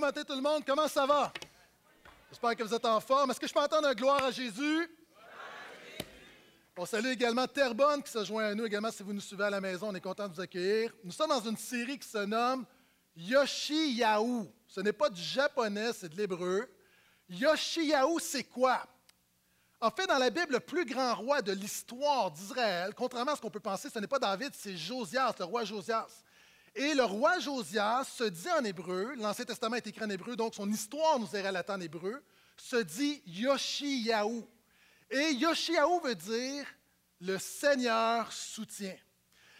Matin 0.00 0.22
tout 0.22 0.34
le 0.34 0.40
monde, 0.40 0.62
comment 0.64 0.86
ça 0.86 1.06
va? 1.06 1.32
J'espère 2.30 2.54
que 2.54 2.62
vous 2.62 2.72
êtes 2.72 2.84
en 2.84 3.00
forme. 3.00 3.30
Est-ce 3.30 3.40
que 3.40 3.48
je 3.48 3.52
peux 3.52 3.60
entendre 3.60 3.88
un 3.88 3.94
gloire 3.94 4.22
à 4.22 4.30
Jésus? 4.30 4.88
On 6.76 6.86
salue 6.86 7.08
également 7.08 7.48
Terrebonne 7.48 8.02
qui 8.02 8.10
se 8.12 8.24
joint 8.24 8.44
à 8.44 8.54
nous 8.54 8.64
également 8.64 8.92
si 8.92 9.02
vous 9.02 9.12
nous 9.12 9.20
suivez 9.20 9.44
à 9.44 9.50
la 9.50 9.60
maison. 9.60 9.88
On 9.88 9.94
est 9.94 10.00
content 10.00 10.28
de 10.28 10.34
vous 10.34 10.40
accueillir. 10.40 10.92
Nous 11.02 11.10
sommes 11.10 11.30
dans 11.30 11.40
une 11.40 11.56
série 11.56 11.98
qui 11.98 12.08
se 12.08 12.18
nomme 12.18 12.64
Yoshiyahu. 13.16 14.46
Ce 14.68 14.80
n'est 14.80 14.92
pas 14.92 15.10
du 15.10 15.20
japonais, 15.20 15.92
c'est 15.92 16.08
de 16.08 16.16
l'hébreu. 16.16 16.70
Yoshiyahu, 17.28 18.20
c'est 18.20 18.44
quoi? 18.44 18.86
En 19.80 19.90
fait, 19.90 20.06
dans 20.06 20.18
la 20.18 20.30
Bible, 20.30 20.52
le 20.52 20.60
plus 20.60 20.84
grand 20.84 21.16
roi 21.16 21.42
de 21.42 21.52
l'histoire 21.52 22.30
d'Israël, 22.30 22.92
contrairement 22.94 23.32
à 23.32 23.36
ce 23.36 23.40
qu'on 23.40 23.50
peut 23.50 23.58
penser, 23.58 23.90
ce 23.90 23.98
n'est 23.98 24.06
pas 24.06 24.20
David, 24.20 24.52
c'est 24.54 24.76
Josias, 24.76 25.34
le 25.38 25.44
roi 25.44 25.64
Josias. 25.64 26.22
Et 26.78 26.94
le 26.94 27.02
roi 27.02 27.40
Josias 27.40 28.04
se 28.04 28.22
dit 28.22 28.48
en 28.56 28.62
hébreu, 28.62 29.12
l'Ancien 29.16 29.44
Testament 29.44 29.74
est 29.74 29.86
écrit 29.88 30.04
en 30.04 30.10
hébreu, 30.10 30.36
donc 30.36 30.54
son 30.54 30.70
histoire 30.70 31.18
nous 31.18 31.34
est 31.34 31.44
relatée 31.44 31.72
en 31.72 31.80
hébreu, 31.80 32.22
se 32.56 32.76
dit 32.76 33.20
Yoshiyahu. 33.26 34.44
Et 35.10 35.32
Yoshiyahu 35.32 36.00
veut 36.04 36.14
dire 36.14 36.64
le 37.20 37.36
Seigneur 37.36 38.32
soutient. 38.32 38.94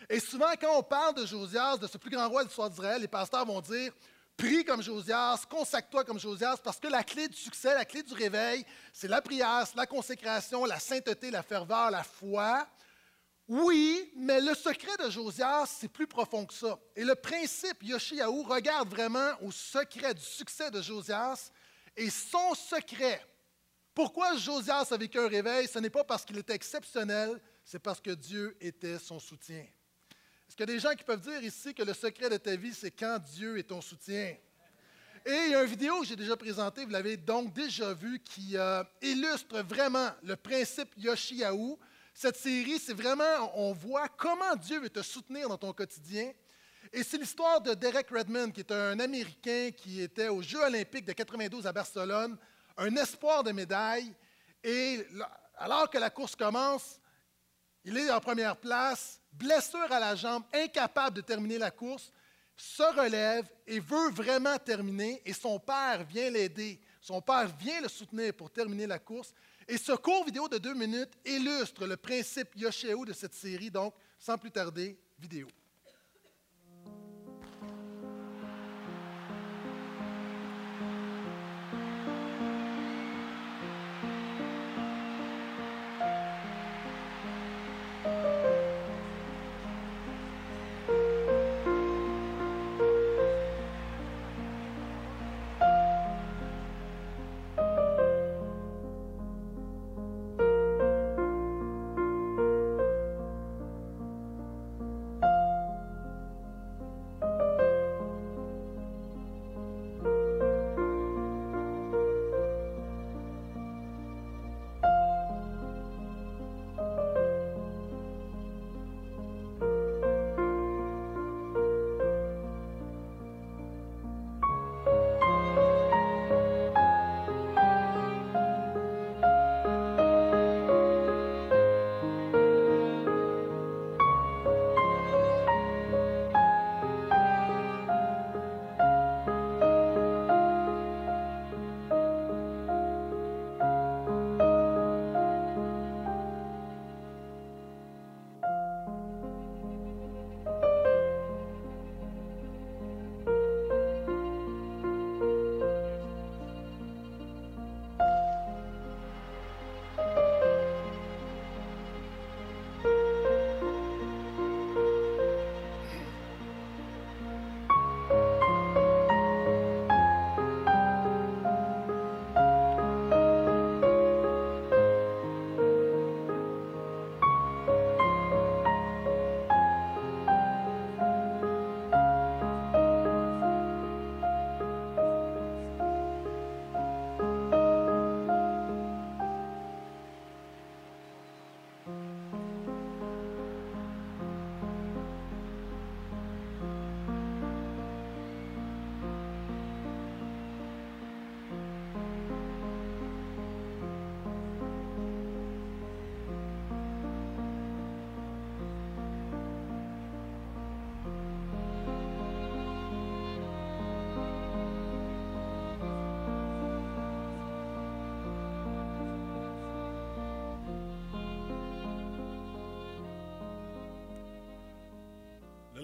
Et 0.08 0.20
souvent, 0.20 0.52
quand 0.60 0.78
on 0.78 0.82
parle 0.84 1.16
de 1.16 1.26
Josias, 1.26 1.76
de 1.78 1.88
ce 1.88 1.98
plus 1.98 2.10
grand 2.10 2.28
roi 2.28 2.44
de 2.44 2.48
l'histoire 2.48 2.70
d'Israël, 2.70 3.00
les 3.00 3.08
pasteurs 3.08 3.44
vont 3.44 3.60
dire 3.62 3.92
Prie 4.36 4.64
comme 4.64 4.80
Josias, 4.80 5.42
consacre-toi 5.50 6.04
comme 6.04 6.20
Josias, 6.20 6.58
parce 6.62 6.78
que 6.78 6.86
la 6.86 7.02
clé 7.02 7.26
du 7.26 7.36
succès, 7.36 7.74
la 7.74 7.84
clé 7.84 8.04
du 8.04 8.14
réveil, 8.14 8.64
c'est 8.92 9.08
la 9.08 9.20
prière, 9.20 9.66
la 9.74 9.86
consécration, 9.86 10.64
la 10.64 10.78
sainteté, 10.78 11.32
la 11.32 11.42
ferveur, 11.42 11.90
la 11.90 12.04
foi. 12.04 12.64
Oui, 13.48 14.12
mais 14.14 14.42
le 14.42 14.54
secret 14.54 14.94
de 15.02 15.08
Josias, 15.08 15.78
c'est 15.80 15.88
plus 15.88 16.06
profond 16.06 16.44
que 16.44 16.52
ça. 16.52 16.78
Et 16.94 17.02
le 17.02 17.14
principe 17.14 17.82
Yoshiaou 17.82 18.42
regarde 18.42 18.90
vraiment 18.90 19.32
au 19.40 19.50
secret 19.50 20.12
du 20.12 20.22
succès 20.22 20.70
de 20.70 20.82
Josias 20.82 21.50
et 21.96 22.10
son 22.10 22.54
secret. 22.54 23.24
Pourquoi 23.94 24.36
Josias 24.36 24.88
a 24.90 24.96
vécu 24.98 25.18
un 25.18 25.28
réveil? 25.28 25.66
Ce 25.66 25.78
n'est 25.78 25.88
pas 25.88 26.04
parce 26.04 26.26
qu'il 26.26 26.36
était 26.36 26.54
exceptionnel, 26.54 27.40
c'est 27.64 27.78
parce 27.78 28.02
que 28.02 28.10
Dieu 28.10 28.54
était 28.60 28.98
son 28.98 29.18
soutien. 29.18 29.64
Est-ce 30.46 30.54
qu'il 30.54 30.68
y 30.68 30.70
a 30.70 30.74
des 30.74 30.78
gens 30.80 30.94
qui 30.94 31.04
peuvent 31.04 31.20
dire 31.20 31.42
ici 31.42 31.72
que 31.72 31.82
le 31.82 31.94
secret 31.94 32.28
de 32.28 32.36
ta 32.36 32.54
vie, 32.54 32.74
c'est 32.74 32.90
quand 32.90 33.18
Dieu 33.18 33.56
est 33.58 33.64
ton 33.64 33.80
soutien? 33.80 34.36
Et 35.24 35.34
il 35.46 35.50
y 35.52 35.54
a 35.54 35.62
une 35.62 35.68
vidéo 35.68 36.00
que 36.00 36.06
j'ai 36.06 36.16
déjà 36.16 36.36
présentée, 36.36 36.84
vous 36.84 36.90
l'avez 36.90 37.16
donc 37.16 37.52
déjà 37.54 37.94
vue, 37.94 38.20
qui 38.20 38.58
euh, 38.58 38.84
illustre 39.00 39.62
vraiment 39.62 40.10
le 40.22 40.36
principe 40.36 40.92
Yoshiaou. 40.98 41.78
Cette 42.20 42.36
série, 42.36 42.80
c'est 42.80 42.94
vraiment, 42.94 43.52
on 43.54 43.72
voit 43.72 44.08
comment 44.08 44.56
Dieu 44.56 44.80
veut 44.80 44.90
te 44.90 45.02
soutenir 45.02 45.48
dans 45.48 45.56
ton 45.56 45.72
quotidien. 45.72 46.32
Et 46.92 47.04
c'est 47.04 47.16
l'histoire 47.16 47.60
de 47.60 47.74
Derek 47.74 48.10
Redmond, 48.10 48.50
qui 48.50 48.58
est 48.58 48.72
un 48.72 48.98
Américain 48.98 49.70
qui 49.70 50.02
était 50.02 50.26
aux 50.26 50.42
Jeux 50.42 50.58
olympiques 50.58 51.04
de 51.04 51.12
92 51.12 51.64
à 51.64 51.72
Barcelone, 51.72 52.36
un 52.76 52.96
espoir 52.96 53.44
de 53.44 53.52
médaille. 53.52 54.12
Et 54.64 55.06
alors 55.58 55.88
que 55.88 55.98
la 55.98 56.10
course 56.10 56.34
commence, 56.34 56.98
il 57.84 57.96
est 57.96 58.10
en 58.10 58.18
première 58.18 58.56
place, 58.56 59.20
blessure 59.30 59.92
à 59.92 60.00
la 60.00 60.16
jambe, 60.16 60.42
incapable 60.52 61.14
de 61.14 61.20
terminer 61.20 61.58
la 61.58 61.70
course, 61.70 62.10
se 62.56 62.82
relève 63.00 63.46
et 63.64 63.78
veut 63.78 64.10
vraiment 64.10 64.58
terminer. 64.58 65.22
Et 65.24 65.32
son 65.32 65.60
père 65.60 66.02
vient 66.02 66.30
l'aider. 66.30 66.80
Son 67.00 67.22
père 67.22 67.46
vient 67.60 67.80
le 67.80 67.88
soutenir 67.88 68.34
pour 68.34 68.50
terminer 68.50 68.88
la 68.88 68.98
course. 68.98 69.32
Et 69.68 69.76
ce 69.76 69.92
court 69.92 70.24
vidéo 70.24 70.48
de 70.48 70.56
deux 70.56 70.72
minutes 70.72 71.12
illustre 71.26 71.86
le 71.86 71.98
principe 71.98 72.56
Yosheo 72.56 73.04
de 73.04 73.12
cette 73.12 73.34
série. 73.34 73.70
Donc, 73.70 73.94
sans 74.18 74.38
plus 74.38 74.50
tarder, 74.50 74.98
vidéo. 75.18 75.46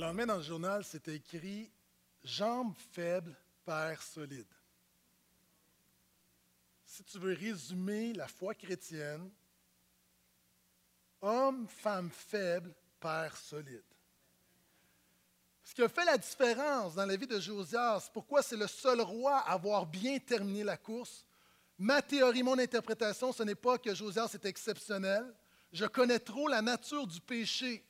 Lendemain, 0.05 0.27
dans 0.27 0.37
le 0.37 0.43
journal, 0.43 0.85
c'était 0.85 1.17
écrit 1.17 1.71
Jambes 2.23 2.75
faibles, 2.93 3.35
père 3.65 4.03
solide. 4.03 4.47
Si 6.85 7.03
tu 7.05 7.19
veux 7.19 7.35
résumer 7.35 8.13
la 8.13 8.29
foi 8.29 8.55
chrétienne, 8.55 9.31
homme, 11.21 11.67
femme 11.69 12.11
faible, 12.11 12.75
père 13.01 13.37
solide. 13.37 13.83
Ce 15.63 15.75
qui 15.75 15.83
a 15.83 15.89
fait 15.89 16.05
la 16.05 16.19
différence 16.19 16.95
dans 16.95 17.07
la 17.07 17.17
vie 17.17 17.27
de 17.27 17.41
Josias, 17.41 18.11
pourquoi 18.13 18.43
c'est 18.43 18.57
le 18.57 18.67
seul 18.67 19.01
roi 19.01 19.39
à 19.39 19.53
avoir 19.53 19.87
bien 19.87 20.19
terminé 20.19 20.63
la 20.63 20.77
course, 20.77 21.25
ma 21.79 22.03
théorie, 22.03 22.43
mon 22.43 22.59
interprétation, 22.59 23.33
ce 23.33 23.43
n'est 23.43 23.55
pas 23.55 23.79
que 23.79 23.95
Josias 23.95 24.31
est 24.35 24.45
exceptionnel. 24.45 25.35
Je 25.73 25.87
connais 25.87 26.21
trop 26.21 26.47
la 26.47 26.61
nature 26.63 27.07
du 27.07 27.21
péché 27.21 27.83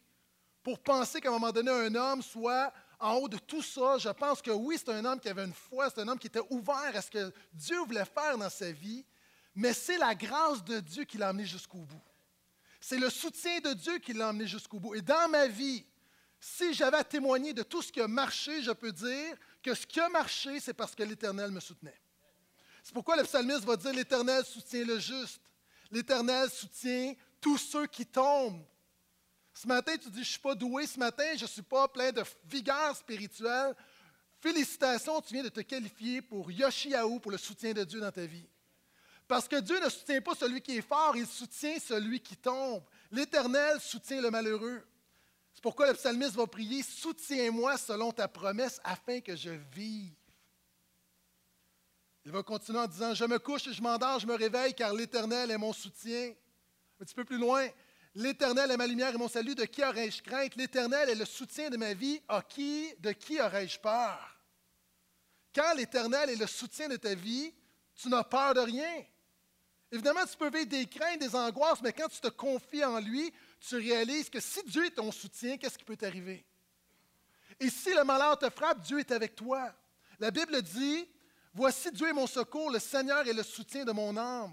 pour 0.64 0.78
penser 0.78 1.20
qu'à 1.20 1.28
un 1.28 1.32
moment 1.32 1.52
donné, 1.52 1.70
un 1.70 1.94
homme 1.94 2.22
soit 2.22 2.72
en 2.98 3.16
haut 3.16 3.28
de 3.28 3.36
tout 3.36 3.62
ça, 3.62 3.98
je 3.98 4.08
pense 4.08 4.40
que 4.40 4.50
oui, 4.50 4.76
c'est 4.78 4.90
un 4.90 5.04
homme 5.04 5.20
qui 5.20 5.28
avait 5.28 5.44
une 5.44 5.52
foi, 5.52 5.90
c'est 5.90 6.00
un 6.00 6.08
homme 6.08 6.18
qui 6.18 6.28
était 6.28 6.40
ouvert 6.48 6.90
à 6.94 7.02
ce 7.02 7.10
que 7.10 7.32
Dieu 7.52 7.78
voulait 7.80 8.06
faire 8.06 8.38
dans 8.38 8.48
sa 8.48 8.72
vie, 8.72 9.04
mais 9.54 9.74
c'est 9.74 9.98
la 9.98 10.14
grâce 10.14 10.64
de 10.64 10.80
Dieu 10.80 11.04
qui 11.04 11.18
l'a 11.18 11.28
amené 11.28 11.44
jusqu'au 11.44 11.78
bout. 11.78 12.00
C'est 12.80 12.96
le 12.96 13.10
soutien 13.10 13.60
de 13.60 13.74
Dieu 13.74 13.98
qui 13.98 14.14
l'a 14.14 14.28
amené 14.28 14.46
jusqu'au 14.46 14.80
bout. 14.80 14.94
Et 14.94 15.02
dans 15.02 15.28
ma 15.28 15.46
vie, 15.46 15.84
si 16.40 16.72
j'avais 16.72 16.96
à 16.96 17.04
témoigner 17.04 17.52
de 17.52 17.62
tout 17.62 17.82
ce 17.82 17.92
qui 17.92 18.00
a 18.00 18.08
marché, 18.08 18.62
je 18.62 18.70
peux 18.70 18.92
dire 18.92 19.36
que 19.62 19.74
ce 19.74 19.86
qui 19.86 20.00
a 20.00 20.08
marché, 20.08 20.60
c'est 20.60 20.74
parce 20.74 20.94
que 20.94 21.02
l'Éternel 21.02 21.50
me 21.50 21.60
soutenait. 21.60 22.00
C'est 22.82 22.94
pourquoi 22.94 23.16
le 23.16 23.24
psalmiste 23.24 23.64
va 23.64 23.76
dire 23.76 23.92
l'Éternel 23.92 24.44
soutient 24.46 24.84
le 24.84 24.98
juste. 24.98 25.42
L'Éternel 25.90 26.48
soutient 26.50 27.14
tous 27.38 27.58
ceux 27.58 27.86
qui 27.86 28.06
tombent. 28.06 28.64
Ce 29.54 29.68
matin, 29.68 29.96
tu 29.96 30.10
dis, 30.10 30.16
je 30.16 30.20
ne 30.20 30.24
suis 30.24 30.40
pas 30.40 30.54
doué 30.56 30.84
ce 30.86 30.98
matin, 30.98 31.24
je 31.36 31.44
ne 31.44 31.48
suis 31.48 31.62
pas 31.62 31.86
plein 31.86 32.10
de 32.10 32.24
vigueur 32.44 32.96
spirituelle. 32.96 33.74
Félicitations, 34.40 35.20
tu 35.20 35.32
viens 35.32 35.44
de 35.44 35.48
te 35.48 35.60
qualifier 35.60 36.20
pour 36.20 36.50
Yoshiaou, 36.50 37.20
pour 37.20 37.30
le 37.30 37.38
soutien 37.38 37.72
de 37.72 37.84
Dieu 37.84 38.00
dans 38.00 38.10
ta 38.10 38.26
vie. 38.26 38.46
Parce 39.28 39.48
que 39.48 39.60
Dieu 39.60 39.80
ne 39.80 39.88
soutient 39.88 40.20
pas 40.20 40.34
celui 40.34 40.60
qui 40.60 40.76
est 40.76 40.82
fort, 40.82 41.16
il 41.16 41.26
soutient 41.26 41.78
celui 41.78 42.20
qui 42.20 42.36
tombe. 42.36 42.82
L'Éternel 43.10 43.80
soutient 43.80 44.20
le 44.20 44.30
malheureux. 44.30 44.84
C'est 45.54 45.62
pourquoi 45.62 45.86
le 45.86 45.94
psalmiste 45.94 46.34
va 46.34 46.46
prier, 46.48 46.82
soutiens-moi 46.82 47.78
selon 47.78 48.10
ta 48.10 48.26
promesse 48.26 48.80
afin 48.82 49.20
que 49.20 49.36
je 49.36 49.50
vive. 49.72 50.12
Il 52.26 52.32
va 52.32 52.42
continuer 52.42 52.80
en 52.80 52.86
disant, 52.86 53.14
je 53.14 53.24
me 53.24 53.38
couche 53.38 53.68
et 53.68 53.72
je 53.72 53.80
m'endors, 53.80 54.18
je 54.18 54.26
me 54.26 54.34
réveille 54.34 54.74
car 54.74 54.92
l'Éternel 54.92 55.50
est 55.52 55.58
mon 55.58 55.72
soutien. 55.72 56.34
Un 57.00 57.04
petit 57.04 57.14
peu 57.14 57.24
plus 57.24 57.38
loin, 57.38 57.68
l'Éternel 58.14 58.70
est 58.70 58.76
ma 58.76 58.86
lumière 58.86 59.14
et 59.14 59.18
mon 59.18 59.28
salut, 59.28 59.54
de 59.54 59.64
qui 59.64 59.82
aurais-je 59.82 60.22
crainte? 60.22 60.56
L'Éternel 60.56 61.10
est 61.10 61.14
le 61.14 61.24
soutien 61.24 61.70
de 61.70 61.76
ma 61.76 61.94
vie, 61.94 62.20
à 62.28 62.42
qui, 62.42 62.94
de 62.98 63.12
qui 63.12 63.40
aurais-je 63.40 63.78
peur? 63.78 64.38
Quand 65.54 65.74
l'Éternel 65.74 66.30
est 66.30 66.36
le 66.36 66.46
soutien 66.46 66.88
de 66.88 66.96
ta 66.96 67.14
vie, 67.14 67.52
tu 67.94 68.08
n'as 68.08 68.24
peur 68.24 68.54
de 68.54 68.60
rien. 68.60 69.04
Évidemment, 69.92 70.26
tu 70.26 70.36
peux 70.36 70.50
vivre 70.50 70.66
des 70.66 70.86
craintes, 70.86 71.20
des 71.20 71.34
angoisses, 71.36 71.80
mais 71.82 71.92
quand 71.92 72.08
tu 72.08 72.20
te 72.20 72.28
confies 72.28 72.84
en 72.84 72.98
lui, 72.98 73.32
tu 73.60 73.76
réalises 73.76 74.28
que 74.28 74.40
si 74.40 74.62
Dieu 74.64 74.86
est 74.86 74.90
ton 74.90 75.12
soutien, 75.12 75.56
qu'est-ce 75.56 75.78
qui 75.78 75.84
peut 75.84 75.96
t'arriver? 75.96 76.44
Et 77.60 77.70
si 77.70 77.94
le 77.94 78.02
malheur 78.02 78.36
te 78.38 78.50
frappe, 78.50 78.80
Dieu 78.80 78.98
est 78.98 79.12
avec 79.12 79.36
toi. 79.36 79.72
La 80.18 80.30
Bible 80.30 80.60
dit, 80.62 81.08
Voici 81.54 81.92
Dieu 81.92 82.08
est 82.08 82.12
mon 82.12 82.26
secours, 82.26 82.68
le 82.70 82.80
Seigneur 82.80 83.26
est 83.28 83.32
le 83.32 83.44
soutien 83.44 83.84
de 83.84 83.92
mon 83.92 84.16
âme. 84.16 84.52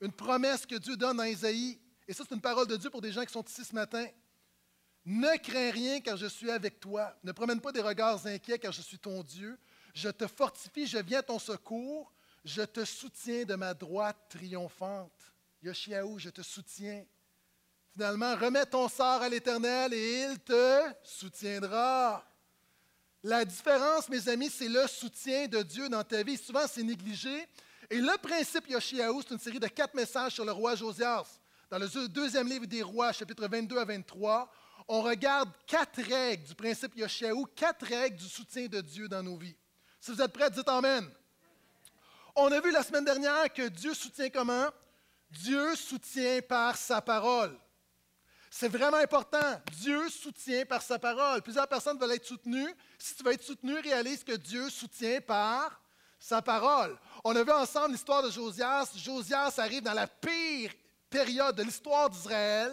Une 0.00 0.12
promesse 0.12 0.64
que 0.64 0.76
Dieu 0.76 0.96
donne 0.96 1.20
à 1.20 1.28
Isaïe. 1.28 1.78
Et 2.10 2.12
ça, 2.12 2.24
c'est 2.28 2.34
une 2.34 2.40
parole 2.40 2.66
de 2.66 2.76
Dieu 2.76 2.90
pour 2.90 3.00
des 3.00 3.12
gens 3.12 3.24
qui 3.24 3.32
sont 3.32 3.44
ici 3.44 3.64
ce 3.64 3.72
matin. 3.72 4.04
Ne 5.04 5.36
crains 5.36 5.70
rien 5.70 6.00
car 6.00 6.16
je 6.16 6.26
suis 6.26 6.50
avec 6.50 6.80
toi. 6.80 7.16
Ne 7.22 7.30
promène 7.30 7.60
pas 7.60 7.70
des 7.70 7.80
regards 7.80 8.26
inquiets 8.26 8.58
car 8.58 8.72
je 8.72 8.82
suis 8.82 8.98
ton 8.98 9.22
Dieu. 9.22 9.56
Je 9.94 10.08
te 10.08 10.26
fortifie, 10.26 10.88
je 10.88 10.98
viens 10.98 11.20
à 11.20 11.22
ton 11.22 11.38
secours. 11.38 12.12
Je 12.44 12.62
te 12.62 12.84
soutiens 12.84 13.44
de 13.44 13.54
ma 13.54 13.74
droite 13.74 14.16
triomphante. 14.28 15.12
Yoshiaou, 15.62 16.18
je 16.18 16.30
te 16.30 16.42
soutiens. 16.42 17.04
Finalement, 17.92 18.34
remets 18.34 18.66
ton 18.66 18.88
sort 18.88 19.22
à 19.22 19.28
l'Éternel 19.28 19.94
et 19.94 20.24
il 20.24 20.40
te 20.40 20.82
soutiendra. 21.04 22.24
La 23.22 23.44
différence, 23.44 24.08
mes 24.08 24.28
amis, 24.28 24.50
c'est 24.50 24.68
le 24.68 24.84
soutien 24.88 25.46
de 25.46 25.62
Dieu 25.62 25.88
dans 25.88 26.02
ta 26.02 26.24
vie. 26.24 26.36
Souvent, 26.36 26.66
c'est 26.66 26.82
négligé. 26.82 27.46
Et 27.88 28.00
le 28.00 28.18
principe 28.18 28.68
Yoshiaou, 28.68 29.22
c'est 29.22 29.34
une 29.34 29.38
série 29.38 29.60
de 29.60 29.68
quatre 29.68 29.94
messages 29.94 30.34
sur 30.34 30.44
le 30.44 30.50
roi 30.50 30.74
Josias. 30.74 31.38
Dans 31.70 31.78
le 31.78 32.08
deuxième 32.08 32.48
livre 32.48 32.66
des 32.66 32.82
rois, 32.82 33.12
chapitre 33.12 33.46
22 33.46 33.78
à 33.78 33.84
23, 33.84 34.52
on 34.88 35.02
regarde 35.02 35.48
quatre 35.68 36.02
règles 36.02 36.42
du 36.42 36.54
principe 36.56 36.96
Yoshiaou, 36.96 37.46
quatre 37.54 37.86
règles 37.86 38.16
du 38.16 38.28
soutien 38.28 38.66
de 38.66 38.80
Dieu 38.80 39.08
dans 39.08 39.22
nos 39.22 39.36
vies. 39.36 39.54
Si 40.00 40.10
vous 40.10 40.20
êtes 40.20 40.32
prêts, 40.32 40.50
dites 40.50 40.68
Amen. 40.68 41.08
On 42.34 42.50
a 42.50 42.60
vu 42.60 42.72
la 42.72 42.82
semaine 42.82 43.04
dernière 43.04 43.52
que 43.52 43.68
Dieu 43.68 43.94
soutient 43.94 44.30
comment? 44.30 44.66
Dieu 45.30 45.76
soutient 45.76 46.40
par 46.42 46.76
sa 46.76 47.00
parole. 47.00 47.56
C'est 48.50 48.68
vraiment 48.68 48.96
important. 48.96 49.62
Dieu 49.70 50.08
soutient 50.08 50.66
par 50.66 50.82
sa 50.82 50.98
parole. 50.98 51.40
Plusieurs 51.40 51.68
personnes 51.68 52.00
veulent 52.00 52.10
être 52.10 52.26
soutenues. 52.26 52.74
Si 52.98 53.14
tu 53.14 53.22
veux 53.22 53.32
être 53.32 53.44
soutenu, 53.44 53.78
réalise 53.78 54.24
que 54.24 54.34
Dieu 54.34 54.68
soutient 54.70 55.20
par 55.20 55.80
sa 56.18 56.42
parole. 56.42 56.98
On 57.22 57.36
a 57.36 57.44
vu 57.44 57.52
ensemble 57.52 57.92
l'histoire 57.92 58.24
de 58.24 58.30
Josias. 58.30 58.90
Josias 58.96 59.54
arrive 59.58 59.82
dans 59.82 59.94
la 59.94 60.08
pire 60.08 60.72
période 61.10 61.56
de 61.56 61.62
l'histoire 61.62 62.08
d'Israël. 62.08 62.72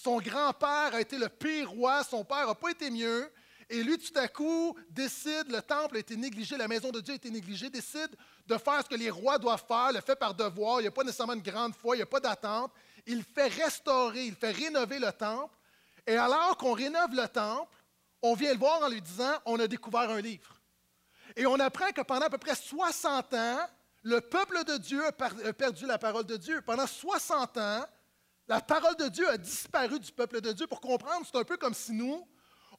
Son 0.00 0.18
grand-père 0.20 0.94
a 0.94 1.00
été 1.00 1.18
le 1.18 1.28
pire 1.28 1.70
roi. 1.70 2.04
Son 2.04 2.24
père 2.24 2.46
n'a 2.46 2.54
pas 2.54 2.70
été 2.70 2.90
mieux. 2.90 3.28
Et 3.70 3.82
lui, 3.82 3.98
tout 3.98 4.18
à 4.18 4.28
coup, 4.28 4.74
décide, 4.88 5.50
le 5.50 5.60
temple 5.60 5.96
a 5.96 5.98
été 5.98 6.16
négligé, 6.16 6.56
la 6.56 6.68
maison 6.68 6.90
de 6.90 7.00
Dieu 7.00 7.12
a 7.12 7.16
été 7.16 7.30
négligée, 7.30 7.68
décide 7.68 8.08
de 8.46 8.56
faire 8.56 8.82
ce 8.82 8.88
que 8.88 8.94
les 8.94 9.10
rois 9.10 9.38
doivent 9.38 9.64
faire, 9.66 9.92
le 9.92 10.00
fait 10.00 10.16
par 10.16 10.32
devoir. 10.32 10.80
Il 10.80 10.84
n'y 10.84 10.88
a 10.88 10.92
pas 10.92 11.04
nécessairement 11.04 11.34
une 11.34 11.42
grande 11.42 11.74
foi, 11.74 11.94
il 11.94 11.98
n'y 11.98 12.02
a 12.02 12.06
pas 12.06 12.20
d'attente. 12.20 12.72
Il 13.06 13.22
fait 13.22 13.48
restaurer, 13.48 14.24
il 14.24 14.34
fait 14.34 14.52
rénover 14.52 14.98
le 14.98 15.12
temple. 15.12 15.54
Et 16.06 16.16
alors 16.16 16.56
qu'on 16.56 16.72
rénove 16.72 17.14
le 17.14 17.28
temple, 17.28 17.76
on 18.22 18.34
vient 18.34 18.52
le 18.52 18.58
voir 18.58 18.82
en 18.82 18.88
lui 18.88 19.02
disant 19.02 19.34
On 19.44 19.60
a 19.60 19.66
découvert 19.66 20.08
un 20.08 20.20
livre. 20.20 20.58
Et 21.36 21.44
on 21.44 21.60
apprend 21.60 21.90
que 21.90 22.00
pendant 22.00 22.26
à 22.26 22.30
peu 22.30 22.38
près 22.38 22.54
60 22.54 23.34
ans, 23.34 23.66
le 24.08 24.22
peuple 24.22 24.64
de 24.64 24.78
Dieu 24.78 25.04
a 25.04 25.12
perdu 25.52 25.84
la 25.84 25.98
parole 25.98 26.24
de 26.24 26.36
Dieu. 26.36 26.62
Pendant 26.62 26.86
60 26.86 27.58
ans, 27.58 27.84
la 28.48 28.60
parole 28.62 28.96
de 28.96 29.08
Dieu 29.08 29.28
a 29.28 29.36
disparu 29.36 30.00
du 30.00 30.10
peuple 30.10 30.40
de 30.40 30.52
Dieu. 30.52 30.66
Pour 30.66 30.80
comprendre, 30.80 31.26
c'est 31.30 31.38
un 31.38 31.44
peu 31.44 31.58
comme 31.58 31.74
si 31.74 31.92
nous, 31.92 32.26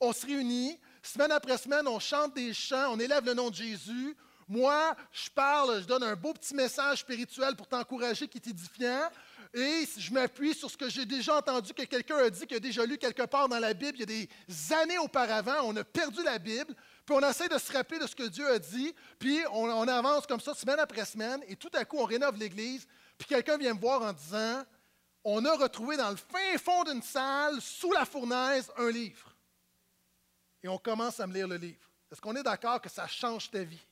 on 0.02 0.12
se 0.12 0.26
réunit, 0.26 0.80
semaine 1.04 1.32
après 1.32 1.58
semaine, 1.60 1.88
on 1.88 2.00
chante 2.00 2.34
des 2.34 2.52
chants, 2.54 2.94
on 2.94 3.00
élève 3.00 3.26
le 3.26 3.36
nom 3.36 3.52
de 3.52 3.56
Jésus. 3.56 4.18
Moi, 4.48 4.96
je 5.12 5.30
parle, 5.30 5.82
je 5.82 5.86
donne 5.86 6.02
un 6.02 6.16
beau 6.16 6.34
petit 6.34 6.56
message 6.56 7.02
spirituel 7.02 7.56
pour 7.56 7.68
t'encourager 7.68 8.28
qui 8.28 8.40
est 8.40 8.48
édifiant. 8.48 9.10
Et 9.54 9.86
je 9.98 10.12
m'appuie 10.12 10.56
sur 10.56 10.72
ce 10.72 10.78
que 10.78 10.90
j'ai 10.90 11.06
déjà 11.06 11.36
entendu 11.36 11.74
que 11.74 11.84
quelqu'un 11.84 12.18
a 12.18 12.30
dit, 12.32 12.48
qu'il 12.48 12.58
a 12.58 12.60
déjà 12.60 12.86
lu 12.86 12.98
quelque 12.98 13.24
part 13.24 13.48
dans 13.48 13.60
la 13.60 13.76
Bible, 13.76 13.98
il 13.98 14.00
y 14.00 14.04
a 14.04 14.28
des 14.48 14.74
années 14.74 14.98
auparavant, 14.98 15.62
on 15.64 15.76
a 15.76 15.84
perdu 15.84 16.24
la 16.24 16.40
Bible, 16.40 16.76
puis 17.10 17.18
on 17.20 17.28
essaie 17.28 17.50
de 17.50 17.58
se 17.58 17.74
rappeler 17.74 17.98
de 17.98 18.06
ce 18.06 18.16
que 18.16 18.28
Dieu 18.28 18.48
a 18.48 18.60
dit, 18.60 18.94
puis 19.18 19.42
on, 19.52 19.88
avance 19.88 20.28
comme 20.28 20.40
ça 20.40 20.54
semaine 20.54 20.80
après 20.80 21.06
semaine, 21.06 21.42
et 21.48 21.56
tout 21.56 21.72
à 21.74 21.84
coup, 21.84 21.98
on 21.98 22.06
rénove 22.06 22.38
l'Église, 22.38 22.86
puis 23.18 23.28
quelqu'un 23.28 23.58
vient 23.58 23.74
me 23.74 23.80
voir 23.80 24.04
en 24.04 24.14
disant, 24.14 24.64
on 25.24 25.44
a 25.44 25.56
retrouvé 25.56 25.98
dans 25.98 26.12
le 26.12 26.16
fin 26.16 26.58
fond 26.60 26.84
d'une 26.84 27.02
salle, 27.02 27.60
sous 27.62 27.92
la 27.92 28.06
fournaise, 28.06 28.72
un 28.78 28.92
livre 28.92 29.36
et 30.64 30.68
on 30.68 30.78
commence 30.78 31.20
à 31.20 31.28
me 31.28 31.34
lire 31.34 31.48
le 31.48 31.56
livre. 31.56 31.90
Est-ce 32.12 32.22
qu'on 32.22 32.36
est, 32.36 32.44
d'accord 32.44 32.82
que 32.82 32.90
ça 32.90 33.08
change 33.08 33.50
ta 33.50 33.64
vie? 33.64 33.86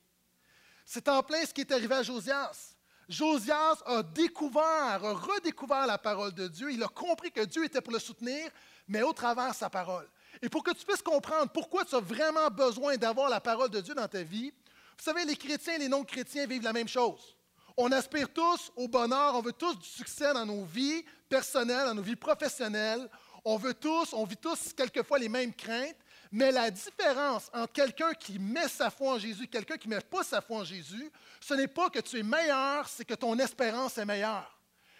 C'est 0.84 1.08
en 1.08 1.22
plein 1.22 1.44
ce 1.44 1.52
qui 1.52 1.62
est 1.62 1.72
arrivé 1.72 1.94
à 1.94 2.02
Josias. 2.02 2.74
Josias 3.08 3.82
a 3.86 4.02
découvert, 4.02 4.62
a 5.04 5.12
redécouvert 5.14 5.86
la 5.86 5.98
parole 5.98 6.32
de 6.34 6.46
Dieu. 6.46 6.70
Il 6.70 6.82
a 6.82 6.88
compris 6.88 7.30
que 7.30 7.44
Dieu 7.44 7.64
était 7.64 7.80
pour 7.80 7.92
le 7.92 7.98
soutenir, 7.98 8.50
mais 8.86 9.02
au 9.02 9.12
travers 9.12 9.50
de 9.50 9.56
sa 9.56 9.70
parole. 9.70 10.08
Et 10.42 10.48
pour 10.48 10.62
que 10.62 10.72
tu 10.72 10.84
puisses 10.84 11.02
comprendre 11.02 11.50
pourquoi 11.52 11.84
tu 11.84 11.94
as 11.94 12.00
vraiment 12.00 12.48
besoin 12.48 12.96
d'avoir 12.96 13.28
la 13.28 13.40
parole 13.40 13.70
de 13.70 13.80
Dieu 13.80 13.94
dans 13.94 14.08
ta 14.08 14.22
vie, 14.22 14.52
vous 14.98 15.04
savez, 15.04 15.24
les 15.24 15.36
chrétiens 15.36 15.74
et 15.74 15.78
les 15.78 15.88
non-chrétiens 15.88 16.46
vivent 16.46 16.62
la 16.62 16.72
même 16.72 16.88
chose. 16.88 17.36
On 17.76 17.92
aspire 17.92 18.32
tous 18.32 18.72
au 18.74 18.88
bonheur, 18.88 19.36
on 19.36 19.40
veut 19.40 19.52
tous 19.52 19.78
du 19.78 19.86
succès 19.86 20.32
dans 20.34 20.44
nos 20.44 20.64
vies 20.64 21.04
personnelles, 21.28 21.86
dans 21.86 21.94
nos 21.94 22.02
vies 22.02 22.16
professionnelles. 22.16 23.08
On 23.44 23.56
veut 23.56 23.74
tous, 23.74 24.12
on 24.12 24.24
vit 24.24 24.36
tous 24.36 24.72
quelquefois 24.72 25.18
les 25.18 25.28
mêmes 25.28 25.54
craintes, 25.54 25.96
mais 26.32 26.50
la 26.50 26.70
différence 26.70 27.48
entre 27.54 27.72
quelqu'un 27.72 28.12
qui 28.14 28.38
met 28.38 28.68
sa 28.68 28.90
foi 28.90 29.14
en 29.14 29.18
Jésus 29.18 29.44
et 29.44 29.46
quelqu'un 29.46 29.76
qui 29.76 29.88
ne 29.88 29.94
met 29.94 30.00
pas 30.00 30.24
sa 30.24 30.40
foi 30.40 30.58
en 30.58 30.64
Jésus, 30.64 31.10
ce 31.40 31.54
n'est 31.54 31.68
pas 31.68 31.88
que 31.88 32.00
tu 32.00 32.18
es 32.18 32.22
meilleur, 32.24 32.88
c'est 32.88 33.04
que 33.04 33.14
ton 33.14 33.38
espérance 33.38 33.96
est 33.96 34.04
meilleure. 34.04 34.58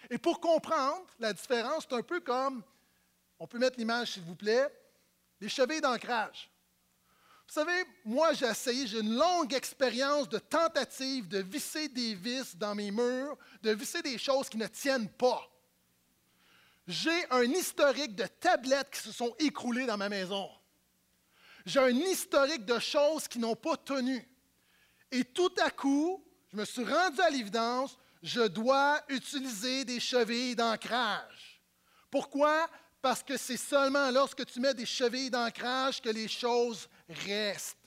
Et 0.09 0.17
pour 0.17 0.39
comprendre 0.39 1.05
la 1.19 1.33
différence, 1.33 1.85
c'est 1.87 1.95
un 1.95 2.01
peu 2.01 2.21
comme, 2.21 2.63
on 3.39 3.45
peut 3.45 3.59
mettre 3.59 3.77
l'image 3.77 4.13
s'il 4.13 4.23
vous 4.23 4.35
plaît, 4.35 4.67
les 5.39 5.49
chevilles 5.49 5.81
d'ancrage. 5.81 6.49
Vous 7.47 7.53
savez, 7.53 7.83
moi 8.05 8.33
j'ai 8.33 8.45
essayé, 8.45 8.85
j'ai 8.85 8.99
une 8.99 9.15
longue 9.15 9.53
expérience 9.53 10.29
de 10.29 10.37
tentative 10.37 11.27
de 11.27 11.39
visser 11.39 11.87
des 11.87 12.13
vis 12.13 12.55
dans 12.55 12.75
mes 12.75 12.91
murs, 12.91 13.37
de 13.63 13.71
visser 13.71 14.01
des 14.01 14.17
choses 14.17 14.49
qui 14.49 14.57
ne 14.57 14.67
tiennent 14.67 15.09
pas. 15.09 15.49
J'ai 16.87 17.31
un 17.31 17.43
historique 17.43 18.15
de 18.15 18.25
tablettes 18.25 18.91
qui 18.91 19.01
se 19.01 19.11
sont 19.11 19.35
écroulées 19.39 19.85
dans 19.85 19.97
ma 19.97 20.09
maison 20.09 20.49
j'ai 21.69 21.79
un 21.79 21.89
historique 21.89 22.65
de 22.65 22.79
choses 22.79 23.27
qui 23.27 23.39
n'ont 23.39 23.55
pas 23.55 23.77
tenu. 23.77 24.27
Et 25.11 25.23
tout 25.23 25.53
à 25.59 25.69
coup, 25.69 26.23
je 26.51 26.57
me 26.57 26.65
suis 26.65 26.83
rendu 26.83 27.21
à 27.21 27.29
l'évidence, 27.29 27.97
je 28.21 28.41
dois 28.41 29.01
utiliser 29.09 29.85
des 29.85 29.99
chevilles 29.99 30.55
d'ancrage. 30.55 31.61
Pourquoi? 32.09 32.67
Parce 33.01 33.23
que 33.23 33.37
c'est 33.37 33.57
seulement 33.57 34.11
lorsque 34.11 34.45
tu 34.45 34.59
mets 34.59 34.73
des 34.73 34.85
chevilles 34.85 35.29
d'ancrage 35.29 36.01
que 36.01 36.09
les 36.09 36.27
choses 36.27 36.87
restent. 37.07 37.77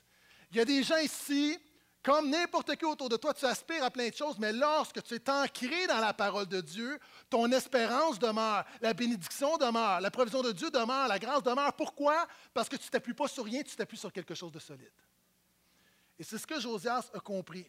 Il 0.51 0.57
y 0.57 0.59
a 0.59 0.65
des 0.65 0.83
gens 0.83 0.97
ici 0.97 1.59
Comme 2.03 2.29
n'importe 2.29 2.75
qui 2.75 2.83
autour 2.83 3.07
de 3.07 3.15
toi, 3.15 3.33
tu 3.33 3.45
aspires 3.45 3.85
à 3.85 3.89
plein 3.89 4.09
de 4.09 4.13
choses, 4.13 4.37
mais 4.37 4.51
lorsque 4.51 5.01
tu 5.01 5.15
es 5.15 5.29
ancré 5.29 5.87
dans 5.87 5.99
la 5.99 6.13
parole 6.13 6.47
de 6.47 6.59
Dieu, 6.59 6.99
ton 7.29 7.49
espérance 7.49 8.19
demeure, 8.19 8.65
la 8.81 8.93
bénédiction 8.93 9.55
demeure, 9.57 10.01
la 10.01 10.11
provision 10.11 10.41
de 10.41 10.51
Dieu 10.51 10.69
demeure, 10.69 11.07
la 11.07 11.17
grâce 11.17 11.41
demeure. 11.43 11.71
Pourquoi? 11.71 12.27
Parce 12.53 12.67
que 12.67 12.75
tu 12.75 12.87
ne 12.87 12.89
t'appuies 12.89 13.13
pas 13.13 13.29
sur 13.29 13.45
rien, 13.45 13.63
tu 13.63 13.73
t'appuies 13.77 13.97
sur 13.97 14.11
quelque 14.11 14.35
chose 14.35 14.51
de 14.51 14.59
solide. 14.59 14.91
Et 16.19 16.25
c'est 16.25 16.37
ce 16.37 16.45
que 16.45 16.59
Josias 16.59 17.09
a 17.13 17.19
compris. 17.21 17.65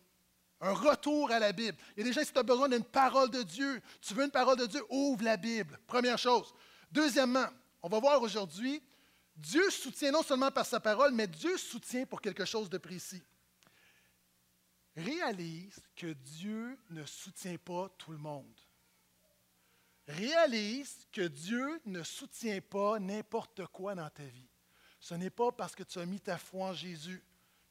Un 0.60 0.72
retour 0.72 1.30
à 1.30 1.38
la 1.38 1.52
Bible. 1.52 1.78
Il 1.96 2.00
y 2.00 2.02
a 2.02 2.08
des 2.08 2.12
gens, 2.12 2.24
si 2.24 2.32
tu 2.32 2.38
as 2.38 2.42
besoin 2.42 2.68
d'une 2.68 2.82
parole 2.84 3.30
de 3.30 3.42
Dieu, 3.42 3.80
tu 4.00 4.14
veux 4.14 4.24
une 4.24 4.32
parole 4.32 4.56
de 4.56 4.66
Dieu, 4.66 4.82
ouvre 4.88 5.22
la 5.22 5.36
Bible. 5.36 5.78
Première 5.86 6.18
chose. 6.18 6.52
Deuxièmement, 6.94 7.46
on 7.82 7.88
va 7.88 7.98
voir 7.98 8.22
aujourd'hui, 8.22 8.82
Dieu 9.36 9.68
soutient 9.70 10.12
non 10.12 10.22
seulement 10.22 10.50
par 10.50 10.64
sa 10.64 10.80
parole, 10.80 11.12
mais 11.12 11.26
Dieu 11.26 11.58
soutient 11.58 12.06
pour 12.06 12.20
quelque 12.20 12.44
chose 12.44 12.70
de 12.70 12.78
précis 12.78 13.22
réalise 14.96 15.80
que 15.96 16.12
Dieu 16.12 16.78
ne 16.90 17.04
soutient 17.04 17.58
pas 17.58 17.88
tout 17.98 18.12
le 18.12 18.18
monde. 18.18 18.60
Réalise 20.06 21.06
que 21.12 21.26
Dieu 21.26 21.80
ne 21.86 22.02
soutient 22.02 22.60
pas 22.60 22.98
n'importe 22.98 23.66
quoi 23.68 23.94
dans 23.94 24.10
ta 24.10 24.24
vie. 24.24 24.48
Ce 25.00 25.14
n'est 25.14 25.30
pas 25.30 25.50
parce 25.52 25.74
que 25.74 25.82
tu 25.82 25.98
as 25.98 26.06
mis 26.06 26.20
ta 26.20 26.38
foi 26.38 26.68
en 26.68 26.72
Jésus 26.74 27.22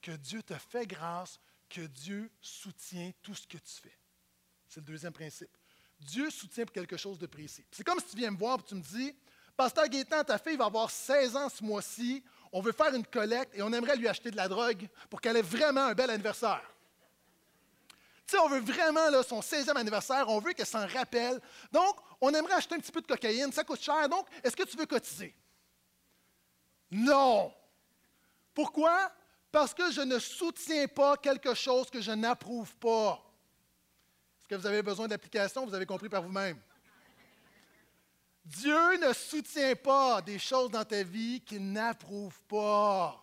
que 0.02 0.12
Dieu 0.12 0.44
te 0.44 0.56
fait 0.56 0.86
grâce 0.86 1.40
que 1.70 1.82
Dieu 1.82 2.32
soutient 2.42 3.12
tout 3.22 3.36
ce 3.36 3.48
que 3.48 3.58
tu 3.58 3.82
fais. 3.82 3.98
C'est 4.68 4.82
le 4.82 4.86
deuxième 4.86 5.14
principe. 5.14 5.56
Dieu 6.04 6.30
soutient 6.30 6.66
quelque 6.66 6.98
chose 6.98 7.18
de 7.18 7.28
précis. 7.28 7.66
C'est 7.72 7.84
comme 7.84 8.00
si 8.00 8.06
tu 8.08 8.18
viens 8.18 8.32
me 8.32 8.38
voir 8.38 8.60
et 8.60 8.64
tu 8.64 8.76
me 8.76 8.82
dis, 8.82 9.16
Pasteur 9.56 9.88
Gaétan, 9.88 10.24
ta 10.24 10.38
fille 10.38 10.58
va 10.58 10.66
avoir 10.66 10.90
16 10.90 11.36
ans 11.36 11.50
ce 11.50 11.64
mois-ci, 11.64 12.24
on 12.52 12.62
veut 12.62 12.72
faire 12.72 12.94
une 12.94 13.06
collecte 13.06 13.54
et 13.56 13.62
on 13.62 13.72
aimerait 13.72 13.96
lui 13.96 14.08
acheter 14.08 14.32
de 14.32 14.36
la 14.38 14.48
drogue 14.48 14.88
pour 15.10 15.22
qu'elle 15.22 15.38
ait 15.38 15.42
vraiment 15.42 15.86
un 15.86 15.94
bel 15.94 16.10
anniversaire. 16.10 16.62
Tu 18.26 18.36
sais, 18.36 18.40
on 18.40 18.48
veut 18.48 18.62
vraiment 18.62 19.24
son 19.24 19.42
16e 19.42 19.76
anniversaire, 19.76 20.28
on 20.30 20.40
veut 20.40 20.54
qu'elle 20.54 20.66
s'en 20.66 20.88
rappelle. 20.88 21.40
Donc, 21.72 21.98
on 22.22 22.34
aimerait 22.34 22.54
acheter 22.54 22.76
un 22.76 22.80
petit 22.80 22.92
peu 22.92 23.02
de 23.02 23.08
cocaïne, 23.08 23.52
ça 23.52 23.64
coûte 23.64 23.82
cher. 23.82 24.08
Donc, 24.08 24.28
est-ce 24.44 24.56
que 24.56 24.64
tu 24.64 24.78
veux 24.78 24.86
cotiser? 24.86 25.36
Non. 26.90 27.54
Pourquoi? 28.54 29.12
Parce 29.52 29.74
que 29.74 29.92
je 29.92 30.02
ne 30.02 30.18
soutiens 30.20 30.88
pas 30.88 31.18
quelque 31.18 31.54
chose 31.54 31.90
que 31.90 32.02
je 32.02 32.12
n'approuve 32.12 32.76
pas. 32.78 33.24
Est-ce 34.44 34.50
que 34.50 34.56
vous 34.56 34.68
avez 34.68 34.82
besoin 34.82 35.08
d'application? 35.08 35.66
Vous 35.66 35.74
avez 35.74 35.86
compris 35.86 36.10
par 36.10 36.22
vous-même. 36.22 36.60
Dieu 38.46 38.98
ne 38.98 39.14
soutient 39.14 39.76
pas 39.76 40.22
des 40.22 40.38
choses 40.38 40.70
dans 40.70 40.84
ta 40.84 41.02
vie 41.02 41.42
qu'il 41.42 41.72
n'approuve 41.72 42.40
pas. 42.44 43.20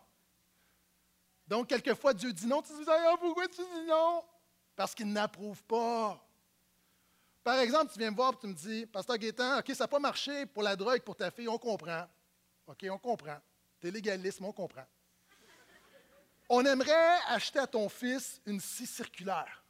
Donc, 1.47 1.69
quelquefois, 1.69 2.15
Dieu 2.15 2.33
dit 2.33 2.47
non. 2.47 2.63
Tu 2.63 2.73
dis, 2.73 2.85
ah, 2.89 3.17
pourquoi 3.19 3.47
tu 3.49 3.61
dis 3.61 3.87
non? 3.87 4.25
parce 4.81 4.95
qu'il 4.95 5.13
n'approuve 5.13 5.63
pas. 5.65 6.19
Par 7.45 7.59
exemple, 7.59 7.93
tu 7.93 7.99
viens 7.99 8.11
me 8.11 8.17
voir 8.17 8.33
et 8.33 8.37
tu 8.39 8.47
me 8.47 8.55
dis, 8.55 8.87
Pasteur 8.87 9.19
Gaétan, 9.19 9.59
OK, 9.59 9.67
ça 9.75 9.85
n'a 9.85 9.89
pas 9.89 9.99
marché 9.99 10.47
pour 10.47 10.63
la 10.63 10.75
drogue, 10.75 11.03
pour 11.03 11.15
ta 11.15 11.31
fille, 11.31 11.49
on 11.49 11.59
comprend. 11.59 12.07
OK, 12.67 12.87
on 12.91 12.97
comprend. 12.97 13.37
T'es 13.79 13.91
légalisme, 13.91 14.47
on 14.47 14.53
comprend. 14.53 14.87
On 16.49 16.65
aimerait 16.65 17.19
acheter 17.29 17.59
à 17.59 17.67
ton 17.67 17.91
fils 17.91 18.41
une 18.47 18.59
scie 18.59 18.87
circulaire. 18.87 19.63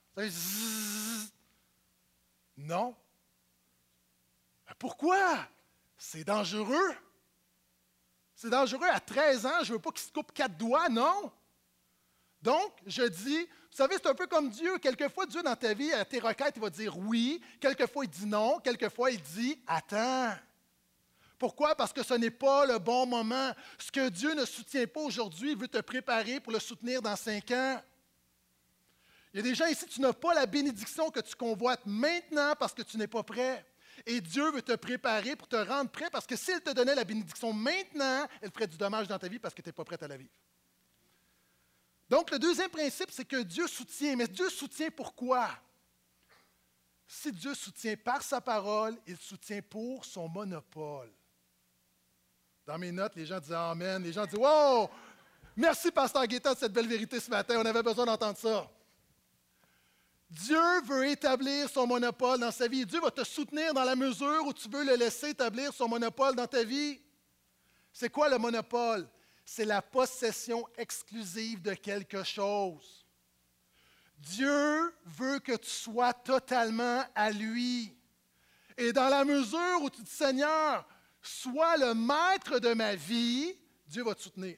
Non. 2.60 2.94
Pourquoi? 4.78 5.48
C'est 5.96 6.24
dangereux. 6.24 6.94
C'est 8.34 8.50
dangereux. 8.50 8.88
À 8.90 9.00
13 9.00 9.46
ans, 9.46 9.62
je 9.62 9.68
ne 9.70 9.76
veux 9.76 9.82
pas 9.82 9.90
qu'il 9.90 10.02
se 10.02 10.12
coupe 10.12 10.32
quatre 10.32 10.56
doigts, 10.56 10.88
non. 10.88 11.30
Donc, 12.42 12.72
je 12.86 13.02
dis, 13.02 13.40
vous 13.40 13.76
savez, 13.76 13.96
c'est 13.96 14.08
un 14.08 14.14
peu 14.14 14.26
comme 14.26 14.48
Dieu. 14.48 14.78
Quelquefois, 14.78 15.26
Dieu, 15.26 15.42
dans 15.42 15.56
ta 15.56 15.74
vie, 15.74 15.92
à 15.92 16.04
tes 16.04 16.18
requêtes, 16.18 16.54
il 16.56 16.62
va 16.62 16.70
dire 16.70 16.96
oui. 16.98 17.40
Quelquefois, 17.60 18.04
il 18.04 18.10
dit 18.10 18.26
non. 18.26 18.58
Quelquefois, 18.60 19.10
il 19.10 19.20
dit 19.20 19.58
attends. 19.66 20.34
Pourquoi? 21.38 21.74
Parce 21.74 21.92
que 21.92 22.02
ce 22.02 22.14
n'est 22.14 22.30
pas 22.30 22.66
le 22.66 22.78
bon 22.78 23.06
moment. 23.06 23.52
Ce 23.78 23.90
que 23.90 24.10
Dieu 24.10 24.34
ne 24.34 24.44
soutient 24.44 24.86
pas 24.86 25.00
aujourd'hui, 25.00 25.52
il 25.52 25.58
veut 25.58 25.68
te 25.68 25.80
préparer 25.80 26.40
pour 26.40 26.52
le 26.52 26.58
soutenir 26.58 27.00
dans 27.00 27.16
cinq 27.16 27.50
ans. 27.50 27.82
Il 29.32 29.36
y 29.36 29.40
a 29.40 29.42
des 29.42 29.54
gens 29.54 29.66
ici, 29.66 29.86
tu 29.86 30.00
n'as 30.00 30.12
pas 30.12 30.34
la 30.34 30.46
bénédiction 30.46 31.10
que 31.10 31.20
tu 31.20 31.36
convoites 31.36 31.86
maintenant 31.86 32.54
parce 32.58 32.74
que 32.74 32.82
tu 32.82 32.96
n'es 32.96 33.06
pas 33.06 33.22
prêt. 33.22 33.64
Et 34.06 34.20
Dieu 34.20 34.50
veut 34.50 34.62
te 34.62 34.74
préparer 34.74 35.36
pour 35.36 35.46
te 35.46 35.56
rendre 35.56 35.90
prêt 35.90 36.08
parce 36.10 36.26
que 36.26 36.36
s'il 36.36 36.60
te 36.60 36.70
donnait 36.70 36.94
la 36.94 37.04
bénédiction 37.04 37.52
maintenant, 37.52 38.26
elle 38.40 38.50
ferait 38.50 38.66
du 38.66 38.76
dommage 38.76 39.06
dans 39.06 39.18
ta 39.18 39.28
vie 39.28 39.38
parce 39.38 39.54
que 39.54 39.62
tu 39.62 39.68
n'es 39.68 39.72
pas 39.72 39.84
prêt 39.84 40.02
à 40.02 40.08
la 40.08 40.16
vivre. 40.16 40.30
Donc, 42.08 42.32
le 42.32 42.40
deuxième 42.40 42.70
principe, 42.70 43.10
c'est 43.12 43.24
que 43.24 43.42
Dieu 43.42 43.68
soutient. 43.68 44.16
Mais 44.16 44.26
Dieu 44.26 44.48
soutient 44.48 44.90
pourquoi? 44.90 45.48
Si 47.06 47.30
Dieu 47.30 47.54
soutient 47.54 47.94
par 47.96 48.22
sa 48.22 48.40
parole, 48.40 48.96
il 49.06 49.16
soutient 49.16 49.60
pour 49.62 50.04
son 50.04 50.28
monopole. 50.28 51.12
Dans 52.66 52.78
mes 52.78 52.90
notes, 52.90 53.14
les 53.14 53.26
gens 53.26 53.38
disent 53.38 53.52
Amen. 53.52 54.02
Les 54.02 54.12
gens 54.12 54.26
disent 54.26 54.38
Wow! 54.38 54.90
Merci, 55.56 55.90
Pasteur 55.92 56.26
Guetta, 56.26 56.54
de 56.54 56.58
cette 56.58 56.72
belle 56.72 56.88
vérité 56.88 57.20
ce 57.20 57.30
matin. 57.30 57.56
On 57.58 57.66
avait 57.66 57.82
besoin 57.82 58.06
d'entendre 58.06 58.38
ça. 58.38 58.68
Dieu 60.30 60.80
veut 60.84 61.08
établir 61.08 61.68
son 61.68 61.86
monopole 61.86 62.38
dans 62.38 62.52
sa 62.52 62.68
vie. 62.68 62.86
Dieu 62.86 63.00
va 63.00 63.10
te 63.10 63.24
soutenir 63.24 63.74
dans 63.74 63.84
la 63.84 63.96
mesure 63.96 64.46
où 64.46 64.52
tu 64.52 64.68
veux 64.68 64.84
le 64.84 64.94
laisser 64.94 65.30
établir 65.30 65.74
son 65.74 65.88
monopole 65.88 66.36
dans 66.36 66.46
ta 66.46 66.62
vie. 66.62 67.00
C'est 67.92 68.10
quoi 68.10 68.28
le 68.28 68.38
monopole? 68.38 69.08
c'est 69.52 69.64
la 69.64 69.82
possession 69.82 70.64
exclusive 70.78 71.60
de 71.60 71.74
quelque 71.74 72.22
chose. 72.22 73.04
Dieu 74.16 74.94
veut 75.04 75.40
que 75.40 75.56
tu 75.56 75.68
sois 75.68 76.12
totalement 76.12 77.04
à 77.16 77.32
lui. 77.32 77.92
Et 78.76 78.92
dans 78.92 79.08
la 79.08 79.24
mesure 79.24 79.82
où 79.82 79.90
tu 79.90 80.02
dis, 80.02 80.10
Seigneur, 80.10 80.86
sois 81.20 81.76
le 81.78 81.94
maître 81.94 82.60
de 82.60 82.74
ma 82.74 82.94
vie, 82.94 83.52
Dieu 83.88 84.04
va 84.04 84.14
te 84.14 84.22
soutenir. 84.22 84.56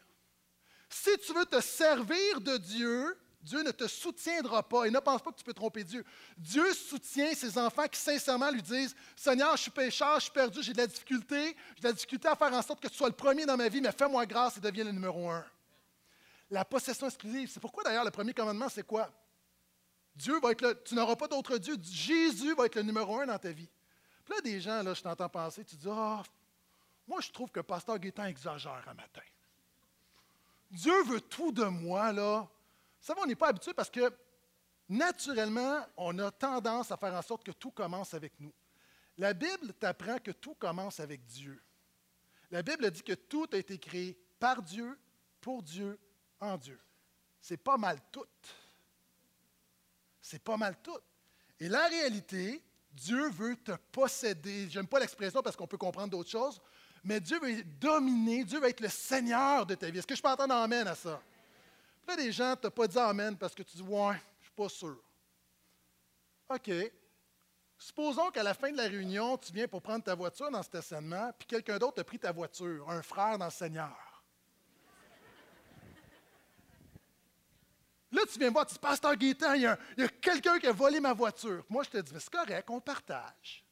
Si 0.91 1.17
tu 1.25 1.33
veux 1.33 1.47
te 1.47 1.63
servir 1.63 2.43
de 2.43 2.59
Dieu, 2.59 3.19
Dieu 3.43 3.63
ne 3.63 3.71
te 3.73 3.87
soutiendra 3.89 4.63
pas. 4.63 4.87
Et 4.87 4.91
ne 4.91 5.01
pense 5.01 5.21
pas 5.21 5.33
que 5.33 5.37
tu 5.37 5.45
peux 5.45 5.53
tromper 5.53 5.83
Dieu. 5.85 6.05
Dieu 6.39 6.73
soutient 6.75 7.35
ses 7.35 7.59
enfants 7.59 7.87
qui 7.89 7.99
sincèrement 7.99 8.51
lui 8.51 8.63
disent 8.63 8.95
Seigneur, 9.17 9.57
je 9.57 9.63
suis 9.63 9.71
pécheur, 9.71 10.17
je 10.17 10.25
suis 10.25 10.33
perdu, 10.33 10.63
j'ai 10.63 10.73
de 10.73 10.79
la 10.79 10.87
difficulté, 10.87 11.57
j'ai 11.75 11.83
de 11.83 11.89
la 11.89 11.93
difficulté 11.93 12.29
à 12.29 12.37
faire 12.37 12.53
en 12.53 12.63
sorte 12.63 12.81
que 12.81 12.89
tu 12.89 12.95
sois 12.95 13.09
le 13.09 13.15
premier 13.15 13.45
dans 13.45 13.57
ma 13.57 13.69
vie, 13.69 13.81
mais 13.81 13.93
fais-moi 13.93 14.25
grâce 14.27 14.57
et 14.57 14.61
deviens 14.61 14.85
le 14.85 14.93
numéro 14.93 15.29
un. 15.29 15.45
La 16.51 16.65
possession 16.65 17.07
exclusive. 17.07 17.51
C'est 17.53 17.61
pourquoi 17.61 17.83
d'ailleurs 17.83 18.05
le 18.05 18.11
premier 18.11 18.33
commandement, 18.33 18.69
c'est 18.69 18.87
quoi? 18.87 19.11
Dieu 20.15 20.39
va 20.41 20.53
être 20.53 20.61
le, 20.61 20.83
tu 20.85 20.95
n'auras 20.95 21.17
pas 21.17 21.27
d'autre 21.29 21.59
Dieu. 21.59 21.77
Jésus 21.83 22.55
va 22.55 22.67
être 22.67 22.77
le 22.77 22.83
numéro 22.83 23.19
un 23.19 23.27
dans 23.27 23.39
ta 23.39 23.51
vie. 23.51 23.69
Puis 24.25 24.35
là, 24.35 24.41
des 24.41 24.61
gens, 24.61 24.83
là, 24.83 24.95
je 24.95 25.03
t'entends 25.03 25.29
penser, 25.29 25.65
tu 25.65 25.75
dis, 25.75 25.89
ah, 25.91 26.23
oh, 26.23 26.31
moi, 27.09 27.21
je 27.21 27.31
trouve 27.33 27.51
que 27.51 27.61
Pasteur 27.61 27.99
Guétin 27.99 28.27
exagère 28.27 28.85
un 28.87 28.95
matin. 28.95 29.23
Dieu 30.71 31.03
veut 31.05 31.21
tout 31.21 31.53
de 31.53 31.65
moi, 31.65 32.13
là. 32.13 32.49
Savez, 33.03 33.21
on 33.21 33.27
n'est 33.27 33.35
pas 33.35 33.49
habitué 33.49 33.75
parce 33.75 33.91
que 33.91 34.13
naturellement, 34.89 35.85
on 35.97 36.17
a 36.21 36.31
tendance 36.31 36.93
à 36.93 36.97
faire 36.97 37.13
en 37.13 37.23
sorte 37.23 37.45
que 37.45 37.51
tout 37.51 37.73
commence 37.73 38.15
avec 38.15 38.39
nous. 38.39 38.55
La 39.19 39.35
Bible 39.35 39.75
t'apprend 39.75 40.19
que 40.19 40.31
tout 40.31 40.55
commence 40.55 41.01
avec 41.01 41.27
Dieu. 41.27 41.61
La 42.51 42.63
Bible 42.63 42.91
dit 42.93 43.03
que 43.03 43.15
tout 43.15 43.49
a 43.53 43.57
été 43.57 43.77
créé 43.77 44.17
par 44.39 44.63
Dieu, 44.63 44.97
pour 45.41 45.63
Dieu, 45.65 45.99
en 46.39 46.57
Dieu. 46.57 46.79
C'est 47.41 47.57
pas 47.57 47.77
mal 47.77 47.99
tout. 48.13 48.25
C'est 50.21 50.43
pas 50.43 50.57
mal 50.57 50.81
tout. 50.81 50.99
Et 51.59 51.69
la 51.69 51.89
réalité, 51.89 52.63
Dieu 52.93 53.31
veut 53.31 53.57
te 53.57 53.73
posséder. 53.91 54.69
J'aime 54.71 54.87
pas 54.87 55.01
l'expression 55.01 55.43
parce 55.43 55.57
qu'on 55.57 55.67
peut 55.67 55.77
comprendre 55.79 56.11
d'autres 56.11 56.31
choses, 56.31 56.61
mais 57.03 57.21
Dieu 57.21 57.41
veut 57.41 57.65
dominer, 57.65 58.45
Dieu 58.45 58.61
veut 58.61 58.69
être 58.69 58.81
le 58.81 58.89
Seigneur 58.89 59.67
de 59.67 59.75
ta 59.75 59.91
vie. 59.91 59.99
Est-ce 59.99 60.07
que 60.07 60.15
je 60.15 60.23
peux 60.23 60.29
entendre 60.29 60.55
amène 60.55 60.87
à 60.87 60.95
ça? 60.95 61.21
Là, 62.07 62.17
des 62.17 62.33
gens 62.33 62.51
ne 62.51 62.55
t'ont 62.57 62.71
pas 62.71 62.87
dit 62.87 62.99
Amen 62.99 63.37
parce 63.37 63.55
que 63.55 63.63
tu 63.63 63.77
dis 63.77 63.83
Ouais, 63.83 64.17
je 64.41 64.41
ne 64.41 64.45
suis 64.45 64.53
pas 64.57 64.69
sûr. 64.69 65.03
OK. 66.49 66.71
Supposons 67.79 68.31
qu'à 68.31 68.43
la 68.45 68.55
fin 68.55 68.71
de 68.71 68.77
la 68.77 68.85
réunion, 68.85 69.37
tu 69.37 69.53
viens 69.53 69.67
pour 69.67 69.83
prendre 69.83 70.05
ta 70.05 70.15
voiture 70.15 70.51
dans 70.51 70.59
le 70.59 70.65
stationnement, 70.65 71.33
puis 71.37 71.49
quelqu'un 71.49 71.79
d'autre 71.79 72.01
a 72.01 72.05
pris 72.05 72.19
ta 72.19 72.31
voiture, 72.31 72.89
un 72.89 73.03
frère 73.03 73.39
dans 73.39 73.47
le 73.47 73.51
Seigneur. 73.51 74.13
Là, 78.13 78.23
tu 78.31 78.39
viens 78.39 78.51
voir, 78.51 78.67
tu 78.67 78.75
dis, 78.75 78.79
Pasteur 78.79 79.17
Gaétan, 79.17 79.55
il 79.55 79.63
y 79.63 79.67
a, 79.67 79.77
quelqu'un 80.21 80.59
qui 80.59 80.67
a 80.67 80.73
volé 80.73 81.01
ma 81.01 81.15
voiture. 81.15 81.65
Moi, 81.69 81.83
je 81.83 81.91
te 81.91 81.99
dis, 81.99 82.13
c'est 82.19 82.31
correct, 82.31 82.69
on 82.69 82.79
partage. 82.79 83.65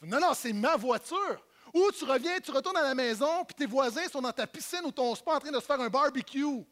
non, 0.00 0.20
non, 0.20 0.32
c'est 0.32 0.52
ma 0.52 0.76
voiture. 0.76 1.44
Ou 1.72 1.90
tu 1.92 2.04
reviens, 2.04 2.40
tu 2.40 2.50
retournes 2.50 2.76
à 2.76 2.82
la 2.82 2.94
maison, 2.94 3.44
puis 3.44 3.54
tes 3.54 3.66
voisins 3.66 4.08
sont 4.08 4.20
dans 4.20 4.32
ta 4.32 4.46
piscine 4.46 4.80
ou 4.84 4.90
ton 4.90 5.14
spa 5.14 5.36
en 5.36 5.40
train 5.40 5.52
de 5.52 5.60
se 5.60 5.66
faire 5.66 5.80
un 5.80 5.88
barbecue. 5.88 6.64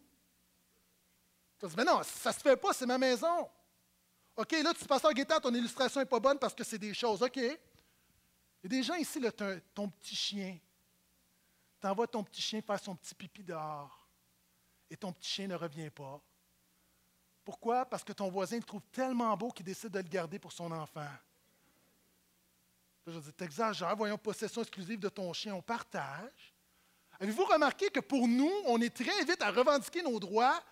Tu 1.58 1.66
dis, 1.66 1.74
mais 1.76 1.84
non, 1.84 2.02
ça 2.02 2.32
se 2.32 2.40
fait 2.40 2.56
pas, 2.56 2.72
c'est 2.72 2.86
ma 2.86 2.98
maison. 2.98 3.48
OK, 4.36 4.52
là, 4.52 4.72
tu 4.72 4.84
passes 4.84 5.04
à 5.04 5.12
Gaétan, 5.12 5.40
ton 5.40 5.52
illustration 5.52 6.00
n'est 6.00 6.06
pas 6.06 6.20
bonne 6.20 6.38
parce 6.38 6.54
que 6.54 6.62
c'est 6.62 6.78
des 6.78 6.94
choses. 6.94 7.22
OK. 7.22 7.36
Il 7.36 7.42
y 8.62 8.66
a 8.66 8.68
des 8.68 8.82
gens 8.82 8.94
ici, 8.94 9.18
là, 9.18 9.30
ton 9.74 9.88
petit 9.88 10.14
chien. 10.14 10.58
Tu 11.80 11.86
envoies 11.86 12.06
ton 12.06 12.22
petit 12.24 12.42
chien 12.42 12.60
faire 12.60 12.80
son 12.80 12.94
petit 12.94 13.14
pipi 13.14 13.42
dehors. 13.42 14.08
Et 14.90 14.96
ton 14.96 15.12
petit 15.12 15.28
chien 15.28 15.46
ne 15.48 15.54
revient 15.54 15.90
pas. 15.90 16.20
Pourquoi? 17.44 17.84
Parce 17.84 18.04
que 18.04 18.12
ton 18.12 18.28
voisin 18.28 18.56
le 18.56 18.62
trouve 18.62 18.82
tellement 18.92 19.36
beau 19.36 19.50
qu'il 19.50 19.64
décide 19.64 19.90
de 19.90 19.98
le 19.98 20.08
garder 20.08 20.38
pour 20.38 20.52
son 20.52 20.70
enfant. 20.70 21.08
Je 23.10 23.18
dis, 23.20 23.32
t'exagères, 23.32 23.96
voyons, 23.96 24.18
possession 24.18 24.60
exclusive 24.60 25.00
de 25.00 25.08
ton 25.08 25.32
chien, 25.32 25.54
on 25.54 25.62
partage. 25.62 26.54
Avez-vous 27.18 27.44
remarqué 27.44 27.88
que 27.88 28.00
pour 28.00 28.28
nous, 28.28 28.52
on 28.66 28.80
est 28.82 28.94
très 28.94 29.24
vite 29.24 29.40
à 29.40 29.50
revendiquer 29.50 30.02
nos 30.02 30.20
droits, 30.20 30.62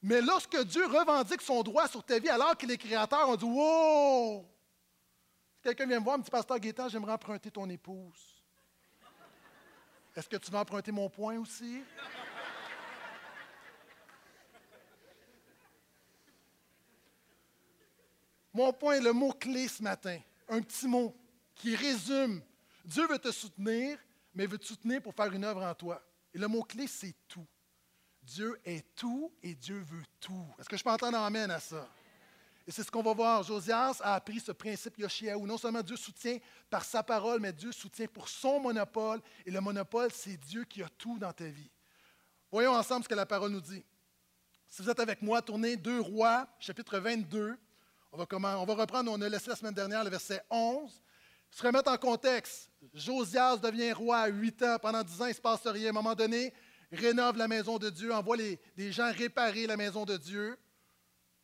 mais 0.00 0.20
lorsque 0.20 0.56
Dieu 0.64 0.86
revendique 0.86 1.42
son 1.42 1.62
droit 1.62 1.88
sur 1.88 2.04
ta 2.04 2.18
vie 2.20 2.28
alors 2.28 2.56
qu'il 2.56 2.70
est 2.70 2.78
créateur, 2.78 3.28
on 3.28 3.36
dit 3.36 3.44
Wow! 3.44 4.48
Si 5.56 5.62
quelqu'un 5.62 5.86
vient 5.86 5.98
me 5.98 6.04
voir, 6.04 6.16
me 6.16 6.22
dit 6.22 6.30
Pasteur 6.30 6.58
Gaétan, 6.60 6.88
j'aimerais 6.88 7.12
emprunter 7.12 7.50
ton 7.50 7.68
épouse. 7.68 8.44
Est-ce 10.14 10.28
que 10.28 10.36
tu 10.36 10.50
vas 10.50 10.60
emprunter 10.60 10.92
mon 10.92 11.10
point 11.10 11.38
aussi? 11.38 11.82
Mon 18.52 18.72
point, 18.72 19.00
le 19.00 19.12
mot-clé 19.12 19.68
ce 19.68 19.82
matin, 19.82 20.18
un 20.48 20.60
petit 20.60 20.88
mot 20.88 21.14
qui 21.60 21.76
résume 21.76 22.42
Dieu 22.84 23.06
veut 23.06 23.18
te 23.18 23.30
soutenir, 23.30 23.98
mais 24.34 24.46
veut 24.46 24.58
te 24.58 24.64
soutenir 24.64 25.02
pour 25.02 25.14
faire 25.14 25.32
une 25.32 25.44
œuvre 25.44 25.62
en 25.62 25.74
toi. 25.74 26.02
Et 26.32 26.38
le 26.38 26.48
mot-clé, 26.48 26.86
c'est 26.86 27.14
tout. 27.28 27.46
Dieu 28.22 28.58
est 28.64 28.94
tout 28.94 29.32
et 29.42 29.54
Dieu 29.54 29.80
veut 29.80 30.04
tout. 30.20 30.46
Est-ce 30.58 30.68
que 30.68 30.76
je 30.76 30.84
peux 30.84 30.90
entendre 30.90 31.18
amène 31.18 31.50
à 31.50 31.60
ça? 31.60 31.88
Et 32.66 32.70
c'est 32.70 32.82
ce 32.82 32.90
qu'on 32.90 33.02
va 33.02 33.12
voir. 33.12 33.42
Josias 33.42 34.00
a 34.00 34.14
appris 34.14 34.40
ce 34.40 34.52
principe 34.52 34.98
Yoshiaou. 34.98 35.46
Non 35.46 35.58
seulement 35.58 35.82
Dieu 35.82 35.96
soutient 35.96 36.38
par 36.68 36.84
sa 36.84 37.02
parole, 37.02 37.40
mais 37.40 37.52
Dieu 37.52 37.72
soutient 37.72 38.06
pour 38.06 38.28
son 38.28 38.60
monopole. 38.60 39.20
Et 39.44 39.50
le 39.50 39.60
monopole, 39.60 40.10
c'est 40.12 40.36
Dieu 40.36 40.64
qui 40.64 40.82
a 40.82 40.88
tout 40.88 41.18
dans 41.18 41.32
ta 41.32 41.46
vie. 41.46 41.70
Voyons 42.52 42.74
ensemble 42.74 43.04
ce 43.04 43.08
que 43.08 43.14
la 43.14 43.26
parole 43.26 43.50
nous 43.50 43.60
dit. 43.60 43.84
Si 44.68 44.82
vous 44.82 44.90
êtes 44.90 45.00
avec 45.00 45.20
moi, 45.22 45.42
tournez 45.42 45.76
2 45.76 46.00
Rois, 46.00 46.46
chapitre 46.60 46.98
22. 46.98 47.58
On 48.12 48.16
va, 48.16 48.26
on 48.58 48.64
va 48.64 48.74
reprendre, 48.74 49.10
on 49.10 49.20
a 49.20 49.28
laissé 49.28 49.48
la 49.48 49.56
semaine 49.56 49.74
dernière 49.74 50.04
le 50.04 50.10
verset 50.10 50.44
11. 50.50 51.02
Se 51.50 51.62
remettre 51.62 51.90
en 51.90 51.98
contexte, 51.98 52.70
Josias 52.94 53.56
devient 53.56 53.92
roi 53.92 54.18
à 54.18 54.28
8 54.28 54.62
ans. 54.62 54.76
Pendant 54.80 55.02
10 55.02 55.22
ans, 55.22 55.26
il 55.26 55.30
ne 55.30 55.34
se 55.34 55.40
passe 55.40 55.66
rien. 55.66 55.86
À 55.86 55.90
un 55.90 55.92
moment 55.92 56.14
donné, 56.14 56.52
rénove 56.92 57.36
la 57.36 57.48
maison 57.48 57.78
de 57.78 57.90
Dieu, 57.90 58.12
envoie 58.12 58.36
les, 58.36 58.58
gens 58.92 59.10
réparer 59.12 59.66
la 59.66 59.76
maison 59.76 60.04
de 60.04 60.16
Dieu. 60.16 60.58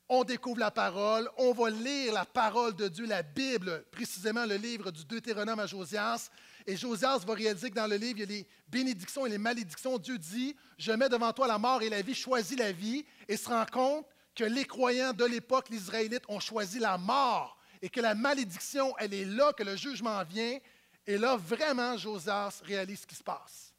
On 0.08 0.22
découvre 0.22 0.60
la 0.60 0.70
parole, 0.70 1.28
on 1.36 1.52
va 1.52 1.68
lire 1.68 2.12
la 2.12 2.24
parole 2.24 2.76
de 2.76 2.86
Dieu, 2.86 3.06
la 3.06 3.24
Bible, 3.24 3.84
précisément 3.90 4.46
le 4.46 4.54
livre 4.54 4.92
du 4.92 5.04
Deutéronome 5.04 5.58
à 5.58 5.66
Josias. 5.66 6.30
Et 6.64 6.76
Josias 6.76 7.24
va 7.26 7.34
réaliser 7.34 7.70
que 7.70 7.74
dans 7.74 7.88
le 7.88 7.96
livre, 7.96 8.18
il 8.18 8.20
y 8.20 8.22
a 8.22 8.26
les 8.26 8.46
bénédictions 8.68 9.26
et 9.26 9.30
les 9.30 9.38
malédictions. 9.38 9.98
Dieu 9.98 10.16
dit, 10.16 10.54
je 10.78 10.92
mets 10.92 11.08
devant 11.08 11.32
toi 11.32 11.48
la 11.48 11.58
mort 11.58 11.82
et 11.82 11.88
la 11.88 12.02
vie, 12.02 12.14
choisis 12.14 12.56
la 12.56 12.70
vie. 12.70 13.04
Et 13.26 13.36
se 13.36 13.48
rend 13.48 13.66
compte 13.66 14.06
que 14.36 14.44
les 14.44 14.64
croyants 14.64 15.12
de 15.12 15.24
l'époque, 15.24 15.70
les 15.70 15.78
Israélites, 15.78 16.24
ont 16.28 16.40
choisi 16.40 16.78
la 16.78 16.98
mort. 16.98 17.55
Et 17.82 17.88
que 17.88 18.00
la 18.00 18.14
malédiction, 18.14 18.96
elle 18.98 19.14
est 19.14 19.24
là, 19.24 19.52
que 19.52 19.62
le 19.62 19.76
jugement 19.76 20.22
vient. 20.24 20.58
Et 21.06 21.18
là, 21.18 21.36
vraiment, 21.36 21.96
Josias 21.96 22.60
réalise 22.64 23.00
ce 23.00 23.06
qui 23.06 23.14
se 23.14 23.22
passe. 23.22 23.74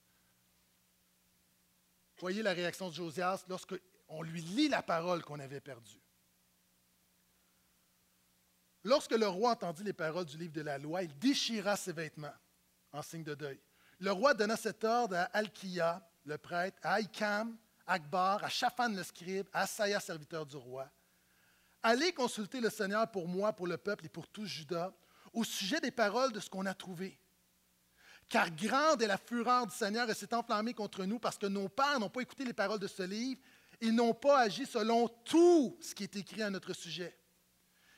Voyez 2.19 2.41
la 2.41 2.53
réaction 2.53 2.89
de 2.89 2.93
Josias 2.93 3.43
lorsqu'on 3.47 4.21
lui 4.23 4.41
lit 4.41 4.69
la 4.69 4.81
parole 4.81 5.23
qu'on 5.23 5.39
avait 5.39 5.61
perdue. 5.61 6.01
Lorsque 8.83 9.11
le 9.11 9.27
roi 9.27 9.51
entendit 9.51 9.83
les 9.83 9.93
paroles 9.93 10.25
du 10.25 10.37
livre 10.37 10.53
de 10.53 10.61
la 10.61 10.77
loi, 10.77 11.03
il 11.03 11.17
déchira 11.19 11.75
ses 11.75 11.91
vêtements 11.91 12.33
en 12.93 13.01
signe 13.01 13.23
de 13.23 13.35
deuil. 13.35 13.59
Le 13.99 14.11
roi 14.11 14.33
donna 14.33 14.55
cet 14.55 14.83
ordre 14.83 15.15
à 15.15 15.23
Alkia, 15.23 16.07
le 16.23 16.37
prêtre, 16.37 16.77
à 16.83 16.93
Aïkam, 16.93 17.57
Akbar, 17.85 18.43
à 18.43 18.49
Shaphan 18.49 18.89
le 18.89 19.03
scribe, 19.03 19.47
à 19.53 19.61
Asaya, 19.61 19.99
serviteur 19.99 20.45
du 20.45 20.57
roi. 20.57 20.89
Allez 21.89 22.11
consulter 22.11 22.59
le 22.59 22.69
Seigneur 22.69 23.09
pour 23.09 23.29
moi, 23.29 23.53
pour 23.53 23.65
le 23.65 23.77
peuple 23.77 24.07
et 24.07 24.09
pour 24.09 24.27
tout 24.27 24.45
Juda, 24.45 24.93
au 25.31 25.45
sujet 25.45 25.79
des 25.79 25.89
paroles 25.89 26.33
de 26.33 26.41
ce 26.41 26.49
qu'on 26.49 26.65
a 26.65 26.73
trouvé. 26.73 27.17
Car 28.27 28.51
grande 28.51 29.01
est 29.01 29.07
la 29.07 29.17
fureur 29.17 29.65
du 29.65 29.73
Seigneur 29.73 30.09
et 30.09 30.13
s'est 30.13 30.33
enflammée 30.33 30.73
contre 30.73 31.05
nous 31.05 31.17
parce 31.17 31.37
que 31.37 31.45
nos 31.45 31.69
pères 31.69 31.97
n'ont 31.97 32.09
pas 32.09 32.19
écouté 32.19 32.43
les 32.43 32.51
paroles 32.51 32.79
de 32.79 32.87
ce 32.87 33.03
livre. 33.03 33.39
Ils 33.79 33.95
n'ont 33.95 34.13
pas 34.13 34.39
agi 34.39 34.65
selon 34.65 35.07
tout 35.07 35.77
ce 35.79 35.95
qui 35.95 36.03
est 36.03 36.13
écrit 36.17 36.41
à 36.41 36.49
notre 36.49 36.73
sujet. 36.73 37.17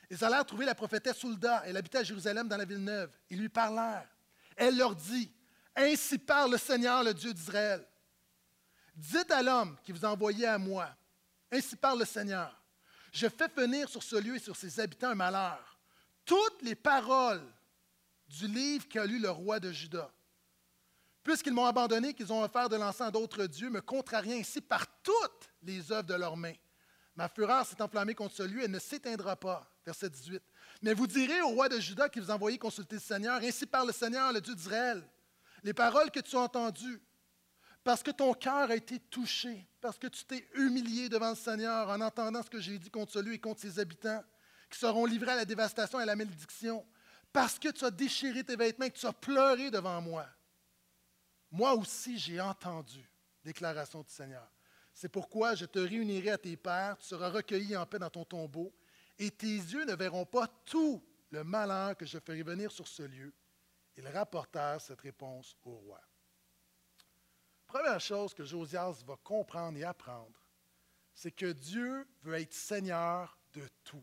Ils 0.08 0.24
allèrent 0.24 0.46
trouver 0.46 0.66
la 0.66 0.76
prophétesse 0.76 1.16
Soulda. 1.16 1.64
Elle 1.66 1.76
habitait 1.76 1.98
à 1.98 2.04
Jérusalem 2.04 2.46
dans 2.46 2.58
la 2.58 2.66
ville 2.66 2.84
neuve. 2.84 3.10
Ils 3.28 3.40
lui 3.40 3.48
parlèrent. 3.48 4.08
Elle 4.54 4.76
leur 4.76 4.94
dit 4.94 5.32
Ainsi 5.74 6.16
parle 6.16 6.52
le 6.52 6.58
Seigneur, 6.58 7.02
le 7.02 7.12
Dieu 7.12 7.34
d'Israël. 7.34 7.84
Dites 8.94 9.32
à 9.32 9.42
l'homme 9.42 9.76
qui 9.82 9.90
vous 9.90 10.06
a 10.06 10.10
envoyé 10.10 10.46
à 10.46 10.58
moi 10.58 10.90
Ainsi 11.50 11.74
parle 11.74 11.98
le 11.98 12.04
Seigneur. 12.04 12.59
Je 13.12 13.28
fais 13.28 13.48
venir 13.56 13.88
sur 13.88 14.02
ce 14.02 14.16
lieu 14.16 14.36
et 14.36 14.40
sur 14.40 14.56
ses 14.56 14.80
habitants 14.80 15.10
un 15.10 15.14
malheur. 15.14 15.78
Toutes 16.24 16.62
les 16.62 16.74
paroles 16.74 17.44
du 18.28 18.46
livre 18.46 18.88
qu'a 18.88 19.04
lu 19.04 19.18
le 19.18 19.30
roi 19.30 19.58
de 19.58 19.72
Juda 19.72 20.10
Puisqu'ils 21.22 21.52
m'ont 21.52 21.66
abandonné, 21.66 22.14
qu'ils 22.14 22.32
ont 22.32 22.42
offert 22.42 22.68
de 22.68 22.76
l'encens 22.76 23.08
à 23.08 23.10
d'autres 23.10 23.46
dieux, 23.46 23.68
me 23.68 23.80
contrariant 23.80 24.38
ainsi 24.38 24.60
par 24.60 24.86
toutes 25.02 25.50
les 25.62 25.92
œuvres 25.92 26.08
de 26.08 26.14
leurs 26.14 26.36
mains. 26.36 26.54
Ma 27.14 27.28
fureur 27.28 27.66
s'est 27.66 27.82
enflammée 27.82 28.14
contre 28.14 28.34
celui, 28.34 28.64
elle 28.64 28.70
ne 28.70 28.78
s'éteindra 28.78 29.36
pas. 29.36 29.70
Verset 29.84 30.08
18. 30.08 30.42
Mais 30.82 30.94
vous 30.94 31.06
direz 31.06 31.42
au 31.42 31.48
roi 31.48 31.68
de 31.68 31.78
Juda 31.78 32.08
qui 32.08 32.20
vous 32.20 32.30
a 32.30 32.34
envoyé 32.34 32.56
consulter 32.56 32.96
le 32.96 33.00
Seigneur, 33.00 33.40
ainsi 33.42 33.66
par 33.66 33.84
le 33.84 33.92
Seigneur, 33.92 34.32
le 34.32 34.40
Dieu 34.40 34.54
d'Israël, 34.54 35.06
les 35.62 35.74
paroles 35.74 36.10
que 36.10 36.20
tu 36.20 36.36
as 36.36 36.40
entendues, 36.40 37.02
parce 37.82 38.02
que 38.02 38.10
ton 38.10 38.34
cœur 38.34 38.70
a 38.70 38.76
été 38.76 38.98
touché, 38.98 39.66
parce 39.80 39.98
que 39.98 40.06
tu 40.06 40.24
t'es 40.24 40.46
humilié 40.54 41.08
devant 41.08 41.30
le 41.30 41.36
Seigneur 41.36 41.88
en 41.88 42.00
entendant 42.00 42.42
ce 42.42 42.50
que 42.50 42.60
j'ai 42.60 42.78
dit 42.78 42.90
contre 42.90 43.12
celui 43.12 43.36
et 43.36 43.38
contre 43.38 43.60
ses 43.60 43.78
habitants, 43.78 44.22
qui 44.68 44.78
seront 44.78 45.06
livrés 45.06 45.32
à 45.32 45.36
la 45.36 45.44
dévastation 45.44 45.98
et 45.98 46.02
à 46.02 46.06
la 46.06 46.16
malédiction, 46.16 46.84
parce 47.32 47.58
que 47.58 47.68
tu 47.68 47.84
as 47.84 47.90
déchiré 47.90 48.44
tes 48.44 48.56
vêtements 48.56 48.86
et 48.86 48.90
que 48.90 48.98
tu 48.98 49.06
as 49.06 49.12
pleuré 49.12 49.70
devant 49.70 50.00
moi. 50.00 50.26
Moi 51.50 51.74
aussi 51.74 52.18
j'ai 52.18 52.40
entendu, 52.40 53.08
déclaration 53.42 54.02
du 54.02 54.10
Seigneur. 54.10 54.48
C'est 54.92 55.08
pourquoi 55.08 55.54
je 55.54 55.64
te 55.64 55.78
réunirai 55.78 56.30
à 56.30 56.38
tes 56.38 56.56
pères, 56.56 56.98
tu 56.98 57.06
seras 57.06 57.30
recueilli 57.30 57.76
en 57.76 57.86
paix 57.86 57.98
dans 57.98 58.10
ton 58.10 58.24
tombeau, 58.24 58.72
et 59.18 59.30
tes 59.30 59.46
yeux 59.46 59.84
ne 59.84 59.94
verront 59.94 60.26
pas 60.26 60.46
tout 60.64 61.02
le 61.30 61.44
malheur 61.44 61.96
que 61.96 62.06
je 62.06 62.18
ferai 62.18 62.42
venir 62.42 62.70
sur 62.70 62.86
ce 62.86 63.02
lieu. 63.02 63.32
Ils 63.96 64.08
rapportèrent 64.08 64.80
cette 64.80 65.00
réponse 65.00 65.56
au 65.64 65.72
roi. 65.72 66.00
Première 67.70 68.00
chose 68.00 68.34
que 68.34 68.42
Josias 68.44 69.04
va 69.06 69.14
comprendre 69.22 69.78
et 69.78 69.84
apprendre, 69.84 70.36
c'est 71.14 71.30
que 71.30 71.52
Dieu 71.52 72.04
veut 72.24 72.34
être 72.34 72.52
Seigneur 72.52 73.38
de 73.52 73.62
tout. 73.84 74.02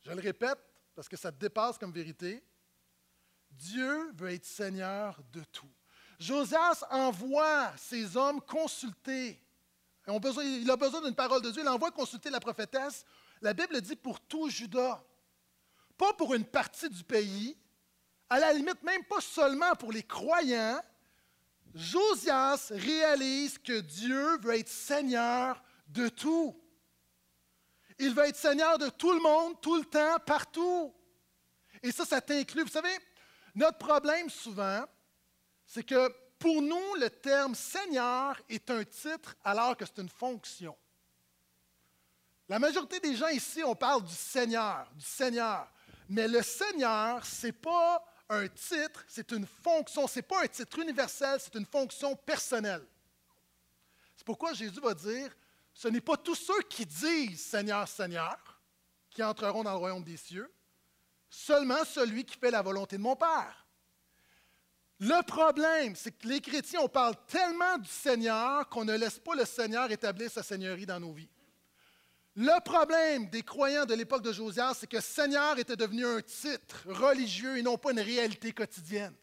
Je 0.00 0.10
le 0.12 0.22
répète 0.22 0.58
parce 0.94 1.06
que 1.06 1.18
ça 1.18 1.30
dépasse 1.30 1.76
comme 1.76 1.92
vérité. 1.92 2.42
Dieu 3.50 4.10
veut 4.12 4.32
être 4.32 4.46
Seigneur 4.46 5.20
de 5.32 5.44
tout. 5.44 5.70
Josias 6.18 6.82
envoie 6.88 7.76
ses 7.76 8.16
hommes 8.16 8.40
consulter. 8.40 9.38
il 10.06 10.70
a 10.70 10.76
besoin 10.76 11.02
d'une 11.02 11.14
parole 11.14 11.42
de 11.42 11.50
Dieu. 11.50 11.60
Il 11.60 11.68
envoie 11.68 11.90
consulter 11.90 12.30
la 12.30 12.40
prophétesse. 12.40 13.04
La 13.42 13.52
Bible 13.52 13.82
dit 13.82 13.96
pour 13.96 14.18
tout 14.18 14.48
Judas. 14.48 15.04
Pas 15.98 16.14
pour 16.14 16.32
une 16.32 16.46
partie 16.46 16.88
du 16.88 17.04
pays. 17.04 17.54
À 18.30 18.38
la 18.38 18.54
limite, 18.54 18.82
même 18.82 19.04
pas 19.04 19.20
seulement 19.20 19.74
pour 19.74 19.92
les 19.92 20.04
croyants. 20.04 20.82
Josias 21.74 22.70
réalise 22.70 23.58
que 23.58 23.80
Dieu 23.80 24.38
veut 24.38 24.58
être 24.58 24.68
Seigneur 24.68 25.62
de 25.88 26.08
tout. 26.08 26.58
Il 27.98 28.14
veut 28.14 28.24
être 28.24 28.36
Seigneur 28.36 28.78
de 28.78 28.88
tout 28.88 29.12
le 29.12 29.20
monde, 29.20 29.60
tout 29.60 29.76
le 29.76 29.84
temps, 29.84 30.18
partout. 30.26 30.94
Et 31.82 31.92
ça, 31.92 32.04
ça 32.04 32.20
t'inclut. 32.20 32.62
Vous 32.62 32.68
savez, 32.68 32.96
notre 33.54 33.78
problème 33.78 34.28
souvent, 34.28 34.84
c'est 35.66 35.84
que 35.84 36.12
pour 36.38 36.60
nous, 36.60 36.94
le 36.96 37.08
terme 37.08 37.54
Seigneur 37.54 38.40
est 38.48 38.68
un 38.70 38.84
titre 38.84 39.36
alors 39.44 39.76
que 39.76 39.84
c'est 39.86 40.02
une 40.02 40.08
fonction. 40.08 40.76
La 42.48 42.58
majorité 42.58 43.00
des 43.00 43.16
gens 43.16 43.28
ici, 43.28 43.62
on 43.64 43.74
parle 43.74 44.04
du 44.04 44.14
Seigneur, 44.14 44.90
du 44.94 45.04
Seigneur. 45.04 45.70
Mais 46.08 46.28
le 46.28 46.42
Seigneur, 46.42 47.24
ce 47.24 47.46
n'est 47.46 47.52
pas 47.52 48.04
un 48.28 48.48
titre, 48.48 49.04
c'est 49.08 49.30
une 49.32 49.46
fonction. 49.46 50.06
Ce 50.06 50.18
n'est 50.18 50.22
pas 50.22 50.44
un 50.44 50.46
titre 50.46 50.78
universel, 50.78 51.38
c'est 51.40 51.54
une 51.54 51.66
fonction 51.66 52.16
personnelle. 52.16 52.86
C'est 54.16 54.24
pourquoi 54.24 54.52
Jésus 54.52 54.80
va 54.80 54.94
dire, 54.94 55.34
ce 55.74 55.88
n'est 55.88 56.00
pas 56.00 56.16
tous 56.16 56.34
ceux 56.34 56.62
qui 56.68 56.86
disent 56.86 57.44
Seigneur, 57.44 57.88
Seigneur 57.88 58.38
qui 59.10 59.22
entreront 59.22 59.62
dans 59.62 59.72
le 59.72 59.78
royaume 59.78 60.02
des 60.04 60.16
cieux, 60.16 60.50
seulement 61.28 61.84
celui 61.84 62.24
qui 62.24 62.36
fait 62.38 62.50
la 62.50 62.62
volonté 62.62 62.96
de 62.96 63.02
mon 63.02 63.16
Père. 63.16 63.66
Le 65.00 65.22
problème, 65.24 65.96
c'est 65.96 66.12
que 66.12 66.28
les 66.28 66.40
chrétiens, 66.40 66.80
on 66.82 66.88
parle 66.88 67.16
tellement 67.26 67.76
du 67.78 67.88
Seigneur 67.88 68.68
qu'on 68.68 68.84
ne 68.84 68.96
laisse 68.96 69.18
pas 69.18 69.34
le 69.34 69.44
Seigneur 69.44 69.90
établir 69.90 70.30
sa 70.30 70.42
seigneurie 70.42 70.86
dans 70.86 71.00
nos 71.00 71.12
vies. 71.12 71.28
Le 72.34 72.64
problème 72.64 73.28
des 73.28 73.42
croyants 73.42 73.84
de 73.84 73.94
l'époque 73.94 74.22
de 74.22 74.32
Josias, 74.32 74.74
c'est 74.80 74.86
que 74.86 75.00
Seigneur 75.00 75.58
était 75.58 75.76
devenu 75.76 76.06
un 76.06 76.22
titre 76.22 76.82
religieux 76.86 77.58
et 77.58 77.62
non 77.62 77.76
pas 77.76 77.92
une 77.92 78.00
réalité 78.00 78.52
quotidienne. 78.52 79.14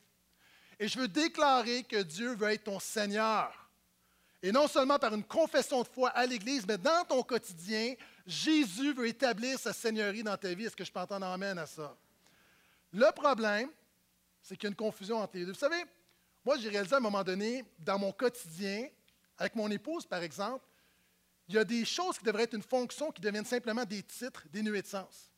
Et 0.79 0.87
je 0.87 0.99
veux 0.99 1.07
déclarer 1.07 1.83
que 1.83 2.03
Dieu 2.03 2.35
veut 2.35 2.51
être 2.51 2.65
ton 2.65 2.79
Seigneur. 2.79 3.51
Et 4.41 4.51
non 4.51 4.67
seulement 4.67 4.99
par 4.99 5.13
une 5.13 5.23
confession 5.23 5.81
de 5.81 5.87
foi 5.87 6.09
à 6.09 6.25
l'Église, 6.25 6.65
mais 6.67 6.77
dans 6.77 7.03
ton 7.03 7.23
quotidien, 7.23 7.95
Jésus 8.25 8.93
veut 8.93 9.07
établir 9.07 9.59
sa 9.59 9.73
seigneurie 9.73 10.23
dans 10.23 10.37
ta 10.37 10.53
vie. 10.53 10.65
Est-ce 10.65 10.75
que 10.75 10.85
je 10.85 10.91
peux 10.91 10.99
entendre 10.99 11.25
amène 11.25 11.57
à 11.57 11.65
ça? 11.65 11.97
Le 12.93 13.11
problème, 13.11 13.69
c'est 14.41 14.55
qu'il 14.55 14.65
y 14.65 14.67
a 14.67 14.69
une 14.69 14.75
confusion 14.75 15.17
entre 15.17 15.35
les 15.35 15.45
deux. 15.45 15.51
Vous 15.51 15.57
savez, 15.57 15.83
moi, 16.45 16.57
j'ai 16.57 16.69
réalisé 16.69 16.93
à 16.93 16.97
un 16.97 17.01
moment 17.01 17.23
donné, 17.23 17.65
dans 17.79 17.99
mon 17.99 18.11
quotidien, 18.11 18.87
avec 19.37 19.55
mon 19.55 19.69
épouse, 19.69 20.05
par 20.05 20.23
exemple, 20.23 20.63
il 21.49 21.55
y 21.55 21.57
a 21.57 21.63
des 21.63 21.83
choses 21.83 22.19
qui 22.19 22.23
devraient 22.23 22.43
être 22.43 22.53
une 22.53 22.61
fonction 22.61 23.11
qui 23.11 23.19
deviennent 23.19 23.43
simplement 23.43 23.83
des 23.83 24.03
titres 24.03 24.43
dénués 24.51 24.83
de 24.83 24.87
sens. 24.87 25.31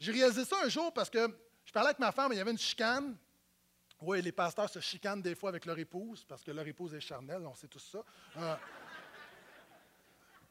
J'ai 0.00 0.10
réalisé 0.10 0.44
ça 0.44 0.56
un 0.64 0.68
jour 0.68 0.92
parce 0.92 1.08
que 1.08 1.28
je 1.64 1.72
parlais 1.72 1.90
avec 1.90 2.00
ma 2.00 2.10
femme, 2.10 2.32
et 2.32 2.34
il 2.34 2.38
y 2.38 2.40
avait 2.40 2.50
une 2.50 2.58
chicane. 2.58 3.16
Oui, 4.00 4.20
les 4.22 4.32
pasteurs 4.32 4.68
se 4.68 4.80
chicanent 4.80 5.22
des 5.22 5.36
fois 5.36 5.50
avec 5.50 5.66
leur 5.66 5.78
épouse 5.78 6.24
parce 6.24 6.42
que 6.42 6.50
leur 6.50 6.66
épouse 6.66 6.94
est 6.94 7.00
charnelle, 7.00 7.46
on 7.46 7.54
sait 7.54 7.68
tout 7.68 7.78
ça. 7.78 8.04
Euh, 8.38 8.56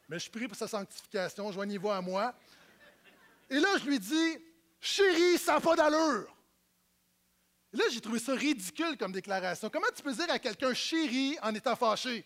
mais 0.08 0.18
je 0.18 0.30
prie 0.30 0.48
pour 0.48 0.56
sa 0.56 0.66
sanctification, 0.66 1.52
joignez-vous 1.52 1.90
à 1.90 2.00
moi. 2.00 2.34
Et 3.50 3.60
là, 3.60 3.76
je 3.78 3.84
lui 3.84 3.98
dis, 3.98 4.38
chérie, 4.80 5.36
ça 5.36 5.54
n'a 5.54 5.60
pas 5.60 5.76
d'allure. 5.76 6.34
Et 7.74 7.76
là, 7.76 7.84
j'ai 7.92 8.00
trouvé 8.00 8.18
ça 8.18 8.32
ridicule 8.34 8.96
comme 8.96 9.12
déclaration. 9.12 9.68
Comment 9.68 9.88
tu 9.94 10.02
peux 10.02 10.14
dire 10.14 10.30
à 10.30 10.38
quelqu'un 10.38 10.72
chérie 10.72 11.36
en 11.42 11.54
étant 11.54 11.76
fâché? 11.76 12.24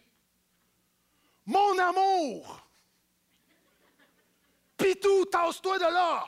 Mon 1.46 1.78
amour! 1.78 2.66
Pitou, 4.76 5.24
tasse-toi 5.26 5.78
de 5.78 5.84
là! 5.84 6.26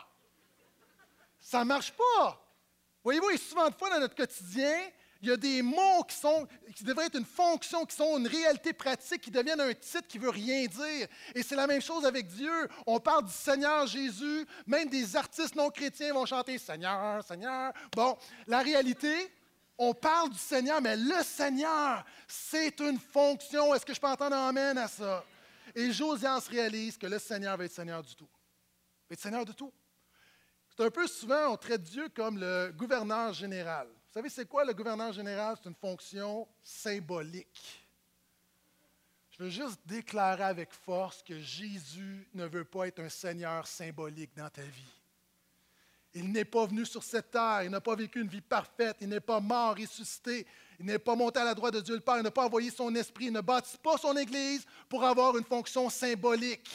Ça 1.40 1.60
ne 1.60 1.64
marche 1.64 1.92
pas. 1.92 2.42
Voyez-vous, 3.04 3.30
et 3.30 3.38
souvent 3.38 3.68
de 3.68 3.74
fois 3.74 3.90
dans 3.90 4.00
notre 4.00 4.16
quotidien, 4.16 4.90
il 5.22 5.28
y 5.28 5.32
a 5.32 5.36
des 5.36 5.62
mots 5.62 6.04
qui, 6.06 6.16
sont, 6.16 6.46
qui 6.74 6.84
devraient 6.84 7.06
être 7.06 7.18
une 7.18 7.24
fonction, 7.24 7.84
qui 7.86 7.96
sont 7.96 8.18
une 8.18 8.26
réalité 8.26 8.72
pratique, 8.72 9.22
qui 9.22 9.30
deviennent 9.30 9.60
un 9.60 9.72
titre 9.72 10.06
qui 10.06 10.18
ne 10.18 10.24
veut 10.24 10.30
rien 10.30 10.66
dire. 10.66 11.08
Et 11.34 11.42
c'est 11.42 11.56
la 11.56 11.66
même 11.66 11.80
chose 11.80 12.04
avec 12.04 12.26
Dieu. 12.26 12.68
On 12.86 13.00
parle 13.00 13.24
du 13.24 13.32
Seigneur 13.32 13.86
Jésus, 13.86 14.46
même 14.66 14.88
des 14.88 15.16
artistes 15.16 15.54
non 15.54 15.70
chrétiens 15.70 16.12
vont 16.12 16.26
chanter 16.26 16.58
Seigneur, 16.58 17.24
Seigneur. 17.24 17.72
Bon, 17.94 18.16
la 18.46 18.60
réalité, 18.60 19.32
on 19.78 19.92
parle 19.92 20.30
du 20.30 20.38
Seigneur, 20.38 20.80
mais 20.80 20.96
le 20.96 21.22
Seigneur, 21.22 22.04
c'est 22.26 22.80
une 22.80 22.98
fonction. 22.98 23.74
Est-ce 23.74 23.84
que 23.84 23.94
je 23.94 24.00
peux 24.00 24.06
entendre 24.06 24.36
Amen 24.36 24.78
à 24.78 24.88
ça? 24.88 25.24
Et 25.74 25.92
Josias 25.92 26.46
réalise 26.48 26.96
que 26.96 27.06
le 27.06 27.18
Seigneur 27.18 27.56
va 27.56 27.64
être 27.64 27.72
Seigneur 27.72 28.02
du 28.02 28.14
tout. 28.14 28.28
Il 28.28 29.10
va 29.10 29.14
être 29.14 29.20
Seigneur 29.20 29.44
de 29.44 29.52
tout. 29.52 29.72
C'est 30.68 30.84
un 30.84 30.90
peu 30.90 31.06
souvent, 31.06 31.52
on 31.52 31.56
traite 31.56 31.82
Dieu 31.82 32.08
comme 32.10 32.38
le 32.38 32.72
gouverneur 32.76 33.32
général. 33.32 33.86
Vous 33.86 34.12
savez, 34.12 34.28
c'est 34.28 34.46
quoi 34.46 34.64
le 34.64 34.72
gouverneur 34.72 35.12
général? 35.12 35.56
C'est 35.62 35.68
une 35.68 35.74
fonction 35.74 36.48
symbolique. 36.62 37.86
Je 39.30 39.44
veux 39.44 39.50
juste 39.50 39.80
déclarer 39.84 40.44
avec 40.44 40.72
force 40.72 41.22
que 41.22 41.38
Jésus 41.38 42.26
ne 42.32 42.46
veut 42.46 42.64
pas 42.64 42.88
être 42.88 43.00
un 43.00 43.10
Seigneur 43.10 43.66
symbolique 43.66 44.34
dans 44.34 44.48
ta 44.48 44.62
vie. 44.62 44.95
Il 46.16 46.32
n'est 46.32 46.46
pas 46.46 46.64
venu 46.64 46.86
sur 46.86 47.02
cette 47.02 47.30
terre, 47.30 47.64
il 47.64 47.70
n'a 47.70 47.80
pas 47.80 47.94
vécu 47.94 48.22
une 48.22 48.28
vie 48.28 48.40
parfaite, 48.40 48.96
il 49.02 49.08
n'est 49.10 49.20
pas 49.20 49.38
mort, 49.38 49.76
ressuscité, 49.76 50.46
il 50.80 50.86
n'est 50.86 50.98
pas 50.98 51.14
monté 51.14 51.40
à 51.40 51.44
la 51.44 51.54
droite 51.54 51.74
de 51.74 51.80
Dieu 51.82 51.94
le 51.94 52.00
Père, 52.00 52.16
il 52.16 52.22
n'a 52.22 52.30
pas 52.30 52.46
envoyé 52.46 52.70
son 52.70 52.94
esprit, 52.94 53.26
il 53.26 53.32
ne 53.34 53.42
bâtit 53.42 53.76
pas 53.76 53.98
son 53.98 54.16
Église 54.16 54.64
pour 54.88 55.04
avoir 55.04 55.36
une 55.36 55.44
fonction 55.44 55.90
symbolique. 55.90 56.66